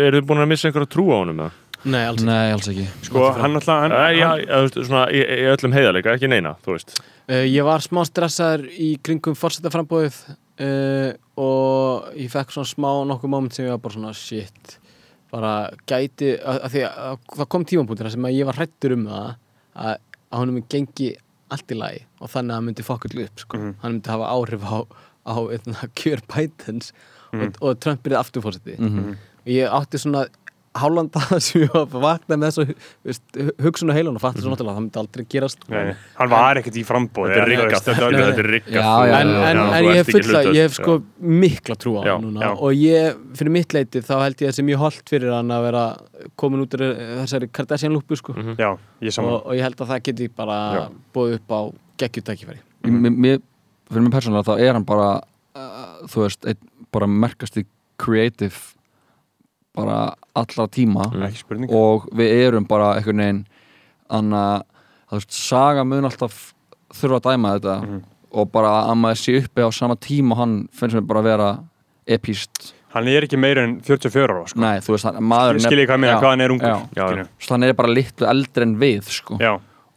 Nei, 1.85 2.03
alls 2.09 2.23
ekki 2.23 2.27
nei, 2.27 2.53
alls 2.53 2.69
ekki 2.73 2.87
sko, 3.07 3.27
hann 3.37 3.55
alltaf 3.59 3.83
hann, 3.85 3.93
Æ, 3.93 4.17
já, 4.19 4.31
svona, 4.75 5.05
í, 5.13 5.21
í 5.21 5.45
öllum 5.53 5.73
heiðarleika, 5.77 6.15
ekki 6.17 6.29
neina, 6.33 6.55
þú 6.65 6.73
veist 6.77 6.97
uh, 7.29 7.45
Ég 7.47 7.63
var 7.67 7.85
smá 7.85 8.03
stressaður 8.09 8.65
í 8.73 8.89
kringum 9.07 9.37
fórsetaframbóðið 9.39 10.17
uh, 10.31 11.13
og 11.37 12.09
ég 12.19 12.31
fekk 12.33 12.55
svona 12.57 12.71
smá 12.71 12.91
nokkuð 13.13 13.33
moment 13.37 13.55
sem 13.55 13.67
ég 13.69 13.75
var 13.77 13.83
bara 13.85 13.95
svona 13.99 14.15
shit 14.17 14.79
bara 15.31 15.53
gæti 15.91 16.33
að, 16.39 16.61
að 16.65 16.73
því 16.77 16.83
að, 16.87 16.99
að 17.11 17.37
það 17.41 17.49
kom 17.53 17.65
tímapunktina 17.69 18.13
sem 18.15 18.27
að 18.29 18.37
ég 18.39 18.47
var 18.49 18.59
hrættur 18.61 18.95
um 18.97 19.07
það 19.11 19.29
að, 19.77 19.97
að 20.31 20.41
honum 20.43 20.61
gengi 20.73 21.11
allt 21.53 21.71
í 21.75 21.79
lagi 21.79 22.01
og 22.23 22.31
þannig 22.33 22.51
að 22.55 22.57
hann 22.59 22.67
myndi 22.71 22.85
fokkull 22.87 23.23
upp 23.27 23.43
sko. 23.45 23.59
Mhm. 23.61 23.75
hann 23.83 23.93
myndi 23.99 24.11
hafa 24.15 24.31
áhrif 24.33 24.65
á, 24.67 24.79
á 25.27 25.35
eitna, 25.55 25.91
kjör 25.99 26.25
Bidens 26.33 26.93
Mhm. 27.35 27.43
og, 27.43 27.57
og 27.67 27.81
Trump 27.83 28.05
byrði 28.07 28.17
afturfórseti 28.21 28.77
Mhm. 28.79 29.17
og 29.43 29.49
ég 29.51 29.67
átti 29.75 29.99
svona 29.99 30.21
hálanda 30.81 31.23
sem 31.47 31.65
ég 31.65 31.73
var 31.75 31.87
að 31.87 32.05
vakna 32.05 32.39
með 32.41 32.53
þessu 32.53 32.77
veist, 33.07 33.25
hugsun 33.65 33.93
og 33.93 33.99
heilan 33.99 34.19
og 34.19 34.23
fatta 34.23 34.43
svo 34.43 34.53
náttúrulega 34.53 34.73
að 34.73 34.79
það 34.79 34.85
myndi 34.85 35.01
aldrei 35.03 35.25
gerast 35.35 35.67
nei, 35.73 35.95
hann 36.19 36.33
var 36.33 36.61
ekkert 36.61 36.79
í 36.81 36.85
frambóði 36.87 37.37
Þetta 37.37 38.07
er 38.45 38.55
já, 38.73 38.89
en, 39.21 39.33
en, 39.35 39.63
en 39.65 39.89
ég 39.91 40.01
hef 40.01 40.13
fulla, 40.13 40.43
ég 40.51 40.61
hef 40.67 40.77
sko 40.79 40.99
mikla 41.21 41.79
trú 41.81 41.97
á 41.99 42.03
Já, 42.07 42.13
hann 42.17 42.27
núna 42.29 42.45
já. 42.47 42.51
og 42.55 42.81
ég, 42.81 43.21
fyrir 43.39 43.55
mitt 43.57 43.77
leiti 43.77 44.03
þá 44.07 44.15
held 44.25 44.45
ég 44.45 44.53
að 44.53 44.59
sem 44.61 44.73
ég 44.73 44.83
holdt 44.83 45.13
fyrir 45.13 45.35
hann 45.35 45.53
að 45.57 45.67
vera 45.69 45.85
komin 46.41 46.65
út 46.65 46.77
úr 46.79 46.87
þessari 47.23 47.51
Kardashian 47.53 47.95
lúpu 47.95 48.19
sko. 48.19 48.35
Mhm. 48.37 48.57
já, 48.61 48.71
ég 49.05 49.21
og, 49.23 49.35
og 49.43 49.53
ég 49.57 49.67
held 49.67 49.81
að 49.81 49.93
það 49.95 50.05
geti 50.11 50.31
bara 50.37 50.59
Já. 50.77 50.85
búið 51.17 51.39
upp 51.41 51.57
á 51.57 51.61
geggjutækifæri 52.03 52.63
mér, 52.87 53.13
mér, 53.13 53.43
fyrir 53.91 54.07
mig 54.07 54.15
persónulega 54.15 54.51
þá 54.51 54.65
er 54.67 54.77
hann 54.77 54.87
bara 54.89 55.11
uh, 55.57 56.07
þú 56.11 56.27
veist, 56.27 56.47
einn 56.47 56.73
bara 56.95 57.09
merkasti 57.11 57.67
creative 58.01 58.76
bara 59.77 59.99
allra 60.37 60.67
tíma 60.73 61.07
og 61.71 62.09
við 62.17 62.35
erum 62.49 62.67
bara 62.69 62.95
einhvern 62.97 63.23
veginn 63.23 63.43
þannig 64.11 64.65
að 65.13 65.27
saga 65.31 65.85
mun 65.87 66.05
alltaf 66.09 66.53
þurfa 66.97 67.21
að 67.21 67.27
dæma 67.31 67.55
þetta 67.59 67.77
Mhm. 67.87 68.03
og 68.37 68.51
bara 68.53 68.73
að 68.91 68.97
maður 69.01 69.21
sé 69.23 69.37
uppi 69.43 69.63
á 69.63 69.71
sama 69.73 69.97
tíma 69.97 70.37
hann 70.37 70.69
finnst 70.73 70.97
mér 70.97 71.07
bara 71.07 71.21
að 71.21 71.31
vera 71.31 71.51
epíst 72.09 72.73
Hann 72.97 73.09
er 73.13 73.27
ekki 73.27 73.37
meira 73.37 73.61
en 73.67 73.81
44 73.85 74.31
ára 74.33 74.47
sko. 74.49 74.59
Nei, 74.63 74.79
þú 74.81 74.95
veist, 74.95 75.05
hann, 75.05 75.17
maður 75.21 75.59
Skil 75.61 75.79
ég 75.83 75.89
hvað 75.91 76.05
já, 76.07 76.15
hvað 76.17 76.31
hann 76.31 76.41
er 76.41 76.53
ungur 76.55 76.77
skilur. 76.95 77.27
Svo 77.39 77.53
hann 77.53 77.63
er 77.67 77.75
bara 77.77 77.89
litlu 77.93 78.27
eldri 78.31 78.63
en 78.63 78.77
við 78.81 79.03
sko. 79.13 79.37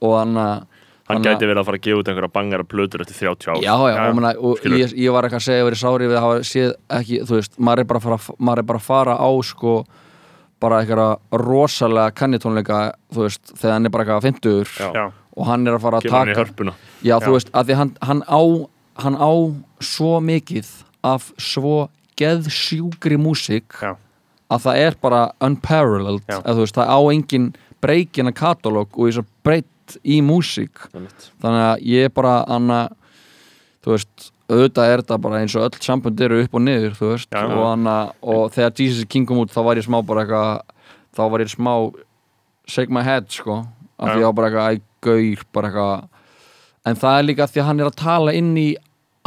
og 0.02 0.18
hann 0.20 0.34
að 0.36 0.66
Hann 1.10 1.24
að- 1.24 1.26
gæti 1.30 1.48
verið 1.50 1.62
að 1.62 1.66
fara 1.66 1.78
að 1.78 1.82
gefa 1.88 2.00
út 2.04 2.10
einhverja 2.12 2.32
bangara 2.34 2.64
plötur 2.64 3.02
eftir 3.02 3.16
30 3.18 3.48
ár. 3.50 3.62
Já, 3.64 3.74
já, 3.90 3.96
Já, 3.96 4.10
og, 4.10 4.16
mena, 4.16 4.34
og 4.38 4.58
ég, 4.62 4.94
ég 4.94 5.12
var 5.12 5.24
ekki 5.26 5.40
að 5.40 5.46
segja 5.48 5.64
að 5.64 5.70
vera 5.70 5.80
sárið 5.84 6.10
við 6.12 6.18
að 6.20 6.26
hafa 6.28 6.44
séð 6.50 6.74
ekki, 7.00 7.20
þú 7.26 7.36
veist, 7.40 7.54
maður 7.60 7.80
er 7.80 7.84
bara 7.90 8.00
að 8.00 8.04
fara, 8.06 8.36
maður 8.40 8.58
er 8.60 8.68
bara 8.70 8.80
að 8.80 8.88
fara 8.90 9.16
á 9.18 9.30
sko 9.44 9.74
bara 10.60 10.82
eitthvað 10.84 11.20
rosalega 11.40 12.12
kannitónleika, 12.20 12.80
þú 13.16 13.24
veist, 13.26 13.54
þegar 13.56 13.72
hann 13.74 13.86
er 13.86 13.90
bara 13.90 14.04
eitthvað 14.06 14.28
50 14.28 14.76
Já. 14.78 14.92
já, 14.94 15.06
og 15.38 15.46
hann 15.48 15.68
er 15.68 15.74
að 15.78 15.82
fara 15.82 15.98
að 15.98 16.04
Kemur 16.04 16.26
taka 16.26 16.40
hörpuna. 16.44 16.74
Já, 17.02 17.16
þú 17.20 17.30
Já. 17.30 17.36
veist, 17.38 17.52
að 17.54 17.66
því 17.66 17.76
hann, 17.80 17.94
hann 18.02 18.22
á 18.28 18.42
hann 19.00 19.16
á 19.16 19.32
svo 19.80 20.20
mikið 20.20 20.68
af 21.08 21.32
svo 21.40 21.90
geðsjúkri 22.20 23.18
músík 23.18 23.80
já, 23.82 23.96
að 24.52 24.60
það 24.66 24.76
er 24.84 24.96
bara 25.02 25.22
unparalleled. 25.42 26.26
Að 26.28 26.54
þú 26.58 26.64
veist, 26.66 26.76
það 26.76 26.92
á 26.92 27.00
engin 27.14 27.50
breykina 27.82 28.34
katalóg 28.36 28.90
og 29.00 29.08
þess 29.08 29.22
að 29.24 29.30
breytt 29.90 30.06
í 30.06 30.20
músík 30.22 30.86
þannig 31.42 31.64
að 31.66 31.86
ég 31.90 32.14
bara 32.14 32.44
anna, 32.48 32.90
þú 33.84 33.92
veist, 33.96 34.32
auðvitað 34.50 34.92
er 34.94 35.02
þetta 35.04 35.18
bara 35.22 35.40
eins 35.44 35.56
og 35.56 35.66
öll 35.68 35.80
sambönd 35.82 36.22
eru 36.26 36.42
upp 36.44 36.54
og 36.58 36.62
niður 36.66 36.96
þú 36.98 37.10
veist, 37.14 37.30
Já. 37.32 37.46
og, 37.46 37.66
anna, 37.74 38.12
og 38.22 38.52
þegar 38.54 38.74
Jesus 38.80 39.06
King 39.10 39.26
kom 39.28 39.38
út 39.44 39.52
þá 39.54 39.62
var 39.64 39.78
ég 39.78 39.86
smá 39.88 40.00
bara 40.06 40.24
eitthvað 40.26 40.62
þá 41.16 41.22
var 41.32 41.40
ég 41.44 41.52
smá 41.54 41.74
shake 42.70 42.92
my 42.94 43.02
head 43.04 43.30
sko, 43.30 43.66
af 44.00 44.10
Já. 44.10 44.16
því 44.16 44.24
var 44.26 44.34
bara 44.34 44.50
eitthvað 44.50 44.78
æ, 44.78 44.82
gaur, 45.02 45.44
bara 45.54 45.70
eitthvað 45.70 46.08
en 46.90 46.96
það 46.96 47.20
er 47.20 47.24
líka 47.28 47.48
því 47.50 47.62
að 47.62 47.66
hann 47.70 47.80
er 47.80 47.90
að 47.92 48.00
tala 48.00 48.34
inn 48.34 48.54
í 48.58 48.68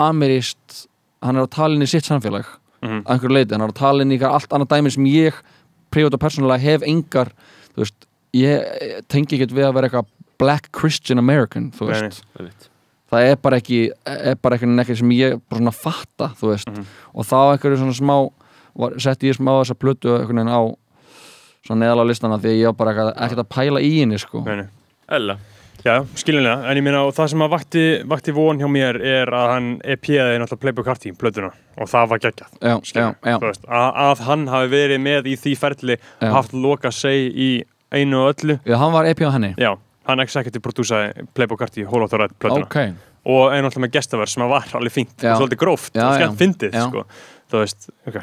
amerist, 0.02 0.86
hann 1.22 1.36
er 1.38 1.46
að 1.46 1.52
tala 1.54 1.74
inn 1.76 1.82
í 1.86 1.88
sitt 1.90 2.04
samfélag, 2.08 2.46
Mhm. 2.82 3.02
að 3.06 3.12
einhverju 3.14 3.34
leiti 3.36 3.52
hann 3.54 3.62
er 3.62 3.68
að 3.70 3.78
tala 3.78 4.02
inn 4.02 4.10
í 4.12 4.18
allt 4.22 4.48
annað 4.50 4.68
dæmi 4.74 4.90
sem 4.90 5.04
ég 5.06 5.34
privat 5.92 6.14
og 6.14 6.20
persónulega 6.20 6.58
hef 6.58 6.82
engar 6.82 7.28
þú 7.76 7.84
veist, 7.84 8.06
ég 8.34 9.04
tengi 9.08 9.36
ekkert 9.38 9.52
við 9.54 9.68
að 9.68 9.74
vera 9.74 9.88
eitthvað 9.88 10.06
black 10.42 10.68
Christian 10.74 11.18
American, 11.22 11.70
þú 11.76 11.88
Nei, 11.88 11.92
veist 12.02 12.22
nei. 12.22 12.42
Einmitt. 12.42 12.68
það 13.12 13.30
er 13.30 13.36
bara 13.46 13.58
ekki 13.62 13.80
er 14.06 14.36
bara 14.42 14.56
ekki 14.58 14.68
nekki 14.72 14.96
sem 14.98 15.10
ég 15.16 15.40
bara 15.48 15.60
svona 15.62 15.74
fatta 15.76 16.30
þú 16.40 16.52
veist, 16.52 16.68
Mhm. 16.72 16.86
og 17.14 17.24
þá 17.28 17.36
einhverju 17.54 17.80
svona 17.82 17.96
smá 18.00 18.16
var, 18.74 18.98
setti 18.98 19.28
ég 19.30 19.36
smá 19.38 19.52
þessa 19.62 19.74
plötu 19.76 20.16
einhvern 20.18 20.40
veginn 20.42 20.52
á 20.56 20.62
svona 21.66 21.80
neðal 21.84 22.02
á 22.02 22.10
listana 22.10 22.38
því 22.40 22.50
að 22.52 22.60
ég 22.60 22.68
var 22.72 22.78
bara 22.80 23.12
ekkert- 23.12 23.44
að 23.44 23.48
pæla 23.52 23.80
í 23.84 23.92
henni 24.00 24.18
sko. 24.18 24.44
nei, 24.44 24.56
nei. 24.56 24.68
Ella 25.08 25.38
Já, 25.82 26.04
skiljanlega, 26.14 26.70
en 26.70 26.76
ég 26.76 26.82
meina 26.84 27.00
og 27.02 27.12
það 27.12 27.28
sem 27.32 27.40
að 27.42 27.50
vakti, 27.50 27.82
vakti 28.06 28.32
von 28.32 28.56
hjá 28.60 28.68
mér 28.70 29.00
er 29.02 29.26
að 29.26 29.48
hann 29.50 29.80
EP-aði 29.82 30.38
náttúrulega 30.38 30.60
Playboy 30.60 30.84
Carti 30.86 31.10
plötuna 31.12 31.50
og 31.76 31.88
það 31.90 32.08
var 32.08 32.18
geggjað 32.22 32.52
að, 32.62 33.92
að 33.96 34.18
hann 34.28 34.46
hafi 34.46 34.68
verið 34.70 35.00
með 35.02 35.26
í 35.32 35.34
því 35.40 35.54
ferli 35.58 35.96
Já. 36.20 36.30
haft 36.30 36.52
loka 36.54 36.92
seg 36.94 37.34
í 37.34 37.48
einu 37.92 38.20
og 38.22 38.36
öllu 38.36 38.60
já, 38.64 38.76
hann 38.78 38.92
var 38.94 39.04
EP 39.10 39.18
á 39.26 39.30
henni 39.34 39.54
já, 39.58 39.74
hann 40.08 40.20
executive 40.24 40.62
produsaði 40.64 41.26
Playboy 41.34 41.58
Carti 41.60 41.84
Hall 41.88 42.02
of 42.04 42.10
the 42.10 42.18
Red 42.22 42.34
plötuna. 42.42 42.66
Ok, 42.66 42.78
og 43.32 43.52
einu 43.54 43.68
alltaf 43.68 43.82
með 43.84 43.92
gestaver 43.98 44.30
sem 44.32 44.42
var 44.50 44.66
alveg 44.78 44.92
fínt. 44.96 45.14
Já. 45.22 45.34
og 45.36 45.42
svolítið 45.44 45.60
gróft 45.62 45.92
skemmt 45.94 46.38
fyndið 46.40 46.74
sko. 46.88 47.04
þú 47.52 47.60
veist, 47.60 47.88
okay, 48.08 48.22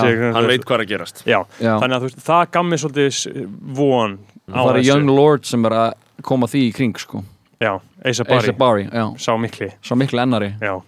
chick, 0.00 0.20
Hann 0.34 0.46
veit 0.48 0.64
hvað 0.64 0.78
er 0.78 0.84
að 0.86 0.88
gerast. 0.88 1.22
Já, 1.28 1.40
já. 1.60 1.74
Þannig 1.82 1.96
að 1.98 2.06
veist, 2.06 2.22
það 2.24 2.44
gaf 2.56 2.64
mér 2.70 2.80
svolítið 2.80 3.48
von 3.76 4.18
á 4.48 4.60
það 4.64 4.76
er. 4.76 4.82
Young 4.88 5.10
Lord 5.12 5.44
sem 5.46 5.64
er 5.68 5.76
að 5.76 5.90
koma 6.26 6.46
því 6.50 6.62
í 6.68 6.70
kring 6.74 6.96
sko. 6.98 7.22
já, 7.60 7.74
Asa 8.04 8.24
Asa 8.24 8.24
Bari, 8.24 8.52
Bari, 8.56 8.86
já, 8.88 9.04
sá 9.20 9.36
mikli. 9.38 9.68
Svo 9.84 9.96
miklu 10.00 10.18
ennari. 10.22 10.54
Já, 10.64 10.78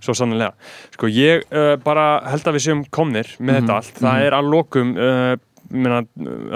svo 0.00 0.14
sannlega 0.16 0.52
Sko 0.94 1.08
ég 1.12 1.42
uh, 1.52 1.76
bara 1.82 2.20
held 2.28 2.46
að 2.48 2.54
við 2.56 2.62
séum 2.66 2.84
komnir 2.90 3.28
með 3.38 3.52
Mhm, 3.52 3.66
þetta 3.66 3.74
allt, 3.76 3.94
það 4.00 4.12
mhm. 4.12 4.26
er 4.26 4.36
að 4.38 4.50
lokum 4.52 4.92
uh, 4.96 5.34
minna, 5.72 6.02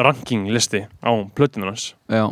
ranking 0.07 0.47
listi 0.53 0.85
á 1.03 1.11
plötunum 1.35 1.73
hans 1.73 1.95
já, 2.13 2.27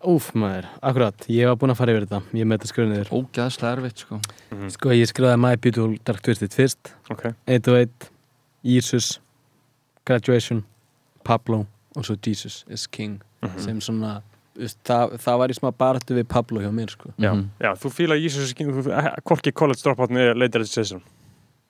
Úf 0.00 0.30
maður, 0.32 0.64
akkurat, 0.80 1.26
ég 1.28 1.44
var 1.50 1.58
búinn 1.60 1.74
að 1.74 1.76
fara 1.76 1.92
yfir 1.92 2.06
þetta 2.08 2.20
Ég 2.38 2.46
með 2.48 2.56
þetta 2.62 2.68
skrifa 2.70 2.88
niður 2.88 3.10
ógæðslega 3.18 3.72
erfitt 3.76 3.98
sko. 4.00 4.18
Sko 4.72 4.94
ég 4.96 5.10
skrifaði 5.10 5.40
My 5.42 5.58
Beautiful 5.60 5.98
Dark 6.08 6.22
Twisted 6.24 6.54
fyrst 6.56 6.94
Ok, 7.12 7.26
808, 7.44 8.08
Jesus 8.64 9.10
Graduation 10.08 10.62
Pablo 11.24 11.66
og 11.96 12.06
svo 12.08 12.16
Jesus 12.16 12.64
is 12.68 12.86
King 12.88 13.20
Mhm. 13.42 13.58
sem 13.60 13.80
svona 13.80 14.22
það, 14.56 15.18
það 15.20 15.38
var 15.38 15.48
í 15.52 15.54
smá 15.56 15.70
baratu 15.72 16.14
við 16.16 16.26
Pablo 16.28 16.60
hjá 16.60 16.70
mér 16.72 16.90
sko. 16.90 17.12
já, 17.18 17.32
Mhm. 17.34 17.50
já, 17.60 17.72
þú 17.76 17.90
fíla 17.92 18.16
Jesus 18.22 18.54
Korki 19.24 19.52
College 19.52 19.82
Dropout 19.82 20.08
með 20.10 20.34
Later 20.36 20.60
Decision 20.60 21.02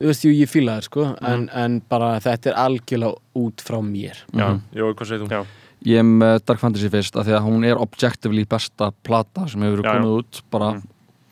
Þú 0.01 0.07
veist, 0.09 0.23
jú, 0.25 0.31
ég 0.33 0.49
fíla 0.49 0.79
það 0.79 0.85
sko 0.89 1.03
en, 1.29 1.49
en 1.53 1.81
bara 1.91 2.15
þetta 2.25 2.51
er 2.51 2.55
algjörlega 2.57 3.19
út 3.37 3.61
frá 3.61 3.81
mér 3.85 4.17
Já, 4.33 4.47
Mhm. 4.49 4.61
Jó, 4.75 4.95
hvað 4.95 5.07
segir 5.11 5.27
þú? 5.27 5.29
Já. 5.31 5.47
ég 5.85 5.99
er 5.99 6.03
með 6.05 6.45
Dark 6.47 6.59
Fantasy 6.61 6.89
fyrst 6.89 7.17
af 7.17 7.27
því 7.27 7.33
að 7.37 7.45
hún 7.49 7.65
er 7.67 7.77
objectively 7.81 8.45
besta 8.45 8.91
plata 9.05 9.47
sem 9.49 9.61
hefur 9.61 9.83
Já, 9.83 9.93
já. 9.93 9.93
komið 10.01 10.19
út 10.19 10.43
bara 10.51 10.71
Mhm. 10.73 10.83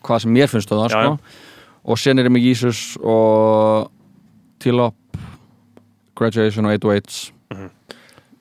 hvað 0.04 0.20
sem 0.22 0.34
mér 0.34 0.48
finnst 0.48 0.72
um 0.72 0.78
það 0.78 0.90
Já, 0.90 1.02
sko. 1.04 1.18
og 1.84 1.98
sen 1.98 2.18
er 2.18 2.24
ég 2.24 2.32
með 2.32 2.42
Jesus 2.44 2.96
og 3.02 3.90
T-Lop 4.60 4.94
Graduation 6.14 6.66
og 6.66 6.72
808 6.80 7.32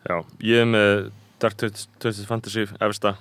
Já, 0.07 0.23
ég 0.41 0.61
er 0.61 0.65
með 0.65 1.11
Dark 1.39 1.59
Fantasy 2.27 2.65
efsta 2.81 3.15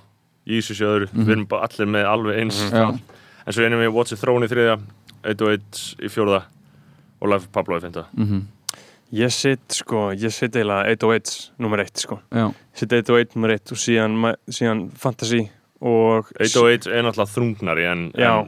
Jísus 0.47 0.79
í 0.79 0.85
öðru, 0.87 1.07
Mhm. 1.11 1.25
við 1.25 1.31
erum 1.31 1.47
bara 1.47 1.67
allir 1.67 1.87
með 1.87 2.05
alveg 2.05 2.39
eins 2.41 2.61
Mhm. 2.71 2.73
Já. 2.73 2.99
En 3.47 3.53
svo 3.53 3.63
erum 3.63 3.79
við 3.79 3.93
What's 3.93 4.09
the 4.09 4.15
Throne 4.15 4.45
í 4.45 4.49
þriðja 4.49 4.81
1-1 5.23 5.95
í 5.99 6.07
fjórða 6.09 6.43
og 7.19 7.31
Life 7.31 7.49
of 7.49 7.51
Pablo 7.55 7.79
í 7.79 7.83
fynda 7.87 8.07
mm 8.13 8.45
Ég 9.15 9.31
sitt 9.31 9.71
sko, 9.71 10.09
ég 10.11 10.33
sitt 10.35 10.55
eiginlega 10.57 10.91
808 10.91 11.53
nummer 11.63 11.79
1 11.79 12.01
sko. 12.01 12.17
Ég 12.35 12.55
sitt 12.75 12.91
808 12.91 13.37
nummer 13.37 13.53
1 13.53 13.71
og 13.71 13.79
síðan, 13.79 14.17
síðan 14.51 14.81
Fantasy 14.99 15.45
og 15.81 16.25
1-1 16.39 16.87
er 16.89 17.03
náttúrulega 17.05 17.33
þrungnari 17.35 17.83
en, 17.91 18.11
Já. 18.17 18.47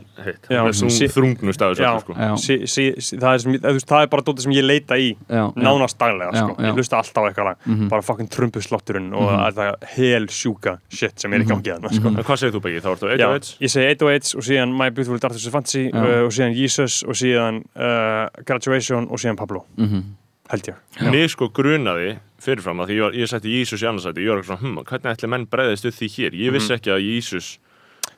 en 0.50 0.74
Sí- 0.74 1.08
þrungnust 1.08 1.62
af 1.62 1.76
þessu 1.76 1.84
Já. 1.84 1.92
öllu, 1.94 2.02
sko. 2.02 2.14
já, 2.14 2.34
sí, 2.38 2.56
sí, 2.66 2.86
sí, 2.98 3.18
það, 3.18 3.46
er 3.66 3.80
það 3.86 4.02
er 4.02 4.08
bara 4.08 4.24
dótið 4.24 4.42
sem 4.48 4.52
ég 4.54 4.66
leita 4.66 4.98
í 4.98 5.16
nánast 5.30 5.98
daglega 6.00 6.34
sko. 6.34 6.56
ég 6.58 6.74
hlusta 6.74 6.98
alltaf 6.98 7.24
á 7.24 7.28
eitthvað 7.30 7.46
lag 7.46 7.58
Mhm. 7.66 7.88
bara 7.90 8.02
fucking 8.02 8.30
trumpuslotturinn 8.30 9.14
og 9.14 9.30
Mhm. 9.30 9.54
þetta 9.54 9.76
hel 9.96 10.26
sjúka 10.28 10.78
shit 10.90 11.20
sem 11.20 11.34
er 11.34 11.40
í 11.40 11.46
Mhm. 11.46 11.50
gangi 11.62 11.70
þarna 11.80 11.90
sko. 11.94 12.08
En 12.08 12.16
hvað 12.24 12.38
segir 12.38 12.52
þú 12.54 12.62
Beggi? 12.62 12.82
Þá 12.82 12.96
ertu 12.96 13.18
Já, 13.18 13.30
1-1 13.30 13.58
ég 13.62 13.70
segi 13.70 13.96
808 13.96 14.36
og 14.36 14.42
síðan 14.44 14.78
My 14.78 14.90
Beautiful 14.90 15.20
Dark 15.20 15.34
Twisted 15.34 15.52
Fantasy 15.52 15.90
uh, 15.94 16.26
og 16.26 16.32
síðan 16.32 16.56
Jesus 16.56 17.04
og 17.04 17.14
síðan 17.14 17.64
uh, 17.76 18.28
Graduation 18.46 19.08
og 19.10 19.18
síðan 19.20 19.38
Pablo, 19.38 19.66
Mhm. 19.78 20.04
Held 20.50 20.70
ég. 20.72 20.76
Mér 21.14 21.30
sko 21.32 21.50
grunaði 21.54 22.18
fyrirfram 22.42 22.80
að 22.84 22.90
því 22.92 22.96
ég, 22.98 23.02
var- 23.06 23.18
ég 23.20 23.30
setti 23.30 23.52
Jísus 23.54 23.84
í 23.84 23.88
annarsæti 23.90 24.24
ég 24.24 24.30
var 24.34 24.42
eitthvað 24.42 24.60
svona, 24.60 24.62
hm, 24.64 24.84
hvernig 24.90 25.12
ætli 25.16 25.30
menn 25.30 25.48
bregðist 25.48 25.86
upp 25.90 25.98
því 26.00 26.08
hér? 26.16 26.38
Ég 26.40 26.54
vissi 26.56 26.74
ekki 26.76 26.92
að 26.96 27.04
Jísus 27.06 27.58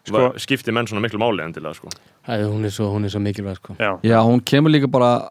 Sko- 0.08 0.34
skipti 0.42 0.72
menn 0.74 0.88
svona 0.88 1.02
miklu 1.04 1.20
máli 1.22 1.44
endilega 1.46 1.76
sko. 1.78 1.90
Æ, 2.28 2.42
hún, 2.48 2.64
er 2.66 2.70
svo, 2.74 2.88
hún 2.94 3.06
er 3.06 3.10
svo 3.14 3.20
mikilvæg 3.22 3.58
sko. 3.60 3.76
Já, 3.78 4.00
já, 4.02 4.18
hún 4.26 4.42
kemur 4.42 4.72
líka 4.74 4.88
bara 4.90 5.30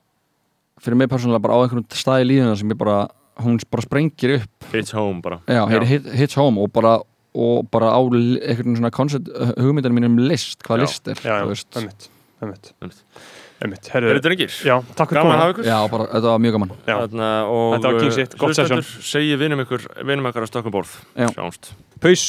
fyrir 0.80 0.96
mig 0.96 1.08
persónulega 1.10 1.42
bara 1.42 1.54
á 1.54 1.60
einhvern 1.64 1.86
stað 1.90 2.22
í 2.22 2.28
líðuna 2.30 2.56
sem 2.58 2.68
ég 2.70 2.78
bara, 2.78 3.08
hún 3.42 3.58
bara 3.70 3.82
sprengir 3.82 4.36
upp 4.40 4.72
Hits 4.72 4.92
home 4.92 5.20
bara 5.22 5.40
já, 5.48 5.66
Já. 5.68 5.84
hit, 5.84 6.04
hits 6.12 6.34
home 6.34 6.58
og 6.62 6.72
bara 6.72 7.00
og 7.34 7.68
bara 7.70 7.90
á 7.94 8.00
einhvern 8.02 8.76
svona 8.76 8.90
koncept 8.90 9.28
hugmyndar 9.58 9.92
mín 9.94 10.04
um 10.06 10.16
list, 10.18 10.62
hvað 10.62 10.78
Já. 10.78 10.82
list 10.82 11.08
er 11.08 11.14
já, 11.14 11.30
já, 11.38 11.44
þú 11.44 11.48
veist. 11.48 11.70
ömmit 11.76 12.08
Ömmit, 12.42 12.72
Einmitt. 13.60 13.90
Er 13.90 13.98
herru 13.98 14.14
þetta 14.14 14.24
drengir? 14.24 14.52
Já, 14.64 14.78
takk 14.96 15.10
fyrir 15.12 15.20
Gaman 15.20 15.34
að 15.34 15.42
hafa 15.42 15.52
ykkur 15.54 15.66
já, 15.68 15.76
bara, 15.92 16.06
þetta 16.14 16.30
var 16.32 16.40
mjög 16.40 16.54
gaman 16.56 16.70
Já. 16.78 16.94
Þarna, 16.94 17.28
og 17.44 17.74
Þetta 17.74 17.90
var 17.90 17.98
King 18.00 18.14
Shit, 18.16 18.36
gott 18.40 18.54
hlustendur, 18.54 18.92
segi 19.10 19.36
vinum 19.42 19.64
ykkur 19.66 19.84
vinum 20.00 20.30
ykkur 20.32 20.46
að 20.46 20.52
stakka 20.54 20.72
borð 20.72 20.96
Já. 21.12 21.28
Sjáumst 21.36 21.74
Paus 22.00 22.24